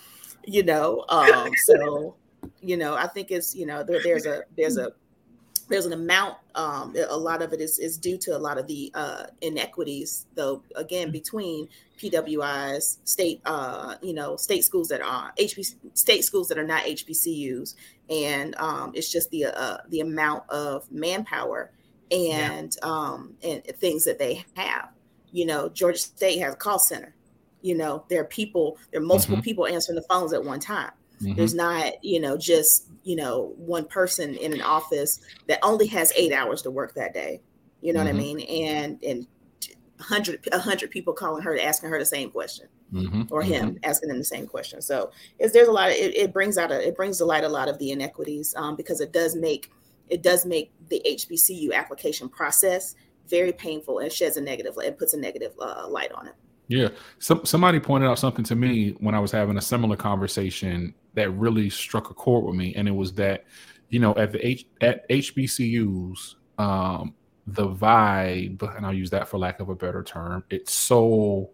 you 0.45 0.64
know. 0.64 1.05
Um, 1.09 1.51
so, 1.66 2.16
you 2.62 2.78
know, 2.78 2.95
I 2.95 3.07
think 3.07 3.32
it's 3.32 3.55
you 3.55 3.66
know 3.66 3.84
there, 3.84 4.01
there's 4.03 4.26
a 4.26 4.43
there's 4.55 4.78
a 4.78 4.93
there's 5.72 5.86
an 5.86 5.93
amount 5.93 6.38
um, 6.53 6.93
a 7.09 7.18
lot 7.18 7.41
of 7.41 7.53
it 7.53 7.62
is, 7.62 7.80
is 7.80 7.97
due 7.97 8.18
to 8.18 8.36
a 8.36 8.38
lot 8.38 8.57
of 8.57 8.68
the 8.68 8.91
uh, 8.93 9.24
inequities 9.39 10.28
though 10.36 10.62
again 10.76 11.07
mm-hmm. 11.07 11.14
between 11.14 11.70
pwis 11.97 12.97
state 13.05 13.41
uh, 13.45 13.95
you 14.01 14.14
know 14.14 14.36
state 14.36 14.64
schools 14.64 14.89
that 14.89 15.01
are 15.01 15.32
hbc 15.39 15.76
state 15.93 16.24
schools 16.24 16.49
that 16.49 16.57
are 16.57 16.68
not 16.68 16.84
hbcus 16.84 17.76
and 18.09 18.53
um, 18.57 18.91
it's 18.93 19.09
just 19.09 19.32
the 19.32 19.45
uh, 19.45 19.78
the 19.89 20.01
amount 20.01 20.47
of 20.49 20.91
manpower 20.91 21.72
and 22.12 22.76
yeah. 22.78 22.88
um, 22.88 23.34
and 23.41 23.64
things 23.64 24.03
that 24.03 24.20
they 24.20 24.43
have 24.55 24.89
you 25.32 25.45
know 25.45 25.70
georgia 25.70 25.99
state 25.99 26.39
has 26.39 26.53
a 26.53 26.57
call 26.57 26.80
center 26.80 27.16
you 27.62 27.76
know 27.76 28.03
there 28.09 28.20
are 28.20 28.26
people 28.26 28.78
there 28.91 29.01
are 29.01 29.05
multiple 29.05 29.38
mm-hmm. 29.38 29.43
people 29.43 29.66
answering 29.66 29.95
the 29.95 30.03
phones 30.03 30.34
at 30.34 30.43
one 30.43 30.59
time 30.59 30.91
mm-hmm. 31.22 31.36
there's 31.36 31.53
not 31.53 32.03
you 32.03 32.19
know 32.19 32.38
just 32.38 32.88
you 33.03 33.15
know 33.15 33.53
one 33.57 33.86
person 33.86 34.36
in 34.36 34.53
an 34.53 34.61
office 34.61 35.19
that 35.47 35.59
only 35.63 35.88
has 35.88 36.11
eight 36.15 36.32
hours 36.32 36.61
to 36.61 36.72
work 36.72 36.93
that 36.95 37.13
day 37.13 37.41
you 37.82 37.93
know 37.93 37.99
mm-hmm. 37.99 38.07
what 38.07 38.15
i 38.15 38.17
mm-hmm. 38.17 38.38
mean 38.38 38.65
and 38.65 39.03
and 39.03 39.28
100 39.97 40.47
a 40.51 40.57
100 40.57 40.89
people 40.89 41.13
calling 41.13 41.43
her 41.43 41.57
asking 41.59 41.89
her 41.89 41.99
the 41.99 42.05
same 42.05 42.32
question 42.32 42.67
mm-hmm. 42.91 43.24
or 43.30 43.41
him 43.41 43.72
mm-hmm. 43.72 43.89
asking 43.89 44.09
them 44.09 44.17
the 44.17 44.26
same 44.26 44.47
question 44.47 44.82
so 44.82 45.11
is 45.39 45.53
there's 45.53 45.67
a 45.67 45.72
lot 45.72 45.89
of 45.89 45.95
it, 45.95 46.15
it, 46.15 46.34
brings 46.34 46.57
out 46.57 46.72
a 46.72 46.88
it 46.88 46.95
brings 46.95 47.19
to 47.19 47.26
light 47.26 47.43
a 47.43 47.49
lot 47.49 47.69
of 47.69 47.78
the 47.78 47.91
inequities 47.91 48.53
um, 48.57 48.76
because 48.76 48.99
it 48.99 49.13
does 49.13 49.36
make 49.36 49.72
it 50.09 50.24
does 50.24 50.45
make 50.45 50.72
the 50.89 51.01
hbcu 51.05 51.72
application 51.74 52.28
process 52.28 52.95
very 53.28 53.53
painful 53.53 53.99
and 53.99 54.11
sheds 54.11 54.38
a 54.38 54.41
negative 54.41 54.74
it 54.80 54.97
puts 54.97 55.13
a 55.13 55.17
negative 55.17 55.53
uh, 55.61 55.88
light 55.88 56.11
on 56.11 56.28
it 56.28 56.36
yeah. 56.72 56.88
Some 57.19 57.45
somebody 57.45 57.82
pointed 57.82 58.07
out 58.07 58.17
something 58.17 58.45
to 58.45 58.55
me 58.55 58.91
when 58.99 59.13
I 59.13 59.19
was 59.19 59.32
having 59.32 59.57
a 59.57 59.61
similar 59.61 59.97
conversation 59.97 60.95
that 61.15 61.30
really 61.32 61.69
struck 61.69 62.09
a 62.09 62.13
chord 62.13 62.45
with 62.45 62.55
me, 62.55 62.74
and 62.76 62.88
it 62.88 62.91
was 62.91 63.13
that, 63.15 63.43
you 63.89 63.99
know, 63.99 64.15
at 64.15 64.32
the 64.32 64.45
H 64.45 64.65
at 64.80 65.07
HBCUs, 65.09 66.36
um, 66.57 67.13
the 67.45 67.67
vibe, 67.67 68.61
and 68.78 68.86
I'll 68.86 68.93
use 68.93 69.09
that 69.09 69.28
for 69.28 69.38
lack 69.38 69.59
of 69.59 69.67
a 69.67 69.76
better 69.76 70.01
term, 70.01 70.45
it's 70.49 70.72
so 70.72 71.49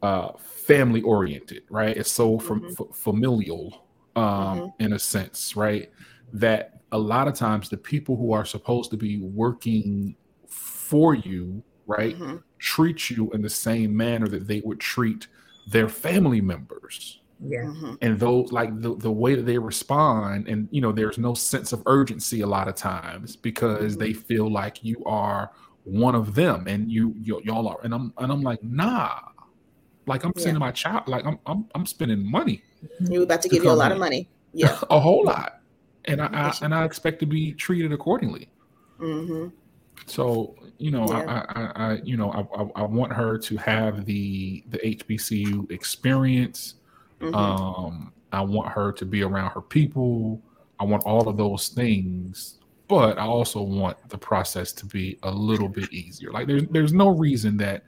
uh, 0.00 0.28
family 0.38 1.02
oriented, 1.02 1.64
right? 1.68 1.96
It's 1.96 2.12
so 2.12 2.38
mm-hmm. 2.38 2.66
f- 2.66 2.96
familial, 2.96 3.88
um, 4.14 4.24
mm-hmm. 4.24 4.84
in 4.84 4.92
a 4.92 4.98
sense, 4.98 5.56
right? 5.56 5.90
That 6.32 6.82
a 6.92 6.98
lot 6.98 7.26
of 7.26 7.34
times 7.34 7.68
the 7.68 7.76
people 7.76 8.16
who 8.16 8.30
are 8.30 8.44
supposed 8.44 8.92
to 8.92 8.96
be 8.96 9.18
working 9.18 10.14
for 10.46 11.16
you, 11.16 11.64
right, 11.88 12.14
mm-hmm 12.14 12.36
treat 12.66 13.10
you 13.10 13.30
in 13.30 13.40
the 13.42 13.48
same 13.48 13.96
manner 13.96 14.26
that 14.26 14.48
they 14.48 14.60
would 14.64 14.80
treat 14.80 15.28
their 15.68 15.88
family 15.88 16.40
members. 16.40 17.20
Yeah. 17.40 17.60
Mm-hmm. 17.60 17.94
And 18.02 18.18
those 18.18 18.50
like 18.50 18.80
the, 18.80 18.96
the 18.96 19.10
way 19.10 19.36
that 19.36 19.42
they 19.42 19.56
respond, 19.56 20.48
and 20.48 20.68
you 20.72 20.80
know, 20.80 20.90
there's 20.90 21.16
no 21.16 21.32
sense 21.32 21.72
of 21.72 21.80
urgency 21.86 22.40
a 22.40 22.46
lot 22.46 22.66
of 22.66 22.74
times 22.74 23.36
because 23.36 23.92
mm-hmm. 23.92 24.00
they 24.00 24.12
feel 24.12 24.50
like 24.50 24.82
you 24.82 25.00
are 25.06 25.52
one 25.84 26.16
of 26.16 26.34
them 26.34 26.66
and 26.66 26.90
you, 26.90 27.14
you 27.20 27.40
y'all 27.44 27.68
are 27.68 27.78
and 27.84 27.94
I'm 27.94 28.12
and 28.18 28.32
I'm 28.32 28.42
like, 28.42 28.62
nah. 28.64 29.20
Like 30.08 30.24
I'm 30.24 30.32
yeah. 30.36 30.42
saying 30.42 30.54
to 30.54 30.60
my 30.60 30.72
child, 30.72 31.06
like 31.06 31.24
I'm 31.24 31.38
I'm 31.46 31.66
I'm 31.74 31.86
spending 31.86 32.28
money. 32.28 32.62
You're 33.00 33.22
about 33.22 33.42
to, 33.42 33.48
to 33.48 33.54
give 33.54 33.64
you 33.64 33.70
a 33.70 33.72
lot 33.72 33.86
in. 33.86 33.92
of 33.92 33.98
money. 33.98 34.28
Yeah. 34.52 34.78
a 34.90 34.98
whole 34.98 35.24
lot. 35.24 35.60
And 36.06 36.20
I, 36.20 36.26
I, 36.26 36.54
and 36.62 36.74
I 36.74 36.84
expect 36.84 37.20
to 37.20 37.26
be 37.26 37.52
treated 37.52 37.92
accordingly. 37.92 38.48
Mm-hmm. 39.00 39.48
So 40.04 40.56
you 40.78 40.90
know, 40.90 41.06
yeah. 41.08 41.44
I, 41.48 41.60
I, 41.60 41.72
I, 41.74 42.00
you 42.04 42.18
know, 42.18 42.30
I, 42.30 42.80
I, 42.80 42.84
want 42.84 43.12
her 43.14 43.38
to 43.38 43.56
have 43.56 44.04
the 44.04 44.62
the 44.68 44.78
HBCU 44.78 45.70
experience. 45.70 46.74
Mm-hmm. 47.20 47.34
Um, 47.34 48.12
I 48.32 48.42
want 48.42 48.68
her 48.72 48.92
to 48.92 49.06
be 49.06 49.22
around 49.22 49.52
her 49.52 49.62
people. 49.62 50.42
I 50.78 50.84
want 50.84 51.04
all 51.04 51.28
of 51.28 51.38
those 51.38 51.68
things 51.68 52.58
but 52.88 53.18
I 53.18 53.24
also 53.24 53.62
want 53.62 53.96
the 54.08 54.18
process 54.18 54.72
to 54.74 54.86
be 54.86 55.18
a 55.22 55.30
little 55.30 55.68
bit 55.68 55.92
easier. 55.92 56.30
Like 56.30 56.46
there's 56.46 56.64
there's 56.70 56.92
no 56.92 57.08
reason 57.08 57.56
that 57.58 57.84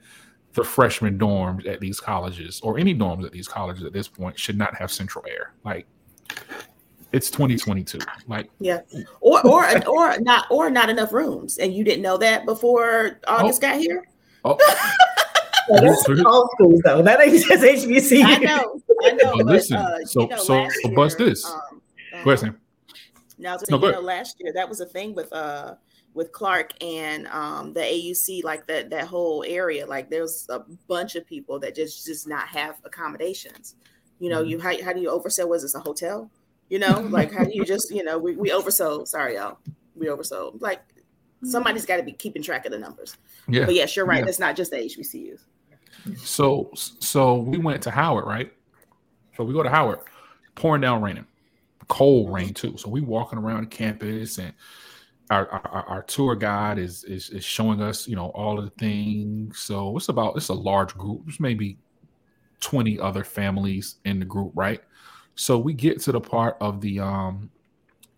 the 0.53 0.63
freshman 0.63 1.17
dorms 1.17 1.67
at 1.67 1.79
these 1.79 1.99
colleges 1.99 2.59
or 2.61 2.77
any 2.77 2.95
dorms 2.95 3.25
at 3.25 3.31
these 3.31 3.47
colleges 3.47 3.83
at 3.83 3.93
this 3.93 4.07
point 4.07 4.37
should 4.37 4.57
not 4.57 4.75
have 4.75 4.91
central 4.91 5.25
air. 5.27 5.53
Like 5.63 5.85
it's 7.11 7.29
2022. 7.29 7.99
Like 8.27 8.49
yeah, 8.59 8.81
or 9.21 9.45
or 9.45 9.87
or 9.87 10.19
not 10.19 10.45
or 10.49 10.69
not 10.69 10.89
enough 10.89 11.11
rooms, 11.11 11.57
and 11.57 11.73
you 11.73 11.83
didn't 11.83 12.01
know 12.01 12.17
that 12.17 12.45
before 12.45 13.19
August 13.27 13.63
oh, 13.63 13.67
got 13.67 13.79
here. 13.79 14.05
Oh. 14.45 14.57
well, 15.69 15.81
that's 15.81 16.25
all 16.25 16.49
schools 16.53 16.81
though. 16.83 17.01
That 17.01 17.21
ain't 17.21 17.33
just 17.33 17.63
HBC. 17.63 18.23
I 18.23 18.37
know, 18.37 18.81
I 19.03 19.11
know. 19.11 19.37
But, 19.37 19.45
listen, 19.45 19.77
uh, 19.77 19.99
so 20.05 20.21
you 20.21 20.27
know, 20.27 20.37
so, 20.37 20.67
so 20.83 20.89
bust 20.91 21.17
this. 21.17 21.45
Um, 21.45 21.81
Go 22.23 22.31
ahead, 22.31 22.39
Sam. 22.39 22.59
Now, 23.37 23.57
so, 23.57 23.77
no, 23.77 23.85
you 23.85 23.91
know, 23.93 24.01
last 24.01 24.37
year 24.39 24.51
that 24.53 24.67
was 24.67 24.81
a 24.81 24.85
thing 24.85 25.15
with 25.15 25.31
uh 25.31 25.75
with 26.13 26.31
Clark 26.31 26.73
and 26.83 27.27
um, 27.27 27.73
the 27.73 27.81
AUC, 27.81 28.43
like 28.43 28.67
that 28.67 28.89
that 28.89 29.07
whole 29.07 29.43
area. 29.47 29.85
Like 29.85 30.09
there's 30.09 30.45
a 30.49 30.59
bunch 30.87 31.15
of 31.15 31.25
people 31.25 31.59
that 31.59 31.75
just 31.75 32.05
just 32.05 32.27
not 32.27 32.47
have 32.49 32.75
accommodations. 32.83 33.75
You 34.19 34.29
know, 34.29 34.41
mm-hmm. 34.41 34.49
you 34.49 34.59
how, 34.59 34.83
how 34.83 34.93
do 34.93 34.99
you 34.99 35.09
oversell? 35.09 35.47
Was 35.47 35.61
this 35.61 35.75
a 35.75 35.79
hotel? 35.79 36.29
You 36.69 36.79
know, 36.79 36.99
like 37.09 37.31
how 37.31 37.45
you 37.45 37.65
just 37.65 37.91
you 37.91 38.03
know 38.03 38.17
we 38.17 38.35
we 38.35 38.49
oversold. 38.49 39.07
Sorry, 39.07 39.35
y'all, 39.35 39.57
we 39.95 40.07
oversold. 40.07 40.61
Like 40.61 40.81
somebody's 41.43 41.85
got 41.85 41.97
to 41.97 42.03
be 42.03 42.11
keeping 42.11 42.41
track 42.41 42.65
of 42.65 42.71
the 42.71 42.79
numbers. 42.79 43.17
Yeah, 43.47 43.65
but 43.65 43.75
yes, 43.75 43.95
you're 43.95 44.05
right. 44.05 44.23
Yeah. 44.23 44.29
It's 44.29 44.39
not 44.39 44.55
just 44.55 44.71
the 44.71 44.77
HBCUs. 44.77 45.41
So 46.17 46.71
so 46.73 47.35
we 47.35 47.57
went 47.57 47.81
to 47.83 47.91
Howard, 47.91 48.25
right? 48.25 48.51
So 49.35 49.43
we 49.43 49.53
go 49.53 49.63
to 49.63 49.69
Howard, 49.69 49.99
pouring 50.55 50.81
down 50.81 51.01
raining, 51.01 51.25
cold 51.87 52.31
rain 52.31 52.53
too. 52.53 52.77
So 52.77 52.89
we 52.89 53.01
walking 53.01 53.39
around 53.39 53.71
campus 53.71 54.37
and 54.37 54.53
our, 55.29 55.47
our, 55.47 55.85
our, 55.87 56.03
tour 56.03 56.35
guide 56.35 56.79
is, 56.79 57.03
is 57.03 57.29
is 57.29 57.43
showing 57.43 57.81
us, 57.81 58.07
you 58.07 58.15
know, 58.15 58.29
all 58.29 58.57
of 58.57 58.65
the 58.65 58.71
things. 58.71 59.59
So 59.59 59.95
it's 59.95 60.09
about 60.09 60.35
it's 60.35 60.49
a 60.49 60.53
large 60.53 60.97
group. 60.97 61.21
There's 61.25 61.39
maybe 61.39 61.77
20 62.61 62.99
other 62.99 63.23
families 63.23 63.95
in 64.05 64.19
the 64.19 64.25
group, 64.25 64.51
right? 64.55 64.81
So 65.39 65.57
we 65.57 65.73
get 65.73 66.01
to 66.01 66.11
the 66.11 66.19
part 66.19 66.57
of 66.59 66.81
the 66.81 66.99
um 66.99 67.49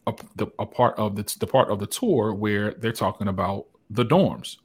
a, 0.08 0.14
the, 0.38 0.48
a 0.58 0.66
part 0.66 0.98
of 0.98 1.16
the 1.16 1.36
the 1.40 1.46
part 1.46 1.70
of 1.70 1.80
the 1.80 1.86
tour 1.86 2.34
where 2.34 2.74
they're 2.74 2.92
talking 2.92 3.28
about 3.28 3.68
the 3.92 4.04
dorms. 4.04 4.58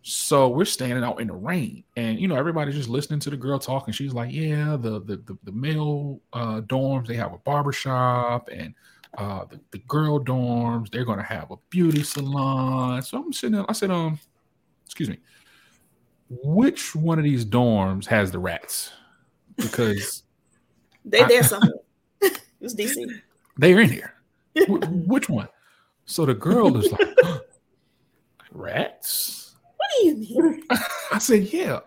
So 0.00 0.48
we're 0.48 0.64
standing 0.64 1.04
out 1.04 1.20
in 1.20 1.26
the 1.26 1.34
rain, 1.34 1.84
and 1.96 2.18
you 2.18 2.28
know 2.28 2.36
everybody's 2.36 2.76
just 2.76 2.88
listening 2.88 3.20
to 3.20 3.30
the 3.30 3.36
girl 3.36 3.58
talking. 3.58 3.92
She's 3.92 4.14
like, 4.14 4.32
"Yeah, 4.32 4.78
the 4.80 5.00
the 5.02 5.16
the, 5.18 5.36
the 5.44 5.52
male 5.52 6.20
uh, 6.32 6.62
dorms 6.62 7.08
they 7.08 7.16
have 7.16 7.34
a 7.34 7.38
barbershop, 7.38 8.48
and 8.50 8.72
uh, 9.18 9.44
the, 9.44 9.60
the 9.72 9.78
girl 9.80 10.18
dorms, 10.18 10.90
they're 10.90 11.04
to 11.04 11.22
have 11.22 11.50
a 11.50 11.56
beauty 11.68 12.02
salon. 12.02 13.02
So 13.02 13.18
I'm 13.18 13.32
sitting 13.34 13.56
there, 13.56 13.66
I 13.68 13.72
said, 13.72 13.90
um, 13.90 14.18
excuse 14.86 15.10
me, 15.10 15.18
which 16.30 16.94
one 16.94 17.18
of 17.18 17.24
these 17.24 17.44
dorms 17.44 18.06
has 18.06 18.30
the 18.30 18.38
rats? 18.38 18.92
Because 19.56 20.22
they 21.06 21.24
there 21.24 21.42
somewhere. 21.44 21.72
it's 22.60 22.74
DC. 22.74 23.06
They're 23.56 23.80
in 23.80 23.90
here. 23.90 24.12
Wh- 24.68 24.84
which 25.06 25.28
one? 25.28 25.48
So 26.04 26.26
the 26.26 26.34
girl 26.34 26.76
is 26.76 26.90
like, 26.92 27.16
rats? 28.50 29.54
What 29.76 29.88
do 29.98 30.06
you 30.06 30.16
mean? 30.16 30.62
I 31.12 31.18
said, 31.18 31.52
yeah. 31.52 31.80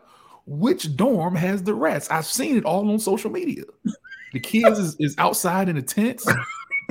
Which 0.45 0.95
dorm 0.95 1.35
has 1.35 1.63
the 1.63 1.73
rats? 1.73 2.09
I've 2.09 2.25
seen 2.25 2.57
it 2.57 2.65
all 2.65 2.89
on 2.89 2.99
social 2.99 3.29
media. 3.29 3.63
The 4.33 4.39
kids 4.39 4.79
is, 4.79 4.95
is 4.99 5.15
outside 5.17 5.69
in 5.69 5.75
the 5.75 5.81
tents. 5.81 6.27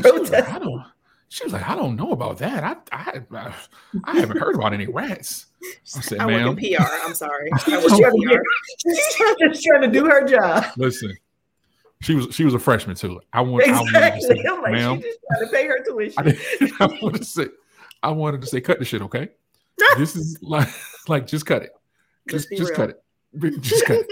She 0.03 0.11
was, 0.13 0.31
like, 0.31 0.49
I 0.49 0.61
don't, 0.61 0.85
she 1.29 1.45
was 1.45 1.53
like, 1.53 1.69
I 1.69 1.75
don't 1.75 1.97
know 1.97 2.13
about 2.13 2.39
that. 2.39 2.63
I 2.63 2.77
I, 2.93 3.53
I, 4.05 4.21
haven't 4.21 4.39
heard 4.39 4.55
about 4.55 4.73
any 4.73 4.87
rats. 4.87 5.47
I 5.97 6.01
said, 6.01 6.21
I 6.21 6.27
ma'am. 6.27 6.51
Work 6.51 6.63
in 6.63 6.77
PR. 6.77 6.85
I'm 7.05 7.15
sorry. 7.15 7.51
I 7.53 7.79
was 7.79 7.99
trying 7.99 8.13
to, 8.13 8.41
she's 8.79 9.65
trying 9.65 9.83
to 9.83 9.89
do 9.89 10.05
her 10.07 10.25
job. 10.25 10.65
Listen, 10.77 11.17
she 12.01 12.15
was 12.15 12.35
she 12.35 12.45
was 12.45 12.55
a 12.55 12.59
freshman 12.59 12.97
too. 12.97 13.21
I 13.33 13.41
want 13.41 13.65
exactly. 13.65 13.95
I 13.95 14.01
wanted 14.01 14.21
to 14.21 14.27
say, 14.27 14.45
I'm 14.49 14.63
like, 14.63 14.73
ma'am, 14.73 15.01
just 15.01 15.19
trying 15.31 15.47
to 15.47 15.53
pay 15.53 15.67
her 15.67 15.85
tuition. 15.85 16.29
I, 16.29 16.71
I 16.85 16.99
wanted 17.03 17.19
to 17.19 17.25
say, 17.25 17.47
I 18.03 18.11
wanted 18.11 18.41
to 18.43 18.47
say, 18.47 18.61
cut 18.61 18.79
the 18.79 18.85
shit, 18.85 19.03
okay? 19.03 19.29
this 19.99 20.17
is 20.17 20.39
like 20.43 20.69
like 21.09 21.27
just 21.27 21.47
cut 21.47 21.63
it. 21.63 21.71
Just 22.29 22.49
just, 22.57 22.75
cut 22.75 22.91
it. 22.91 23.61
Just 23.61 23.85
cut 23.87 23.99
it 23.99 24.07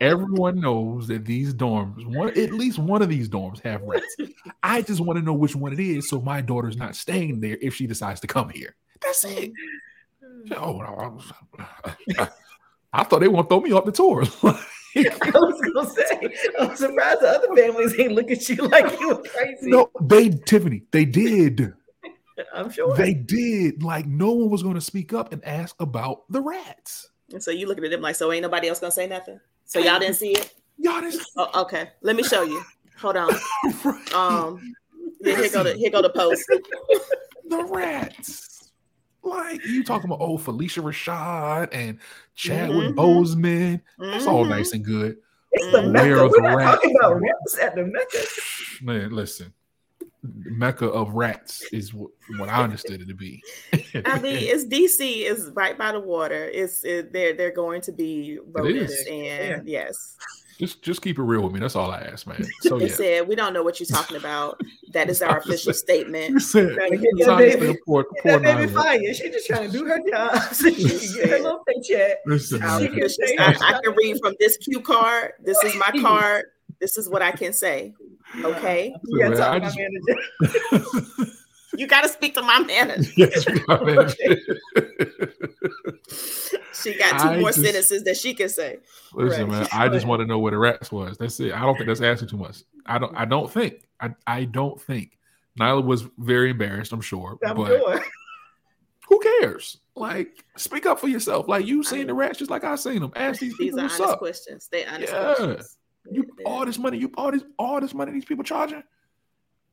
everyone 0.00 0.60
knows 0.60 1.06
that 1.08 1.24
these 1.24 1.52
dorms, 1.54 2.04
one 2.06 2.28
at 2.30 2.52
least 2.52 2.78
one 2.78 3.02
of 3.02 3.08
these 3.08 3.28
dorms 3.28 3.60
have 3.60 3.82
rats. 3.82 4.16
I 4.62 4.82
just 4.82 5.00
want 5.00 5.18
to 5.18 5.24
know 5.24 5.34
which 5.34 5.54
one 5.54 5.72
it 5.72 5.80
is, 5.80 6.08
so 6.08 6.20
my 6.20 6.40
daughter's 6.40 6.76
not 6.76 6.96
staying 6.96 7.40
there 7.40 7.58
if 7.60 7.74
she 7.74 7.86
decides 7.86 8.20
to 8.20 8.26
come 8.26 8.48
here. 8.48 8.74
That's 9.02 9.24
it. 9.24 9.52
Hmm. 10.24 10.52
Oh, 10.56 11.20
I, 12.18 12.28
I 12.92 13.04
thought 13.04 13.20
they 13.20 13.28
want 13.28 13.48
to 13.48 13.54
throw 13.54 13.60
me 13.60 13.72
off 13.72 13.84
the 13.84 13.92
tour. 13.92 14.24
I 14.96 15.30
was 15.34 15.72
gonna 15.72 15.90
say, 15.90 16.36
I'm 16.58 16.76
surprised 16.76 17.20
the 17.20 17.28
other 17.28 17.56
families 17.56 17.98
ain't 17.98 18.12
look 18.12 18.30
at 18.30 18.48
you 18.48 18.56
like 18.68 18.98
you 18.98 19.08
were 19.08 19.22
crazy. 19.22 19.70
No, 19.70 19.90
they 20.00 20.30
Tiffany, 20.30 20.82
they 20.90 21.04
did. 21.04 21.72
I'm 22.54 22.70
sure 22.70 22.96
they 22.96 23.14
did. 23.14 23.82
Like 23.82 24.06
no 24.06 24.32
one 24.32 24.50
was 24.50 24.62
going 24.62 24.74
to 24.74 24.80
speak 24.80 25.12
up 25.12 25.32
and 25.32 25.44
ask 25.44 25.76
about 25.78 26.24
the 26.30 26.40
rats. 26.40 27.10
And 27.32 27.42
so 27.42 27.50
you 27.50 27.66
looking 27.66 27.84
at 27.84 27.90
them 27.90 28.00
like, 28.00 28.16
so 28.16 28.32
ain't 28.32 28.42
nobody 28.42 28.68
else 28.68 28.80
gonna 28.80 28.90
say 28.90 29.06
nothing? 29.06 29.38
So 29.66 29.78
y'all 29.78 30.00
didn't 30.00 30.16
see 30.16 30.32
it? 30.32 30.54
Y'all 30.78 31.00
didn't. 31.00 31.22
Oh, 31.36 31.62
okay, 31.62 31.90
let 32.02 32.16
me 32.16 32.22
show 32.22 32.42
you. 32.42 32.62
Hold 32.98 33.16
on. 33.16 33.30
Um, 34.14 34.74
yeah, 35.20 35.36
here 35.36 35.50
go 35.50 35.62
the 35.62 35.74
here 35.74 35.90
go 35.90 36.02
the 36.02 36.10
post. 36.10 36.44
the 37.48 37.64
rats. 37.64 38.49
Like 39.22 39.64
you 39.66 39.84
talking 39.84 40.10
about 40.10 40.20
old 40.20 40.40
Phylicia 40.40 40.82
Rashad 40.82 41.68
and 41.72 41.98
Chadwick 42.34 42.94
mm-hmm. 42.94 42.98
Boseman. 42.98 43.80
That's 43.98 44.26
all 44.26 44.42
mm-hmm. 44.42 44.50
nice 44.50 44.72
and 44.72 44.84
good. 44.84 45.18
It's 45.52 45.72
the 45.72 45.82
Mecca. 45.82 46.28
We're 46.28 46.40
not 46.40 46.76
talking 46.76 46.96
about 46.98 47.20
rats 47.20 47.58
at 47.60 47.74
the 47.74 47.84
Mecca. 47.84 48.24
Man, 48.82 49.10
listen. 49.10 49.52
Mecca 50.22 50.86
of 50.86 51.14
rats 51.14 51.62
is 51.72 51.94
what, 51.94 52.10
what 52.36 52.48
I 52.48 52.62
understood 52.62 53.00
it 53.00 53.08
to 53.08 53.14
be. 53.14 53.42
I 54.04 54.18
mean, 54.20 54.36
it's 54.36 54.66
DC 54.66 55.24
is 55.24 55.50
right 55.54 55.76
by 55.78 55.92
the 55.92 56.00
water. 56.00 56.44
It's 56.52 56.84
it, 56.84 57.12
they're 57.12 57.34
they're 57.34 57.52
going 57.52 57.80
to 57.82 57.92
be 57.92 58.38
rodents, 58.52 59.06
and 59.06 59.66
yeah. 59.66 59.86
yes. 59.86 60.16
Just 60.60 60.82
just 60.82 61.00
keep 61.00 61.18
it 61.18 61.22
real 61.22 61.40
with 61.40 61.52
me. 61.52 61.58
That's 61.58 61.74
all 61.74 61.90
I 61.90 62.00
ask, 62.00 62.26
man. 62.26 62.46
So 62.60 62.78
yeah. 62.78 62.88
said 62.88 63.28
we 63.28 63.34
don't 63.34 63.54
know 63.54 63.62
what 63.62 63.80
you're 63.80 63.86
talking 63.86 64.18
about. 64.18 64.60
That 64.92 65.08
is 65.08 65.22
our 65.22 65.38
official 65.44 65.72
statement. 65.72 66.30
You 66.30 66.40
said, 66.40 66.76
get 66.76 67.00
that 67.26 67.38
baby, 67.38 67.78
poor, 67.86 68.04
poor 68.22 68.38
that 68.38 68.42
baby 68.42 68.70
fired. 68.70 69.16
She's 69.16 69.32
just 69.32 69.46
trying 69.46 69.70
to 69.70 69.78
do 69.78 69.86
her 69.86 69.98
job 70.10 70.54
she 70.54 71.14
get 71.14 71.30
her 71.30 71.38
little 71.38 71.64
paycheck. 71.66 72.18
Listen, 72.26 72.62
I, 72.62 73.56
I 73.58 73.80
can 73.82 73.94
read 73.96 74.18
from 74.20 74.34
this 74.38 74.58
cue 74.58 74.80
card. 74.80 75.32
This 75.42 75.56
is 75.64 75.74
my 75.76 75.98
card. 76.02 76.44
This 76.78 76.98
is 76.98 77.08
what 77.08 77.22
I 77.22 77.32
can 77.32 77.54
say. 77.54 77.94
Okay. 78.44 78.94
You 79.04 79.18
gotta 79.18 79.36
talk 79.36 79.62
just... 79.62 81.36
you 81.76 81.86
gotta 81.86 82.08
speak 82.08 82.34
to 82.34 82.42
my 82.42 82.60
manager. 82.60 83.10
Yes, 83.16 83.46
my 83.66 83.82
manager. 83.82 84.16
she 86.72 86.96
got 86.96 87.20
two 87.20 87.28
I 87.28 87.38
more 87.38 87.50
just... 87.50 87.62
sentences 87.62 88.04
that 88.04 88.16
she 88.16 88.34
can 88.34 88.48
say. 88.48 88.78
Listen, 89.14 89.48
right. 89.48 89.60
man, 89.60 89.68
I 89.72 89.88
just 89.88 90.06
want 90.06 90.20
to 90.20 90.26
know 90.26 90.38
where 90.38 90.52
the 90.52 90.58
rats 90.58 90.90
was. 90.90 91.18
That's 91.18 91.38
it. 91.40 91.52
I 91.52 91.60
don't 91.60 91.76
think 91.76 91.86
that's 91.86 92.00
asking 92.00 92.28
too 92.28 92.36
much. 92.36 92.62
I 92.86 92.98
don't 92.98 93.14
I 93.14 93.24
don't 93.24 93.50
think. 93.50 93.88
I, 94.00 94.14
I 94.26 94.44
don't 94.44 94.80
think. 94.80 95.18
Nyla 95.58 95.84
was 95.84 96.08
very 96.18 96.50
embarrassed, 96.50 96.92
I'm 96.92 97.00
sure. 97.00 97.38
I'm 97.44 97.56
but 97.56 97.66
sure. 97.68 98.00
who 99.08 99.20
cares? 99.20 99.78
Like, 99.94 100.44
speak 100.56 100.86
up 100.86 100.98
for 100.98 101.08
yourself. 101.08 101.48
Like 101.48 101.66
you 101.66 101.82
seen 101.82 102.06
the 102.06 102.14
rats 102.14 102.38
just 102.38 102.50
like 102.50 102.64
I 102.64 102.76
seen 102.76 103.00
them. 103.00 103.12
Ask 103.16 103.40
these, 103.40 103.50
these 103.58 103.70
people 103.70 103.82
what's 103.82 104.00
up. 104.00 104.18
questions. 104.18 104.68
They 104.70 104.86
honest 104.86 105.12
yeah. 105.12 105.34
questions. 105.34 105.76
You 106.10 106.24
all 106.46 106.64
this 106.64 106.78
money, 106.78 106.98
you 106.98 107.12
all 107.16 107.30
this 107.30 107.42
all 107.58 107.80
this 107.80 107.92
money 107.92 108.12
these 108.12 108.24
people 108.24 108.42
charging, 108.42 108.82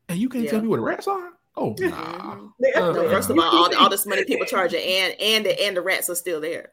and 0.08 0.18
you 0.18 0.28
can't 0.28 0.44
yeah. 0.44 0.50
tell 0.50 0.60
me 0.60 0.68
what 0.68 0.76
the 0.76 0.82
rats 0.82 1.08
are. 1.08 1.30
Oh 1.58 1.74
nah. 1.78 2.38
Uh, 2.76 2.92
first 3.10 3.30
of 3.30 3.38
all, 3.38 3.44
all, 3.44 3.76
all, 3.76 3.90
this 3.90 4.06
money 4.06 4.24
people 4.24 4.46
charging, 4.50 4.80
and 4.80 5.14
and 5.20 5.46
the 5.46 5.60
and 5.60 5.76
the 5.76 5.82
rats 5.82 6.08
are 6.08 6.14
still 6.14 6.40
there. 6.40 6.70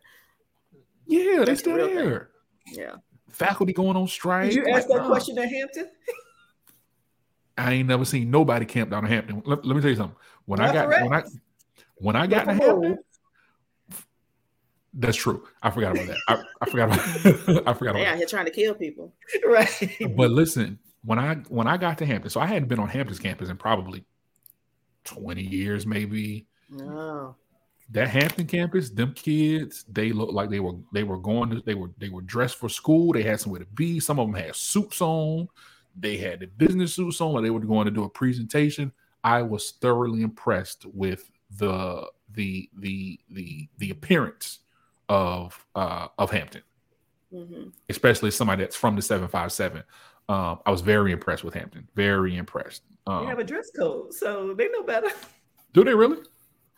Yeah, 1.07 1.43
they're 1.43 1.55
still 1.55 1.77
the 1.77 1.93
there. 1.93 2.29
Thing. 2.67 2.79
Yeah. 2.79 2.95
Faculty 3.29 3.73
going 3.73 3.97
on 3.97 4.07
strike. 4.07 4.51
Did 4.51 4.55
you 4.55 4.67
ask 4.67 4.88
like, 4.88 4.99
that 4.99 5.07
question 5.07 5.38
at 5.39 5.49
Hampton? 5.49 5.89
I 7.57 7.73
ain't 7.73 7.88
never 7.88 8.05
seen 8.05 8.29
nobody 8.29 8.65
camp 8.65 8.91
down 8.91 9.05
in 9.05 9.11
Hampton. 9.11 9.41
Let, 9.45 9.65
let 9.65 9.75
me 9.75 9.81
tell 9.81 9.89
you 9.89 9.95
something. 9.95 10.17
When 10.45 10.59
Not 10.59 10.69
I 10.69 10.73
got 10.73 10.89
when 10.89 11.13
I 11.13 11.23
when 11.95 12.15
I 12.15 12.27
got 12.27 12.45
to 12.45 12.53
Hampton, 12.53 12.99
that's 14.93 15.17
true. 15.17 15.43
I 15.63 15.71
forgot 15.71 15.93
about 15.93 16.07
that. 16.07 16.17
I, 16.27 16.43
I 16.61 16.69
forgot 16.69 16.88
about. 16.88 16.99
I 17.67 17.73
forgot 17.73 17.91
about. 17.91 18.01
Yeah, 18.01 18.15
he's 18.15 18.29
trying 18.29 18.45
to 18.45 18.51
kill 18.51 18.75
people. 18.75 19.13
right. 19.45 19.97
But 20.15 20.31
listen, 20.31 20.79
when 21.03 21.17
I 21.17 21.36
when 21.49 21.67
I 21.67 21.77
got 21.77 21.97
to 21.99 22.05
Hampton, 22.05 22.29
so 22.29 22.39
I 22.39 22.45
hadn't 22.45 22.67
been 22.67 22.79
on 22.79 22.89
Hampton's 22.89 23.19
campus 23.19 23.49
in 23.49 23.57
probably 23.57 24.05
twenty 25.06 25.43
years, 25.43 25.86
maybe. 25.86 26.47
No. 26.70 27.36
That 27.91 28.10
Hampton 28.10 28.47
campus, 28.47 28.89
them 28.89 29.14
kids, 29.14 29.86
they 29.88 30.12
looked 30.12 30.34
like 30.34 30.49
they 30.49 30.60
were 30.60 30.74
they 30.91 31.03
were 31.03 31.20
going 31.20 31.51
to 31.51 31.62
they 31.62 31.76
were 31.76 31.91
they 31.99 32.10
were 32.10 32.22
dressed 32.22 32.56
for 32.58 32.68
school. 32.68 33.14
They 33.14 33.24
had 33.24 33.39
somewhere 33.39 33.60
to 33.60 33.68
be. 33.68 33.99
Some 33.99 34.20
of 34.20 34.28
them 34.28 34.41
had 34.41 34.56
suits 34.56 35.01
on. 35.01 35.47
They 35.97 36.18
had 36.18 36.39
the 36.39 36.47
business 36.47 36.95
suits 36.95 37.22
on, 37.22 37.34
like 37.34 37.43
they 37.43 37.51
were 37.51 37.60
going 37.60 37.86
to 37.86 37.91
do 37.91 38.03
a 38.03 38.10
presentation. 38.10 38.91
I 39.24 39.43
was 39.43 39.72
thoroughly 39.82 40.24
impressed 40.24 40.86
with 40.86 41.30
the 41.58 42.10
the 42.32 42.70
the 42.78 43.20
the 43.30 43.70
the 43.78 43.91
appearance 43.91 44.60
of 45.08 45.66
uh 45.76 46.08
of 46.18 46.32
Hampton, 46.32 46.64
mm-hmm. 47.34 47.70
especially 47.88 48.32
somebody 48.32 48.64
that's 48.64 48.76
from 48.76 48.95
the 48.95 49.01
seven 49.01 49.28
five 49.28 49.51
seven. 49.51 49.84
Um, 50.28 50.59
I 50.65 50.71
was 50.71 50.82
very 50.82 51.11
impressed 51.11 51.43
with 51.43 51.53
Hampton. 51.53 51.88
Very 51.95 52.36
impressed. 52.38 52.82
Um, 53.05 53.23
they 53.23 53.30
have 53.30 53.39
a 53.39 53.43
dress 53.43 53.69
code, 53.78 54.13
so 54.13 54.53
they 54.53 54.67
know 54.69 54.84
better. 54.84 55.09
Do 55.73 55.84
they 55.84 55.93
really? 55.93 56.17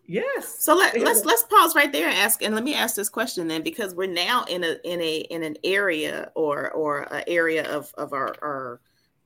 Yes. 0.06 0.64
So 0.64 0.76
let, 0.76 1.00
let's 1.00 1.26
let's 1.26 1.44
pause 1.44 1.76
right 1.76 1.92
there 1.92 2.08
and 2.08 2.18
ask, 2.18 2.42
and 2.42 2.56
let 2.56 2.64
me 2.64 2.74
ask 2.74 2.96
this 2.96 3.10
question 3.10 3.48
then, 3.48 3.62
because 3.62 3.94
we're 3.94 4.08
now 4.08 4.44
in 4.46 4.64
a 4.64 4.78
in 4.84 5.02
a 5.02 5.18
in 5.18 5.44
an 5.44 5.58
area 5.64 6.32
or 6.36 6.72
or 6.72 7.02
an 7.14 7.24
area 7.28 7.70
of 7.70 7.94
of 7.98 8.14
our 8.14 8.36
our 8.42 8.82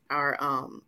our 0.09 0.43
um 0.43 0.81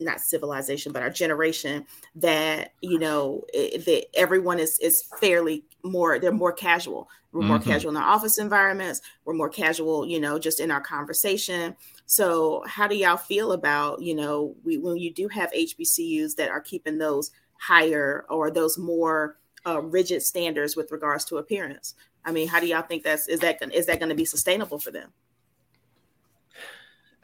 not 0.00 0.20
civilization 0.20 0.92
but 0.92 1.02
our 1.02 1.10
generation 1.10 1.86
that 2.14 2.72
you 2.80 2.98
know 2.98 3.42
that 3.52 4.04
everyone 4.14 4.58
is 4.58 4.78
is 4.80 5.04
fairly 5.20 5.64
more 5.82 6.18
they're 6.18 6.32
more 6.32 6.52
casual 6.52 7.08
we're 7.32 7.42
more 7.42 7.58
mm-hmm. 7.58 7.70
casual 7.70 7.90
in 7.90 7.96
our 7.96 8.08
office 8.08 8.38
environments 8.38 9.00
we're 9.24 9.34
more 9.34 9.48
casual 9.48 10.06
you 10.06 10.20
know 10.20 10.38
just 10.38 10.60
in 10.60 10.70
our 10.70 10.80
conversation 10.80 11.74
so 12.06 12.62
how 12.66 12.86
do 12.86 12.96
y'all 12.96 13.16
feel 13.16 13.52
about 13.52 14.00
you 14.02 14.14
know 14.14 14.54
we 14.64 14.78
when 14.78 14.96
you 14.96 15.12
do 15.12 15.28
have 15.28 15.50
hbcus 15.52 16.34
that 16.36 16.50
are 16.50 16.60
keeping 16.60 16.98
those 16.98 17.30
higher 17.58 18.24
or 18.28 18.50
those 18.50 18.76
more 18.76 19.38
uh, 19.66 19.80
rigid 19.80 20.22
standards 20.22 20.76
with 20.76 20.92
regards 20.92 21.24
to 21.24 21.38
appearance 21.38 21.94
i 22.24 22.32
mean 22.32 22.46
how 22.46 22.60
do 22.60 22.66
y'all 22.66 22.82
think 22.82 23.02
that's 23.02 23.28
is 23.28 23.40
that 23.40 23.58
is 23.72 23.86
that 23.86 23.98
going 23.98 24.08
to 24.10 24.14
be 24.14 24.24
sustainable 24.24 24.78
for 24.78 24.90
them 24.90 25.10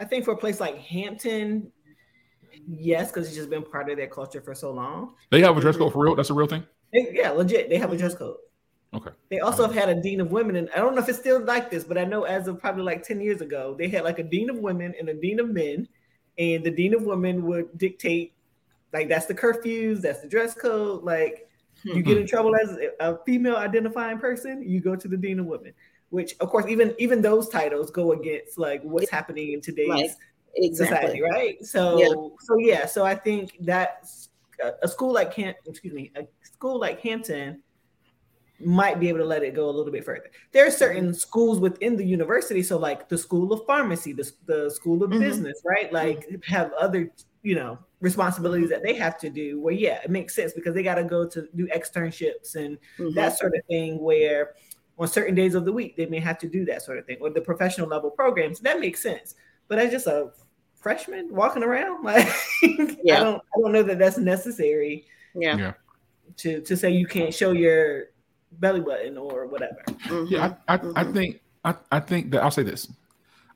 I 0.00 0.04
think 0.04 0.24
for 0.24 0.32
a 0.32 0.36
place 0.36 0.60
like 0.60 0.78
Hampton, 0.78 1.70
yes, 2.66 3.12
because 3.12 3.26
it's 3.26 3.36
just 3.36 3.50
been 3.50 3.62
part 3.62 3.90
of 3.90 3.98
their 3.98 4.06
culture 4.06 4.40
for 4.40 4.54
so 4.54 4.72
long. 4.72 5.14
They 5.30 5.42
have 5.42 5.56
a 5.56 5.60
dress 5.60 5.76
code 5.76 5.92
for 5.92 6.02
real. 6.02 6.16
That's 6.16 6.30
a 6.30 6.34
real 6.34 6.46
thing. 6.46 6.64
They, 6.90 7.10
yeah, 7.12 7.30
legit. 7.30 7.68
They 7.68 7.76
have 7.76 7.92
a 7.92 7.98
dress 7.98 8.14
code. 8.14 8.36
Okay. 8.92 9.10
They 9.28 9.38
also 9.38 9.64
have 9.64 9.74
had 9.74 9.88
a 9.88 10.00
dean 10.00 10.20
of 10.20 10.32
women, 10.32 10.56
and 10.56 10.68
I 10.74 10.78
don't 10.78 10.94
know 10.94 11.02
if 11.02 11.08
it's 11.08 11.18
still 11.18 11.44
like 11.44 11.70
this, 11.70 11.84
but 11.84 11.96
I 11.96 12.04
know 12.04 12.24
as 12.24 12.48
of 12.48 12.58
probably 12.58 12.82
like 12.82 13.04
ten 13.04 13.20
years 13.20 13.40
ago, 13.40 13.76
they 13.78 13.88
had 13.88 14.02
like 14.02 14.18
a 14.18 14.24
dean 14.24 14.50
of 14.50 14.58
women 14.58 14.94
and 14.98 15.08
a 15.08 15.14
dean 15.14 15.38
of 15.38 15.48
men, 15.48 15.86
and 16.38 16.64
the 16.64 16.70
dean 16.70 16.94
of 16.94 17.02
women 17.02 17.44
would 17.46 17.78
dictate, 17.78 18.32
like 18.92 19.08
that's 19.08 19.26
the 19.26 19.34
curfews, 19.34 20.00
that's 20.00 20.20
the 20.20 20.28
dress 20.28 20.54
code. 20.54 21.04
Like 21.04 21.48
you 21.84 22.02
get 22.02 22.16
in 22.16 22.24
hmm. 22.24 22.28
trouble 22.28 22.56
as 22.56 22.76
a 22.98 23.18
female 23.24 23.56
identifying 23.56 24.18
person, 24.18 24.62
you 24.68 24.80
go 24.80 24.96
to 24.96 25.06
the 25.06 25.16
dean 25.16 25.38
of 25.38 25.46
women. 25.46 25.72
Which, 26.10 26.34
of 26.40 26.48
course, 26.48 26.66
even 26.66 26.92
even 26.98 27.22
those 27.22 27.48
titles 27.48 27.92
go 27.92 28.10
against 28.12 28.58
like 28.58 28.82
what's 28.82 29.08
happening 29.08 29.52
in 29.52 29.60
today's 29.60 30.16
exactly. 30.56 30.96
society, 30.96 31.22
right? 31.22 31.64
So 31.64 31.98
yeah. 31.98 32.08
so 32.40 32.58
yeah, 32.58 32.86
so 32.86 33.04
I 33.04 33.14
think 33.14 33.56
that 33.60 34.08
a 34.82 34.88
school 34.88 35.12
like 35.12 35.32
Camp, 35.32 35.56
excuse 35.66 35.94
me, 35.94 36.10
a 36.16 36.26
school 36.42 36.80
like 36.80 37.00
Hampton 37.00 37.62
might 38.60 39.00
be 39.00 39.08
able 39.08 39.18
to 39.18 39.24
let 39.24 39.42
it 39.42 39.54
go 39.54 39.68
a 39.68 39.72
little 39.72 39.92
bit 39.92 40.04
further. 40.04 40.30
There 40.52 40.66
are 40.66 40.70
certain 40.70 41.06
mm-hmm. 41.06 41.14
schools 41.14 41.60
within 41.60 41.96
the 41.96 42.04
university, 42.04 42.62
so 42.62 42.78
like 42.78 43.08
the 43.08 43.18
School 43.18 43.52
of 43.52 43.66
Pharmacy, 43.66 44.12
the, 44.12 44.30
the 44.46 44.70
School 44.70 45.02
of 45.02 45.10
mm-hmm. 45.10 45.20
Business, 45.20 45.60
right? 45.64 45.92
Like 45.92 46.28
mm-hmm. 46.28 46.52
have 46.52 46.72
other, 46.78 47.10
you 47.42 47.54
know, 47.54 47.78
responsibilities 48.00 48.70
that 48.70 48.82
they 48.82 48.94
have 48.94 49.18
to 49.18 49.30
do. 49.30 49.60
Where 49.60 49.74
yeah, 49.74 50.00
it 50.02 50.10
makes 50.10 50.34
sense 50.34 50.52
because 50.52 50.74
they 50.74 50.82
got 50.82 50.96
to 50.96 51.04
go 51.04 51.28
to 51.28 51.48
do 51.56 51.66
externships 51.68 52.56
and 52.56 52.78
mm-hmm. 52.98 53.14
that 53.14 53.38
sort 53.38 53.54
of 53.54 53.64
thing. 53.66 54.00
Where 54.00 54.54
on 54.98 55.08
certain 55.08 55.34
days 55.34 55.54
of 55.54 55.64
the 55.64 55.72
week 55.72 55.96
they 55.96 56.06
may 56.06 56.20
have 56.20 56.38
to 56.38 56.48
do 56.48 56.64
that 56.66 56.82
sort 56.82 56.98
of 56.98 57.06
thing, 57.06 57.18
or 57.20 57.30
the 57.30 57.40
professional 57.40 57.88
level 57.88 58.10
programs. 58.10 58.60
That 58.60 58.80
makes 58.80 59.02
sense 59.02 59.34
but 59.70 59.78
as 59.78 59.92
just 59.92 60.08
a 60.08 60.32
freshman 60.74 61.32
walking 61.34 61.62
around, 61.62 62.04
like 62.04 62.28
yeah. 63.02 63.20
I 63.20 63.24
don't 63.24 63.36
I 63.56 63.60
don't 63.60 63.72
know 63.72 63.84
that 63.84 63.98
that's 63.98 64.18
necessary. 64.18 65.06
Yeah. 65.34 65.56
yeah. 65.56 65.72
To 66.38 66.60
to 66.60 66.76
say 66.76 66.90
you 66.90 67.06
can't 67.06 67.32
show 67.32 67.52
your 67.52 68.06
belly 68.52 68.80
button 68.80 69.16
or 69.16 69.46
whatever. 69.46 69.82
Mm-hmm. 69.86 70.32
Yeah, 70.32 70.54
I 70.68 70.74
I, 70.74 70.78
mm-hmm. 70.78 70.92
I 70.96 71.04
think 71.04 71.40
I, 71.64 71.74
I 71.92 72.00
think 72.00 72.30
that 72.32 72.42
I'll 72.42 72.50
say 72.50 72.62
this. 72.62 72.90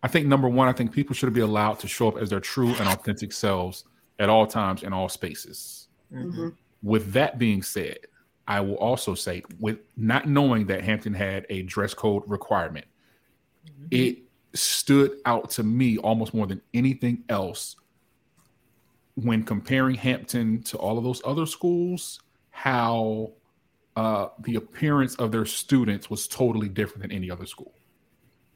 I 0.03 0.09
think 0.09 0.27
number 0.27 0.49
one, 0.49 0.69
I 0.69 0.73
think 0.73 0.93
people 0.93 1.15
should 1.15 1.33
be 1.33 1.41
allowed 1.41 1.81
to 1.81 1.89
show 1.89 2.09
up 2.09 2.19
as 2.19 2.31
their 2.31 2.41
true 2.41 2.75
and 2.75 2.89
authentic 2.89 3.33
selves 3.33 3.85
at 4.19 4.29
all 4.29 4.47
times 4.47 4.83
in 4.83 4.93
all 4.93 5.09
spaces. 5.09 5.89
Mm-hmm. 6.13 6.51
With 6.83 7.13
that 7.13 7.39
being 7.39 7.63
said, 7.63 7.99
I 8.47 8.61
will 8.61 8.77
also 8.77 9.15
say, 9.15 9.43
with 9.59 9.79
not 9.97 10.29
knowing 10.29 10.67
that 10.67 10.85
Hampton 10.85 11.15
had 11.15 11.47
a 11.49 11.63
dress 11.63 11.95
code 11.95 12.23
requirement, 12.27 12.85
mm-hmm. 13.67 13.87
it 13.91 14.19
stood 14.53 15.13
out 15.25 15.51
to 15.51 15.63
me 15.63 15.97
almost 15.99 16.35
more 16.35 16.47
than 16.47 16.61
anything 16.75 17.25
else 17.31 17.77
when 19.15 19.43
comparing 19.43 19.95
Hampton 19.95 20.63
to 20.65 20.77
all 20.77 20.99
of 20.99 21.05
those 21.05 21.23
other 21.25 21.47
schools, 21.47 22.21
how 22.51 23.33
uh, 23.97 24.29
the 24.41 24.57
appearance 24.57 25.15
of 25.17 25.33
their 25.33 25.47
students 25.47 26.11
was 26.11 26.27
totally 26.27 26.69
different 26.69 27.03
than 27.03 27.13
any 27.13 27.31
other 27.31 27.47
school. 27.47 27.75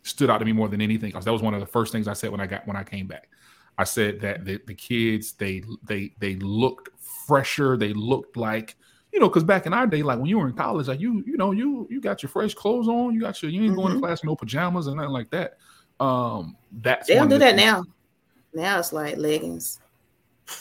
Stood 0.02 0.30
out 0.30 0.38
to 0.38 0.44
me 0.44 0.52
more 0.52 0.68
than 0.68 0.80
anything 0.80 1.14
else. 1.14 1.24
That 1.24 1.32
was 1.32 1.42
one 1.42 1.54
of 1.54 1.60
the 1.60 1.66
first 1.66 1.92
things 1.92 2.08
I 2.08 2.12
said 2.12 2.30
when 2.30 2.40
I 2.40 2.46
got 2.46 2.66
when 2.66 2.76
I 2.76 2.84
came 2.84 3.06
back. 3.06 3.28
I 3.76 3.84
said 3.84 4.20
that 4.20 4.44
the, 4.44 4.60
the 4.66 4.74
kids 4.74 5.32
they 5.32 5.62
they 5.84 6.12
they 6.18 6.36
looked 6.36 6.88
fresher. 7.26 7.76
They 7.76 7.92
looked 7.92 8.36
like 8.36 8.76
you 9.12 9.20
know, 9.20 9.28
because 9.28 9.44
back 9.44 9.66
in 9.66 9.72
our 9.72 9.86
day, 9.86 10.02
like 10.02 10.18
when 10.18 10.26
you 10.26 10.38
were 10.38 10.46
in 10.46 10.54
college, 10.54 10.88
like 10.88 11.00
you 11.00 11.22
you 11.26 11.36
know 11.36 11.52
you 11.52 11.86
you 11.90 12.00
got 12.00 12.22
your 12.22 12.30
fresh 12.30 12.54
clothes 12.54 12.88
on, 12.88 13.14
you 13.14 13.20
got 13.20 13.42
your 13.42 13.50
you 13.50 13.62
ain't 13.62 13.70
mm-hmm. 13.70 13.80
going 13.80 13.88
to 13.88 13.94
mm-hmm. 13.94 14.04
class 14.04 14.24
no 14.24 14.36
pajamas 14.36 14.86
and 14.86 14.96
nothing 14.96 15.12
like 15.12 15.30
that. 15.30 15.58
Um, 16.00 16.56
that's 16.72 17.08
they 17.08 17.14
don't 17.14 17.28
do 17.28 17.38
that 17.38 17.56
things. 17.56 17.62
now. 17.62 17.84
Now 18.54 18.78
it's 18.78 18.92
like 18.92 19.16
leggings. 19.16 19.80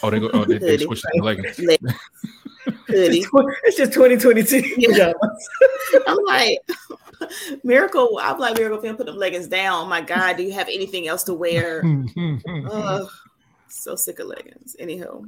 Oh, 0.03 0.09
they 0.09 0.19
go. 0.19 0.29
Oh, 0.33 0.45
they, 0.45 0.57
they 0.57 0.77
switch 0.85 1.01
to 1.01 1.09
leggings. 1.21 1.59
Hoodie. 2.87 3.25
It's 3.63 3.77
just 3.77 3.93
2022. 3.93 4.75
Yeah. 4.77 5.13
I'm 6.07 6.17
like, 6.25 6.59
Miracle. 7.63 8.19
I'm 8.21 8.39
like, 8.39 8.57
Miracle 8.57 8.81
Finn, 8.81 8.95
put 8.95 9.05
them 9.05 9.17
leggings 9.17 9.47
down. 9.47 9.85
Oh 9.85 9.87
my 9.87 10.01
God, 10.01 10.37
do 10.37 10.43
you 10.43 10.51
have 10.53 10.67
anything 10.67 11.07
else 11.07 11.23
to 11.23 11.33
wear? 11.33 11.83
uh, 12.71 13.05
so 13.67 13.95
sick 13.95 14.19
of 14.19 14.27
leggings. 14.27 14.75
Anyhow, 14.79 15.23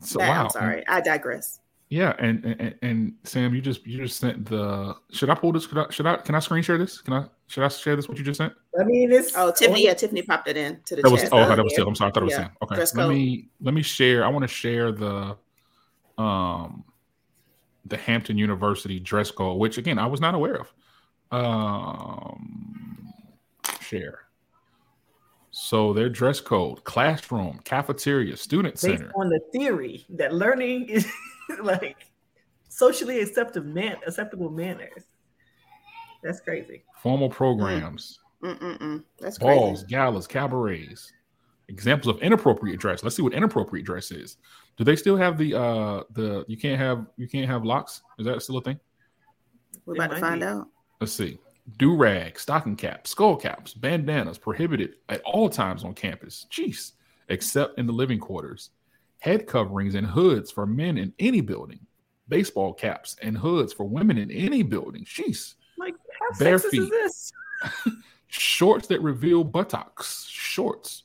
so, 0.00 0.20
wow. 0.20 0.44
I'm 0.44 0.50
sorry. 0.50 0.86
I 0.86 1.00
digress. 1.00 1.60
Yeah, 1.90 2.14
and, 2.18 2.44
and 2.44 2.74
and 2.82 3.14
Sam, 3.24 3.54
you 3.54 3.62
just 3.62 3.86
you 3.86 3.96
just 3.96 4.20
sent 4.20 4.44
the. 4.46 4.94
Should 5.10 5.30
I 5.30 5.34
pull 5.34 5.52
this? 5.52 5.66
Should 5.66 5.78
I, 5.78 5.86
should 5.88 6.06
I? 6.06 6.16
Can 6.16 6.34
I 6.34 6.38
screen 6.40 6.62
share 6.62 6.76
this? 6.76 7.00
Can 7.00 7.14
I? 7.14 7.24
Should 7.46 7.64
I 7.64 7.68
share 7.68 7.96
this? 7.96 8.08
What 8.08 8.18
you 8.18 8.24
just 8.24 8.36
sent? 8.36 8.52
I 8.78 8.84
mean, 8.84 9.10
it's 9.10 9.32
oh 9.34 9.50
Tiffany. 9.50 9.84
Yeah, 9.84 9.94
Tiffany 9.94 10.20
popped 10.20 10.48
it 10.48 10.58
in 10.58 10.80
to 10.84 10.96
the 10.96 11.02
that 11.02 11.08
chat. 11.08 11.32
Was, 11.32 11.32
oh, 11.32 11.56
that 11.56 11.64
was 11.64 11.72
Tiff. 11.72 11.86
I'm 11.86 11.94
sorry. 11.94 12.10
I 12.10 12.12
thought 12.12 12.22
it 12.24 12.26
was 12.26 12.32
yeah. 12.32 12.38
Sam. 12.40 12.50
Okay, 12.62 12.74
Dress 12.74 12.94
let 12.94 13.04
code. 13.04 13.14
me 13.14 13.48
let 13.62 13.72
me 13.72 13.80
share. 13.80 14.22
I 14.22 14.28
want 14.28 14.42
to 14.42 14.48
share 14.48 14.92
the 14.92 15.38
um 16.18 16.84
the 17.84 17.96
Hampton 17.96 18.36
University 18.36 19.00
dress 19.00 19.30
code, 19.30 19.58
which 19.58 19.78
again 19.78 19.98
I 19.98 20.06
was 20.06 20.20
not 20.20 20.34
aware 20.34 20.60
of. 20.60 20.72
Um, 21.30 23.12
share. 23.80 24.20
So 25.50 25.92
their 25.92 26.08
dress 26.08 26.40
code, 26.40 26.84
classroom, 26.84 27.60
cafeteria, 27.64 28.36
student 28.36 28.74
Based 28.74 28.98
center. 28.98 29.12
On 29.16 29.28
the 29.28 29.40
theory 29.52 30.06
that 30.10 30.34
learning 30.34 30.88
is 30.88 31.06
like 31.62 32.06
socially 32.68 33.20
acceptable 33.20 33.68
man 33.68 33.96
acceptable 34.06 34.50
manners. 34.50 35.04
That's 36.22 36.40
crazy. 36.40 36.84
Formal 37.02 37.30
programs. 37.30 38.20
Mm. 38.42 39.04
That's 39.18 39.38
balls, 39.38 39.80
crazy. 39.80 39.90
galas, 39.90 40.26
cabarets. 40.26 41.12
Examples 41.68 42.14
of 42.14 42.22
inappropriate 42.22 42.80
dress. 42.80 43.02
Let's 43.02 43.16
see 43.16 43.22
what 43.22 43.34
inappropriate 43.34 43.84
dress 43.84 44.10
is. 44.10 44.38
Do 44.78 44.84
they 44.84 44.96
still 44.96 45.16
have 45.16 45.36
the 45.36 45.54
uh 45.54 46.04
the 46.12 46.44
you 46.48 46.56
can't 46.56 46.80
have 46.80 47.06
you 47.16 47.28
can't 47.28 47.48
have 47.48 47.64
locks? 47.64 48.02
Is 48.18 48.26
that 48.26 48.40
still 48.42 48.58
a 48.58 48.62
thing? 48.62 48.78
We're 49.84 49.94
about 49.94 50.10
to 50.10 50.20
find 50.20 50.40
be. 50.40 50.46
out. 50.46 50.68
Let's 51.00 51.12
see. 51.12 51.38
Do 51.76 51.94
rag, 51.94 52.38
stocking 52.38 52.76
caps, 52.76 53.10
skull 53.10 53.36
caps, 53.36 53.74
bandanas 53.74 54.38
prohibited 54.38 54.94
at 55.08 55.20
all 55.22 55.50
times 55.50 55.84
on 55.84 55.94
campus. 55.94 56.46
Jeez, 56.50 56.92
except 57.28 57.78
in 57.78 57.86
the 57.86 57.92
living 57.92 58.18
quarters 58.18 58.70
head 59.20 59.46
coverings 59.46 59.94
and 59.94 60.06
hoods 60.06 60.50
for 60.50 60.66
men 60.66 60.96
in 60.96 61.12
any 61.18 61.40
building, 61.40 61.80
baseball 62.28 62.72
caps 62.72 63.16
and 63.22 63.36
hoods 63.36 63.72
for 63.72 63.84
women 63.84 64.18
in 64.18 64.30
any 64.30 64.62
building. 64.62 65.04
Jeez. 65.04 65.54
Like, 65.76 65.94
how 66.20 66.38
bare 66.38 66.58
feet. 66.58 66.90
shorts 68.28 68.86
that 68.88 69.00
reveal 69.02 69.42
buttocks, 69.42 70.26
shorts, 70.28 71.04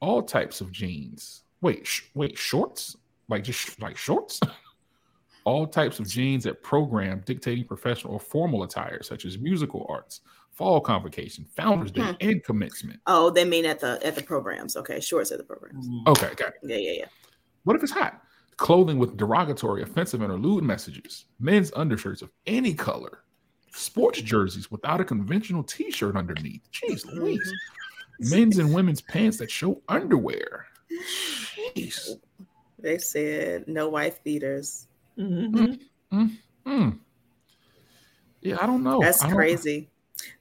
all 0.00 0.22
types 0.22 0.60
of 0.60 0.72
jeans. 0.72 1.42
Wait, 1.60 1.86
sh- 1.86 2.04
wait, 2.14 2.38
shorts? 2.38 2.96
Like 3.30 3.44
just 3.44 3.80
like 3.80 3.96
shorts? 3.96 4.40
all 5.44 5.66
types 5.66 5.98
of 5.98 6.08
jeans 6.08 6.44
that 6.44 6.62
program 6.62 7.22
dictating 7.24 7.64
professional 7.64 8.14
or 8.14 8.20
formal 8.20 8.62
attire, 8.62 9.02
such 9.02 9.24
as 9.24 9.38
musical 9.38 9.86
arts, 9.88 10.20
fall 10.52 10.80
convocation, 10.80 11.46
Founders 11.56 11.90
Day, 11.90 12.02
hmm. 12.02 12.12
and 12.20 12.44
commencement. 12.44 13.00
Oh, 13.06 13.30
they 13.30 13.44
mean 13.44 13.64
at 13.64 13.80
the 13.80 13.98
at 14.04 14.14
the 14.14 14.22
programs. 14.22 14.76
Okay, 14.76 15.00
shorts 15.00 15.30
at 15.32 15.38
the 15.38 15.44
programs. 15.44 15.88
Okay, 16.06 16.34
got 16.36 16.48
it. 16.48 16.54
Yeah, 16.62 16.76
yeah, 16.76 16.92
yeah. 16.92 17.06
What 17.64 17.76
if 17.76 17.82
it's 17.82 17.92
hot? 17.92 18.22
Clothing 18.56 18.98
with 18.98 19.16
derogatory, 19.16 19.82
offensive, 19.82 20.20
and 20.20 20.30
or 20.30 20.36
lewd 20.36 20.64
messages. 20.64 21.24
Men's 21.38 21.72
undershirts 21.74 22.20
of 22.20 22.30
any 22.46 22.74
color. 22.74 23.24
Sports 23.72 24.20
jerseys 24.20 24.70
without 24.70 25.00
a 25.00 25.04
conventional 25.04 25.62
t-shirt 25.62 26.16
underneath. 26.16 26.68
Jeez 26.72 27.06
Louise. 27.06 27.52
Men's 28.18 28.58
and 28.58 28.74
women's 28.74 29.00
pants 29.00 29.38
that 29.38 29.50
show 29.50 29.80
underwear. 29.88 30.66
Jeez. 31.76 32.18
They 32.82 32.98
said 32.98 33.68
no 33.68 33.88
wife 33.88 34.22
beaters. 34.24 34.86
Mm-hmm. 35.18 36.18
Mm-hmm. 36.18 36.90
Yeah, 38.40 38.56
I 38.60 38.66
don't 38.66 38.82
know. 38.82 39.00
That's 39.00 39.22
crazy. 39.22 39.88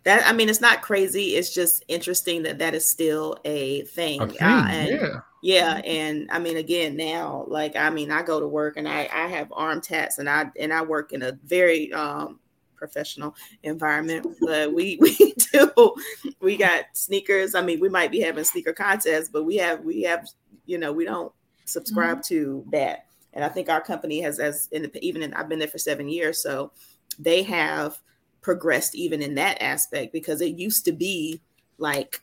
That 0.04 0.26
I 0.26 0.34
mean, 0.34 0.50
it's 0.50 0.62
not 0.62 0.82
crazy. 0.82 1.36
It's 1.36 1.54
just 1.54 1.84
interesting 1.88 2.44
that 2.44 2.60
that 2.60 2.74
is 2.74 2.90
still 2.90 3.38
a 3.46 3.84
thing. 3.84 4.22
A 4.22 4.28
thing 4.28 4.42
uh, 4.42 4.68
and, 4.70 4.90
yeah. 4.90 5.20
Yeah, 5.42 5.82
and 5.86 6.30
I 6.32 6.40
mean, 6.40 6.58
again, 6.58 6.98
now, 6.98 7.46
like, 7.48 7.78
I 7.78 7.90
mean, 7.90 8.12
I 8.12 8.24
go 8.24 8.42
to 8.42 8.48
work 8.48 8.76
and 8.76 8.88
I 8.88 9.10
I 9.12 9.28
have 9.28 9.52
arm 9.54 9.80
tats 9.80 10.18
and 10.18 10.30
I 10.30 10.52
and 10.60 10.74
I 10.74 10.82
work 10.82 11.14
in 11.14 11.22
a 11.22 11.34
very 11.46 11.94
um 11.94 12.40
professional 12.76 13.36
environment, 13.64 14.26
but 14.42 14.74
we 14.74 14.98
we 15.02 15.34
do 15.54 15.96
we 16.42 16.58
got 16.58 16.86
sneakers. 16.94 17.56
I 17.56 17.62
mean, 17.62 17.80
we 17.80 17.90
might 17.90 18.12
be 18.12 18.22
having 18.22 18.44
sneaker 18.44 18.74
contests, 18.74 19.30
but 19.30 19.44
we 19.44 19.58
have 19.58 19.82
we 19.82 20.02
have 20.04 20.28
you 20.66 20.78
know 20.78 20.92
we 20.92 21.06
don't 21.06 21.32
subscribe 21.70 22.20
mm-hmm. 22.20 22.36
to 22.36 22.66
that. 22.72 23.06
And 23.34 23.44
I 23.44 23.50
think 23.50 23.70
our 23.70 23.82
company 23.82 24.22
has 24.22 24.40
as 24.40 24.68
in 24.72 24.84
the, 24.84 25.06
even 25.06 25.22
in, 25.22 25.34
I've 25.34 25.50
been 25.50 25.60
there 25.60 25.68
for 25.68 25.78
seven 25.78 26.10
years, 26.10 26.42
so 26.42 26.72
they 27.18 27.44
have 27.44 28.00
progressed 28.42 28.96
even 28.96 29.22
in 29.22 29.36
that 29.36 29.62
aspect 29.62 30.14
because 30.14 30.42
it 30.42 30.58
used 30.58 30.86
to 30.86 30.92
be 30.92 31.42
like 31.78 32.22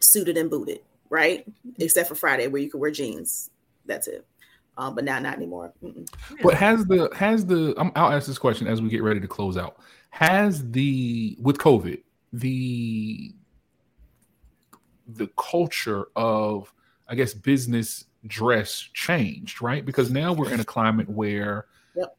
suited 0.00 0.36
and 0.36 0.50
booted, 0.50 0.80
right? 1.08 1.46
Except 1.78 2.08
for 2.08 2.14
Friday 2.14 2.48
where 2.48 2.60
you 2.60 2.70
could 2.70 2.80
wear 2.80 2.90
jeans. 2.90 3.50
That's 3.86 4.08
it. 4.08 4.26
Um, 4.76 4.94
but 4.94 5.04
now 5.04 5.18
not 5.18 5.36
anymore. 5.36 5.72
Mm-mm. 5.82 6.08
But 6.42 6.54
has 6.54 6.84
the 6.86 7.10
has 7.14 7.44
the 7.44 7.74
um, 7.78 7.92
I'll 7.96 8.12
ask 8.12 8.26
this 8.26 8.38
question 8.38 8.66
as 8.66 8.80
we 8.80 8.88
get 8.88 9.02
ready 9.02 9.20
to 9.20 9.28
close 9.28 9.56
out. 9.56 9.78
Has 10.10 10.70
the 10.70 11.36
with 11.40 11.58
COVID 11.58 12.02
the 12.32 13.34
the 15.06 15.28
culture 15.36 16.06
of 16.16 16.72
I 17.08 17.14
guess 17.14 17.34
business 17.34 18.04
dress 18.26 18.88
changed, 18.94 19.62
right? 19.62 19.84
Because 19.84 20.10
now 20.10 20.32
we're 20.32 20.52
in 20.52 20.60
a 20.60 20.64
climate 20.64 21.08
where 21.08 21.66
yep. 21.94 22.16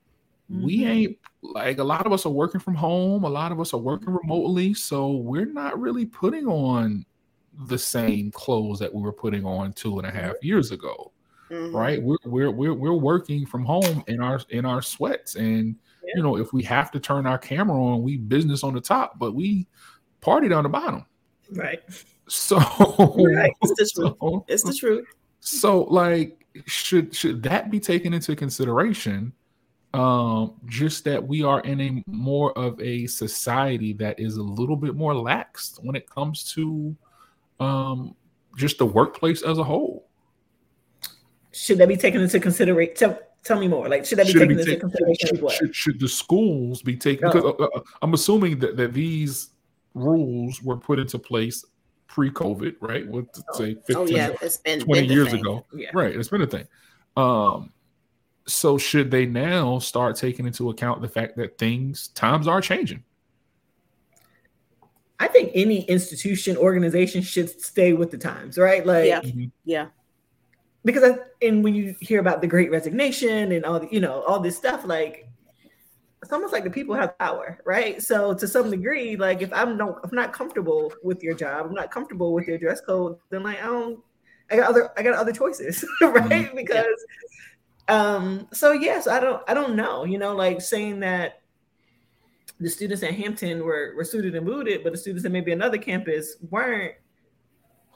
we 0.50 0.80
mm-hmm. 0.80 0.90
ain't 0.90 1.18
like 1.42 1.78
a 1.80 1.84
lot 1.84 2.06
of 2.06 2.14
us 2.14 2.26
are 2.26 2.32
working 2.32 2.62
from 2.62 2.76
home, 2.76 3.24
a 3.24 3.30
lot 3.30 3.52
of 3.52 3.60
us 3.60 3.74
are 3.74 3.80
working 3.80 4.14
remotely, 4.14 4.74
so 4.74 5.12
we're 5.12 5.46
not 5.46 5.80
really 5.80 6.06
putting 6.06 6.48
on 6.48 7.06
the 7.68 7.78
same 7.78 8.32
clothes 8.32 8.80
that 8.80 8.94
we 8.94 9.02
were 9.02 9.14
putting 9.14 9.46
on 9.46 9.74
two 9.74 10.00
and 10.00 10.08
a 10.08 10.12
half 10.12 10.36
years 10.42 10.72
ago. 10.72 11.12
Mm-hmm. 11.50 11.76
Right? 11.76 12.02
We're, 12.02 12.18
we're 12.24 12.52
we're 12.52 12.74
we're 12.74 12.94
working 12.94 13.46
from 13.46 13.66
home 13.66 14.04
in 14.08 14.22
our 14.22 14.40
in 14.50 14.66
our 14.66 14.82
sweats. 14.82 15.36
And 15.36 15.76
yeah. 16.04 16.14
you 16.16 16.24
know, 16.24 16.38
if 16.38 16.54
we 16.54 16.64
have 16.64 16.92
to 16.92 17.00
turn 17.00 17.26
our 17.26 17.38
camera 17.38 17.84
on, 17.84 18.04
we 18.04 18.16
business 18.16 18.64
on 18.64 18.74
the 18.74 18.80
top, 18.80 19.20
but 19.20 19.34
we 19.34 19.68
party 20.22 20.52
on 20.54 20.64
the 20.64 20.70
bottom. 20.70 21.06
Right. 21.52 21.82
So 22.30 22.56
right. 22.58 23.52
it's 23.62 23.72
the 23.78 23.92
truth. 24.02 24.16
So, 24.22 24.46
it's 24.48 24.64
the 24.64 24.74
truth. 24.74 25.06
So 25.42 25.84
like 25.84 26.46
should 26.66 27.14
should 27.14 27.44
that 27.44 27.70
be 27.70 27.80
taken 27.80 28.14
into 28.14 28.36
consideration? 28.36 29.34
Um, 29.94 30.54
just 30.68 31.04
that 31.04 31.22
we 31.22 31.44
are 31.44 31.60
in 31.62 31.82
a 31.82 32.04
more 32.08 32.58
of 32.58 32.80
a 32.80 33.08
society 33.08 33.92
that 33.94 34.18
is 34.20 34.38
a 34.38 34.42
little 34.42 34.78
bit 34.78 34.96
more 34.96 35.14
lax 35.14 35.78
when 35.82 35.98
it 35.98 36.10
comes 36.10 36.54
to 36.54 36.96
um 37.60 38.16
just 38.56 38.78
the 38.78 38.86
workplace 38.86 39.42
as 39.42 39.58
a 39.58 39.64
whole. 39.64 40.08
Should 41.52 41.80
that 41.80 41.88
be 41.88 41.98
taken 41.98 42.22
into 42.22 42.40
consideration? 42.40 42.96
Tell, 42.96 43.20
tell 43.44 43.60
me 43.60 43.68
more. 43.68 43.90
Like, 43.90 44.06
should 44.06 44.20
that 44.20 44.28
be 44.28 44.32
should 44.32 44.40
taken 44.40 44.56
be 44.56 44.62
into 44.62 44.78
consideration? 44.78 45.38
Should, 45.38 45.52
should, 45.52 45.76
should, 45.76 46.00
the 46.00 46.08
schools 46.08 46.82
be 46.82 46.96
taken? 46.96 47.28
Because 47.28 47.44
uh, 47.44 47.64
uh, 47.64 47.82
I'm 48.02 48.14
assuming 48.14 48.60
that, 48.60 48.78
that 48.78 48.94
these 48.94 49.50
rules 49.94 50.62
were 50.62 50.78
put 50.78 51.00
into 51.00 51.20
place 51.20 51.66
pre-COVID, 52.12 52.76
right? 52.82 53.08
With 53.08 53.28
oh. 53.36 53.58
say 53.58 53.76
15, 53.76 53.96
oh, 53.96 54.06
yeah. 54.06 54.34
it's 54.42 54.58
been, 54.58 54.82
20 54.82 55.02
been 55.02 55.12
years 55.12 55.32
ago. 55.32 55.66
Yeah. 55.74 55.92
Right. 55.94 56.14
It's 56.14 56.28
been 56.28 56.42
a 56.42 56.48
thing. 56.48 56.68
Um, 57.16 57.72
so 58.46 58.78
should 58.78 59.12
they 59.12 59.26
now 59.26 59.80
start 59.80 60.18
taking 60.18 60.46
into 60.46 60.70
account 60.70 61.02
the 61.02 61.08
fact 61.08 61.38
that 61.38 61.58
things 61.58 62.10
times 62.10 62.48
are 62.48 62.60
changing? 62.60 63.04
I 65.20 65.28
think 65.28 65.52
any 65.54 65.84
institution, 65.84 66.58
organization 66.58 67.22
should 67.22 67.62
stay 67.62 67.94
with 67.94 68.12
the 68.12 68.18
times, 68.18 68.58
right? 68.58 68.86
Like, 68.86 69.08
yeah, 69.08 69.22
mm-hmm. 69.22 69.46
yeah. 69.64 69.88
Because 70.84 71.04
I, 71.04 71.20
and 71.46 71.64
when 71.64 71.76
you 71.76 71.96
hear 72.02 72.20
about 72.20 72.42
the 72.42 72.48
Great 72.48 72.72
Resignation 72.72 73.52
and 73.52 73.64
all 73.64 73.80
the, 73.80 73.88
you 73.92 74.02
know, 74.02 74.24
all 74.24 74.40
this 74.40 74.58
stuff, 74.58 74.84
like 74.84 75.30
it's 76.32 76.36
almost 76.38 76.54
like 76.54 76.64
the 76.64 76.70
people 76.70 76.96
have 76.96 77.20
power, 77.20 77.60
right? 77.66 78.02
So 78.02 78.34
to 78.34 78.48
some 78.48 78.72
degree, 78.72 79.18
like 79.18 79.42
if 79.42 79.52
I'm 79.52 79.76
no, 79.76 80.00
I'm 80.02 80.16
not 80.16 80.32
comfortable 80.32 80.94
with 81.04 81.22
your 81.22 81.34
job, 81.34 81.66
I'm 81.66 81.74
not 81.74 81.92
comfortable 81.92 82.34
with 82.34 82.48
your 82.48 82.58
dress 82.58 82.80
code, 82.80 83.18
then 83.30 83.44
like 83.44 83.62
I 83.62 83.66
don't, 83.66 84.00
I 84.50 84.56
got 84.56 84.70
other, 84.70 84.90
I 84.96 85.04
got 85.04 85.16
other 85.16 85.34
choices, 85.34 85.84
right? 86.02 86.30
Mm-hmm. 86.30 86.56
Because, 86.56 87.06
um, 87.90 88.48
so 88.54 88.72
yes, 88.72 89.08
I 89.08 89.20
don't, 89.20 89.44
I 89.46 89.54
don't 89.54 89.76
know, 89.76 90.06
you 90.06 90.18
know, 90.18 90.34
like 90.34 90.62
saying 90.62 91.02
that 91.02 91.42
the 92.62 92.70
students 92.70 93.04
at 93.04 93.14
Hampton 93.14 93.66
were 93.66 93.94
were 93.98 94.06
suited 94.06 94.34
and 94.34 94.46
booted, 94.46 94.86
but 94.86 94.94
the 94.94 94.98
students 94.98 95.26
at 95.26 95.34
maybe 95.34 95.52
another 95.52 95.78
campus 95.78 96.38
weren't 96.50 96.94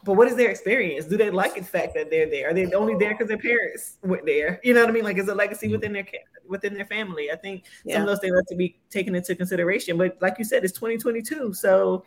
but 0.05 0.13
what 0.13 0.27
is 0.27 0.35
their 0.35 0.51
experience? 0.51 1.05
Do 1.05 1.17
they 1.17 1.31
like 1.31 1.55
the 1.55 1.63
fact 1.63 1.95
that 1.95 2.11
they're 2.11 2.29
there? 2.29 2.51
Are 2.51 2.53
they 2.53 2.71
only 2.73 2.95
there 2.95 3.13
because 3.13 3.27
their 3.27 3.39
parents 3.39 3.97
went 4.03 4.23
there? 4.25 4.61
You 4.63 4.75
know 4.75 4.81
what 4.81 4.89
I 4.89 4.93
mean? 4.93 5.03
Like, 5.03 5.17
is 5.17 5.27
a 5.27 5.33
legacy 5.33 5.67
within 5.67 5.93
their 5.93 6.05
within 6.47 6.75
their 6.75 6.85
family? 6.85 7.31
I 7.31 7.35
think 7.35 7.65
yeah. 7.83 7.95
some 7.95 8.03
of 8.03 8.07
those 8.07 8.19
things 8.19 8.35
have 8.35 8.45
to 8.45 8.55
be 8.55 8.79
taken 8.91 9.15
into 9.15 9.35
consideration. 9.35 9.97
But 9.97 10.17
like 10.21 10.35
you 10.37 10.45
said, 10.45 10.63
it's 10.63 10.73
2022, 10.73 11.55
so 11.55 12.05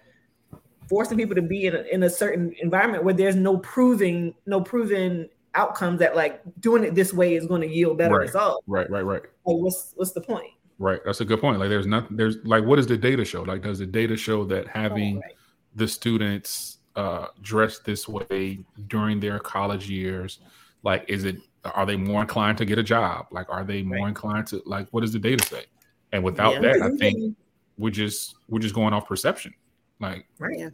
forcing 0.89 1.19
people 1.19 1.35
to 1.35 1.43
be 1.43 1.67
in 1.67 1.75
a, 1.75 1.83
in 1.93 2.05
a 2.05 2.11
certain 2.11 2.55
environment 2.61 3.03
where 3.03 3.15
there's 3.15 3.35
no 3.35 3.59
proving, 3.59 4.33
no 4.47 4.61
proven 4.61 5.29
outcomes 5.55 5.99
that 5.99 6.15
like 6.15 6.41
doing 6.61 6.85
it 6.85 6.95
this 6.95 7.13
way 7.13 7.35
is 7.35 7.47
going 7.47 7.63
to 7.63 7.69
yield 7.69 7.99
better 7.99 8.15
right. 8.15 8.27
results. 8.27 8.63
Right, 8.69 8.89
right, 8.89 9.05
right. 9.05 9.23
Like, 9.23 9.57
what's 9.57 9.93
what's 9.97 10.13
the 10.13 10.21
point? 10.21 10.53
Right, 10.79 11.01
that's 11.05 11.21
a 11.21 11.25
good 11.25 11.41
point. 11.41 11.59
Like, 11.59 11.69
there's 11.69 11.89
nothing. 11.89 12.17
There's 12.17 12.37
like, 12.45 12.63
what 12.63 12.77
does 12.77 12.87
the 12.87 12.97
data 12.97 13.25
show? 13.25 13.43
Like, 13.43 13.63
does 13.63 13.81
the 13.81 13.87
data 13.87 14.17
show 14.17 14.45
that 14.45 14.69
having 14.69 15.17
oh, 15.17 15.21
right. 15.21 15.35
the 15.75 15.89
students 15.89 16.78
uh, 16.99 17.29
dress 17.41 17.79
this 17.79 18.09
way 18.09 18.59
during 18.89 19.21
their 19.21 19.39
college 19.39 19.89
years? 19.89 20.41
Like, 20.83 21.05
is 21.09 21.25
it 21.25 21.37
are 21.65 21.87
they 21.87 21.97
more 21.97 22.23
inclined 22.23 22.59
to 22.59 22.65
get 22.65 22.79
a 22.79 22.83
job? 22.83 23.27
Like, 23.31 23.49
are 23.49 23.65
they 23.65 23.83
more 23.83 23.99
right. 23.99 24.09
inclined 24.09 24.49
to 24.49 24.63
like 24.67 24.89
what 24.91 25.03
does 25.03 25.13
the 25.13 25.19
data 25.19 25.47
say? 25.47 25.65
And 26.13 26.25
without 26.25 26.55
yeah. 26.55 26.61
that, 26.61 26.83
I 26.83 26.91
think 26.97 27.37
we're 27.79 27.91
just 27.91 28.35
we're 28.49 28.59
just 28.59 28.75
going 28.75 28.93
off 28.93 29.07
perception. 29.07 29.55
Like, 30.01 30.27
right. 30.39 30.59
Yeah. 30.59 30.71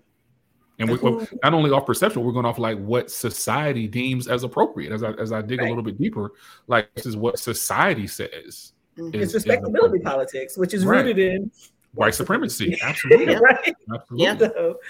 And 0.81 0.91
we, 0.91 0.97
are 0.97 1.29
not 1.45 1.55
only 1.55 1.70
off 1.70 1.87
perception, 1.87 2.25
we're 2.25 2.33
going 2.33 2.47
off 2.47 2.59
like 2.59 2.79
what 2.79 3.09
society 3.11 3.87
deems 3.87 4.27
as 4.27 4.43
appropriate. 4.43 4.93
As 4.93 5.03
I 5.03 5.12
as 5.12 5.31
I 5.31 5.43
dig 5.43 5.61
right. 5.61 5.66
a 5.66 5.68
little 5.68 5.85
bit 5.85 5.99
deeper, 5.99 6.33
like 6.66 6.93
this 6.95 7.07
is 7.07 7.16
what 7.16 7.39
society 7.39 8.07
says. 8.07 8.72
Mm-hmm. 8.97 9.14
Is, 9.14 9.22
it's 9.22 9.35
respectability 9.35 9.99
politics, 9.99 10.57
which 10.57 10.72
is 10.72 10.87
right. 10.87 11.05
rooted 11.05 11.18
in 11.18 11.51
white 11.95 12.14
supremacy. 12.14 12.79
Absolutely. 12.83 13.37
right. 13.37 13.75
Absolutely. 13.93 14.25
Yeah. 14.25 14.39
So, 14.39 14.81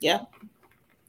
yeah. 0.00 0.20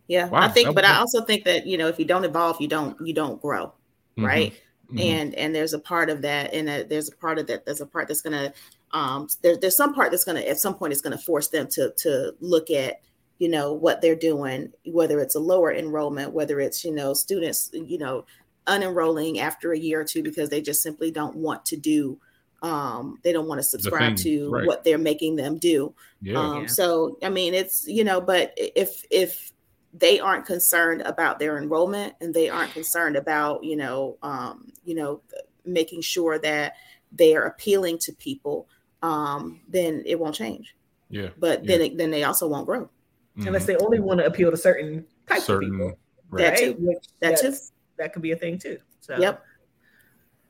Yeah, 0.09 0.27
wow, 0.27 0.41
I 0.41 0.47
think, 0.47 0.73
but 0.73 0.85
I 0.85 0.97
also 0.97 1.23
think 1.23 1.43
that 1.43 1.67
you 1.67 1.77
know, 1.77 1.87
if 1.87 1.99
you 1.99 2.05
don't 2.05 2.25
evolve, 2.25 2.59
you 2.59 2.67
don't 2.67 2.97
you 3.05 3.13
don't 3.13 3.39
grow, 3.39 3.67
mm-hmm. 3.67 4.25
right? 4.25 4.53
Mm-hmm. 4.87 4.99
And 4.99 5.35
and 5.35 5.55
there's 5.55 5.73
a 5.73 5.79
part 5.79 6.09
of 6.09 6.23
that, 6.23 6.51
and 6.51 6.67
a, 6.67 6.83
there's 6.83 7.09
a 7.09 7.15
part 7.15 7.37
of 7.37 7.45
that. 7.45 7.63
There's 7.63 7.79
a 7.79 7.85
part 7.85 8.07
that's 8.07 8.21
gonna, 8.21 8.51
um, 8.91 9.27
there, 9.43 9.55
there's 9.55 9.77
some 9.77 9.93
part 9.93 10.09
that's 10.09 10.23
gonna 10.23 10.39
at 10.41 10.57
some 10.57 10.73
point 10.73 10.93
it's 10.93 11.01
gonna 11.03 11.19
force 11.19 11.49
them 11.49 11.67
to 11.73 11.93
to 11.97 12.33
look 12.39 12.71
at 12.71 13.01
you 13.37 13.49
know 13.49 13.71
what 13.71 14.01
they're 14.01 14.15
doing, 14.15 14.73
whether 14.83 15.19
it's 15.19 15.35
a 15.35 15.39
lower 15.39 15.71
enrollment, 15.71 16.33
whether 16.33 16.59
it's 16.59 16.83
you 16.83 16.91
know 16.91 17.13
students 17.13 17.69
you 17.71 17.99
know 17.99 18.25
unenrolling 18.65 19.37
after 19.37 19.73
a 19.73 19.77
year 19.77 20.01
or 20.01 20.05
two 20.05 20.23
because 20.23 20.49
they 20.49 20.59
just 20.59 20.81
simply 20.81 21.11
don't 21.11 21.35
want 21.35 21.65
to 21.65 21.77
do 21.77 22.19
um 22.61 23.17
they 23.23 23.31
don't 23.31 23.47
want 23.47 23.57
to 23.57 23.63
subscribe 23.63 24.17
to 24.17 24.51
right. 24.51 24.67
what 24.67 24.83
they're 24.83 24.97
making 24.97 25.35
them 25.35 25.57
do 25.57 25.93
yeah. 26.21 26.37
um 26.37 26.61
yeah. 26.61 26.67
so 26.67 27.17
i 27.23 27.29
mean 27.29 27.53
it's 27.53 27.87
you 27.87 28.03
know 28.03 28.19
but 28.19 28.53
if 28.57 29.05
if 29.09 29.53
they 29.93 30.19
aren't 30.19 30.45
concerned 30.45 31.01
about 31.01 31.39
their 31.39 31.57
enrollment 31.57 32.13
and 32.21 32.33
they 32.33 32.49
aren't 32.49 32.71
concerned 32.73 33.15
about 33.15 33.63
you 33.63 33.75
know 33.75 34.17
um, 34.21 34.71
you 34.83 34.95
know 34.95 35.21
making 35.65 36.01
sure 36.01 36.39
that 36.39 36.75
they 37.11 37.35
are 37.35 37.45
appealing 37.45 37.97
to 37.97 38.13
people 38.13 38.67
um, 39.01 39.61
then 39.67 40.03
it 40.05 40.19
won't 40.19 40.35
change 40.35 40.75
yeah 41.09 41.29
but 41.37 41.63
yeah. 41.63 41.67
then 41.67 41.81
it, 41.81 41.97
then 41.97 42.11
they 42.11 42.23
also 42.23 42.47
won't 42.47 42.65
grow 42.65 42.81
mm-hmm. 42.83 43.47
unless 43.47 43.65
they 43.65 43.75
only 43.77 43.99
want 43.99 44.19
to 44.19 44.25
appeal 44.25 44.51
to 44.51 44.57
certain 44.57 45.05
types 45.27 45.45
certain, 45.45 45.69
of 45.69 45.73
people 45.73 45.99
right. 46.29 46.43
that 46.43 46.57
too 46.57 46.75
Which 46.79 47.05
that 47.19 47.39
too 47.39 47.53
that 47.97 48.13
could 48.13 48.21
be 48.21 48.31
a 48.31 48.35
thing 48.35 48.59
too 48.59 48.77
so 49.01 49.17
yep 49.17 49.43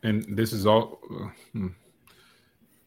and 0.04 0.26
this 0.38 0.54
is 0.54 0.66
all 0.66 1.00
uh, 1.12 1.28
hmm. 1.54 1.68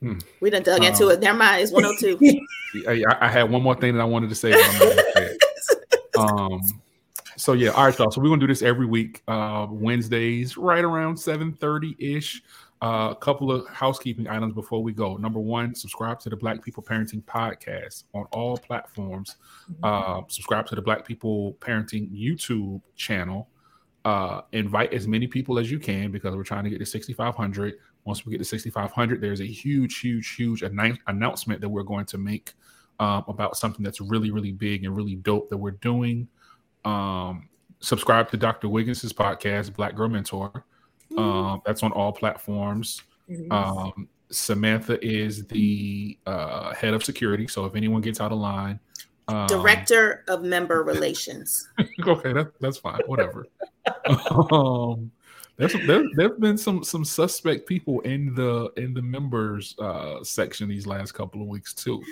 Hmm. 0.01 0.19
We 0.41 0.51
done 0.51 0.65
dug 0.65 0.81
um, 0.81 0.87
into 0.87 1.09
it. 1.11 1.21
Never 1.21 1.39
mind. 1.39 1.63
It's 1.63 1.71
102. 1.71 2.41
I, 2.89 3.05
I, 3.21 3.29
had 3.29 3.49
one 3.49 3.63
more 3.63 3.77
thing 3.77 3.95
that 3.95 4.01
I 4.01 4.05
wanted 4.05 4.31
to 4.31 4.35
say. 4.35 4.51
um, 6.19 6.61
so 7.37 7.53
yeah, 7.55 7.71
all 7.71 7.87
right, 7.87 7.99
y'all. 7.99 8.11
So 8.11 8.21
we're 8.21 8.29
gonna 8.29 8.41
do 8.41 8.47
this 8.47 8.63
every 8.63 8.87
week, 8.87 9.23
uh, 9.29 9.67
Wednesdays, 9.71 10.57
right 10.57 10.85
around 10.85 11.17
seven 11.17 11.53
thirty 11.53 11.97
ish. 11.99 12.43
Uh, 12.83 13.11
a 13.13 13.17
couple 13.17 13.53
of 13.53 13.67
housekeeping 13.69 14.27
items 14.29 14.53
before 14.55 14.83
we 14.83 14.93
go. 14.93 15.17
Number 15.17 15.39
one, 15.39 15.73
subscribe 15.73 16.19
to 16.21 16.29
the 16.31 16.37
Black 16.37 16.65
People 16.65 16.83
Parenting 16.83 17.23
Podcast 17.23 18.05
on 18.13 18.25
all 18.33 18.57
platforms. 18.59 19.37
Uh, 19.85 20.23
subscribe 20.27 20.67
to 20.67 20.75
the 20.75 20.83
Black 20.83 21.07
People 21.07 21.57
Parenting 21.61 22.11
YouTube 22.11 22.83
channel. 22.97 23.49
uh, 24.05 24.43
invite 24.53 24.93
as 24.93 25.07
many 25.07 25.27
people 25.27 25.59
as 25.59 25.71
you 25.71 25.79
can 25.79 26.11
because 26.11 26.35
we're 26.35 26.43
trying 26.43 26.65
to 26.65 26.71
get 26.71 26.79
to 26.81 26.87
6,500. 26.87 27.75
Once 28.05 28.27
we 28.27 28.33
get 28.33 28.39
to 28.39 28.45
6,500, 28.45 29.21
there's 29.21 29.41
a 29.41 29.47
huge, 29.47 30.01
huge, 30.01 30.35
huge 30.35 30.63
annou- 30.63 30.99
announcement 31.07 31.61
that 31.61 31.69
we're 31.69 31.85
going 31.85 32.05
to 32.07 32.19
make 32.19 32.53
um, 33.01 33.25
about 33.29 33.57
something 33.57 33.85
that's 33.85 34.01
really, 34.01 34.31
really 34.31 34.53
big 34.53 34.85
and 34.85 34.97
really 34.97 35.17
dope 35.17 35.49
that 35.51 35.57
we're 35.57 35.73
doing. 35.73 36.29
Um, 36.85 37.49
subscribe 37.81 38.31
to 38.31 38.37
Dr. 38.37 38.69
Wiggins' 38.69 39.13
podcast, 39.13 39.75
Black 39.75 39.95
Girl 39.95 40.09
Mentor. 40.09 40.65
Um, 41.17 41.61
that's 41.67 41.83
on 41.83 41.93
all 41.93 42.13
platforms. 42.13 43.03
Mhm. 43.29 43.53
Um, 43.53 44.09
Samantha 44.31 44.99
is 45.05 45.45
the 45.47 46.19
uh, 46.27 46.75
head 46.75 46.95
of 46.95 47.05
security. 47.05 47.47
So 47.47 47.67
if 47.67 47.75
anyone 47.75 48.01
gets 48.01 48.21
out 48.21 48.33
of 48.33 48.39
line, 48.39 48.81
um, 49.29 49.47
Director 49.47 50.25
of 50.29 50.43
Member 50.43 50.83
Relations. 50.83 51.69
okay, 52.07 52.33
that, 52.33 52.53
that's 52.61 52.79
fine. 52.79 53.01
Whatever. 53.07 53.47
um, 54.53 55.11
there's 55.57 55.75
there 55.87 56.05
there've 56.15 56.41
been 56.41 56.57
some 56.57 56.83
some 56.83 57.05
suspect 57.05 57.69
people 57.69 58.01
in 58.01 58.35
the 58.35 58.73
in 58.77 58.95
the 58.95 59.03
members 59.03 59.77
uh, 59.79 60.23
section 60.25 60.69
these 60.69 60.87
last 60.87 61.13
couple 61.13 61.43
of 61.43 61.49
weeks 61.49 61.75
too. 61.75 62.03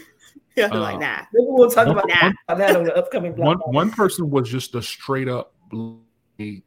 Yeah, 0.56 0.66
Uh, 0.66 0.80
like 0.80 1.00
nah. 1.00 1.22
Maybe 1.32 1.46
we'll 1.48 1.70
talk 1.70 1.86
One- 1.86 1.98
about 1.98 2.10
one- 2.48 2.58
that 2.58 2.76
on 2.76 2.84
the 2.84 2.94
upcoming 2.96 3.36
One 3.36 3.58
blog. 3.58 3.74
one 3.74 3.90
person 3.90 4.30
was 4.30 4.48
just 4.50 4.74
a 4.74 4.82
straight 4.82 5.28
up 5.28 5.54
like, 5.72 6.62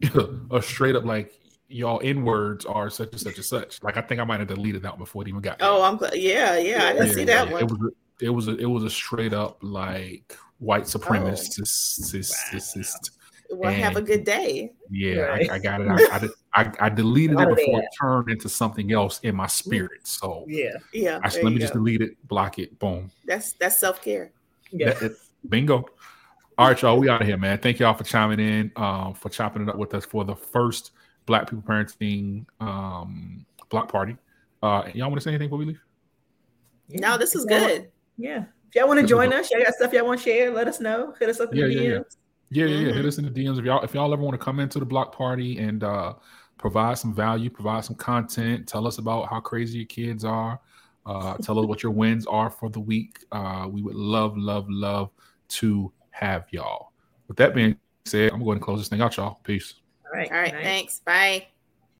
a 0.50 0.62
straight 0.62 0.96
up 0.96 1.04
like 1.04 1.32
y'all 1.68 2.00
n 2.02 2.24
words 2.24 2.64
are 2.64 2.90
such 2.90 3.10
and 3.12 3.20
such 3.20 3.36
and 3.36 3.44
such. 3.44 3.82
Like 3.82 3.96
I 3.96 4.00
think 4.00 4.20
I 4.20 4.24
might 4.24 4.40
have 4.40 4.48
deleted 4.48 4.82
that 4.82 4.98
before 4.98 5.22
it 5.22 5.28
even 5.28 5.40
got. 5.40 5.58
there. 5.58 5.68
Oh, 5.68 5.82
I'm 5.82 5.96
glad. 5.96 6.14
Yeah, 6.14 6.56
yeah, 6.58 6.84
I 6.84 6.92
didn't 6.92 7.08
Yeah, 7.08 7.12
see 7.14 7.24
that 7.24 7.46
yeah, 7.48 7.52
one. 7.52 7.62
It 7.62 7.70
was 7.70 7.80
a, 7.80 8.24
it 8.24 8.30
was 8.30 8.48
a, 8.48 8.56
it 8.58 8.66
was 8.66 8.84
a 8.84 8.90
straight 8.90 9.32
up 9.32 9.58
like 9.62 10.36
white 10.58 10.84
supremacist. 10.84 13.10
well, 13.50 13.72
have 13.72 13.96
a 13.96 14.02
good 14.02 14.24
day. 14.24 14.72
Yeah, 14.90 15.20
Right. 15.22 15.50
I, 15.50 15.54
I 15.56 15.58
got 15.58 15.80
it. 15.80 15.88
I, 15.88 16.16
I, 16.16 16.18
did- 16.20 16.30
I, 16.52 16.72
I 16.80 16.88
deleted 16.88 17.36
Out 17.38 17.50
it 17.52 17.56
before 17.56 17.76
there. 17.78 17.82
it 17.84 17.90
turned 18.00 18.28
into 18.30 18.48
something 18.48 18.90
else 18.92 19.20
in 19.20 19.36
my 19.36 19.46
spirit. 19.46 20.00
So 20.06 20.44
Yeah, 20.48 20.70
Yeah, 20.92 21.20
I 21.22 21.28
said, 21.28 21.44
let 21.44 21.50
me 21.50 21.54
you 21.54 21.60
just 21.60 21.74
delete 21.74 22.00
it, 22.02 22.16
block 22.26 22.58
it, 22.58 22.76
boom. 22.78 23.10
That's 23.24 23.52
that's 23.52 23.78
self 23.78 24.02
care. 24.02 24.32
yeah. 24.72 24.94
That- 24.94 25.16
bingo. 25.48 25.86
All 26.58 26.68
right, 26.68 26.82
y'all. 26.82 26.98
We 26.98 27.08
out 27.08 27.22
of 27.22 27.26
here, 27.26 27.38
man. 27.38 27.56
Thank 27.58 27.78
y'all 27.78 27.94
for 27.94 28.04
chiming 28.04 28.38
in, 28.40 28.70
um, 28.76 29.14
for 29.14 29.30
chopping 29.30 29.62
it 29.62 29.68
up 29.70 29.76
with 29.76 29.94
us 29.94 30.04
for 30.04 30.24
the 30.24 30.34
first 30.36 30.90
Black 31.24 31.48
People 31.48 31.62
Parenting 31.62 32.44
um, 32.60 33.46
block 33.70 33.90
party. 33.90 34.16
Uh, 34.62 34.82
y'all 34.92 35.08
want 35.08 35.14
to 35.14 35.20
say 35.22 35.30
anything 35.30 35.46
before 35.48 35.58
we 35.58 35.64
leave? 35.64 35.80
No, 36.90 37.16
this 37.16 37.34
is 37.34 37.46
If 37.46 37.50
want- 37.52 37.64
good. 37.66 37.90
Yeah. 38.18 38.44
If 38.68 38.74
y'all 38.74 38.88
want 38.88 39.00
to 39.00 39.06
join 39.06 39.32
us, 39.32 39.50
y'all 39.50 39.62
got 39.62 39.74
stuff 39.74 39.92
y'all 39.92 40.04
want 40.06 40.20
to 40.20 40.24
share, 40.24 40.50
let 40.50 40.68
us 40.68 40.80
know. 40.80 41.14
Hit 41.18 41.28
us 41.30 41.40
up 41.40 41.50
in 41.52 41.58
Yeah, 41.58 41.66
the 41.66 41.72
yeah, 41.74 41.80
yeah. 41.80 41.88
DMs. 41.98 42.16
Yeah, 42.50 42.64
yeah, 42.66 42.78
yeah. 42.78 42.88
Mhm. 42.92 42.94
Hit 42.96 43.04
us 43.06 43.18
in 43.18 43.24
the 43.24 43.30
DMs 43.30 43.58
if 43.58 43.64
y'all 43.64 43.82
if 43.82 43.94
y'all 43.94 44.12
ever 44.12 44.22
want 44.22 44.34
to 44.38 44.44
come 44.44 44.60
into 44.60 44.78
the 44.78 44.84
block 44.84 45.14
party 45.14 45.58
and 45.58 45.82
uh, 45.82 46.12
provide 46.60 46.98
some 46.98 47.14
value, 47.14 47.48
provide 47.48 47.84
some 47.84 47.96
content, 47.96 48.68
tell 48.68 48.86
us 48.86 48.98
about 48.98 49.30
how 49.30 49.40
crazy 49.40 49.78
your 49.78 49.86
kids 49.86 50.24
are, 50.26 50.60
uh, 51.06 51.34
tell 51.38 51.58
us 51.58 51.66
what 51.66 51.82
your 51.82 51.90
wins 51.90 52.26
are 52.26 52.50
for 52.50 52.68
the 52.68 52.78
week. 52.78 53.24
Uh, 53.32 53.66
we 53.70 53.80
would 53.80 53.94
love, 53.94 54.36
love, 54.36 54.66
love 54.68 55.10
to 55.48 55.90
have 56.10 56.44
y'all. 56.50 56.92
With 57.28 57.38
that 57.38 57.54
being 57.54 57.76
said, 58.04 58.30
I'm 58.32 58.44
going 58.44 58.58
to 58.58 58.64
close 58.64 58.78
this 58.78 58.88
thing 58.88 59.00
out, 59.00 59.16
y'all. 59.16 59.40
Peace. 59.42 59.74
All 60.04 60.12
right. 60.12 60.30
All 60.30 60.38
right, 60.38 60.52
thanks. 60.52 61.00
Bye. 61.00 61.46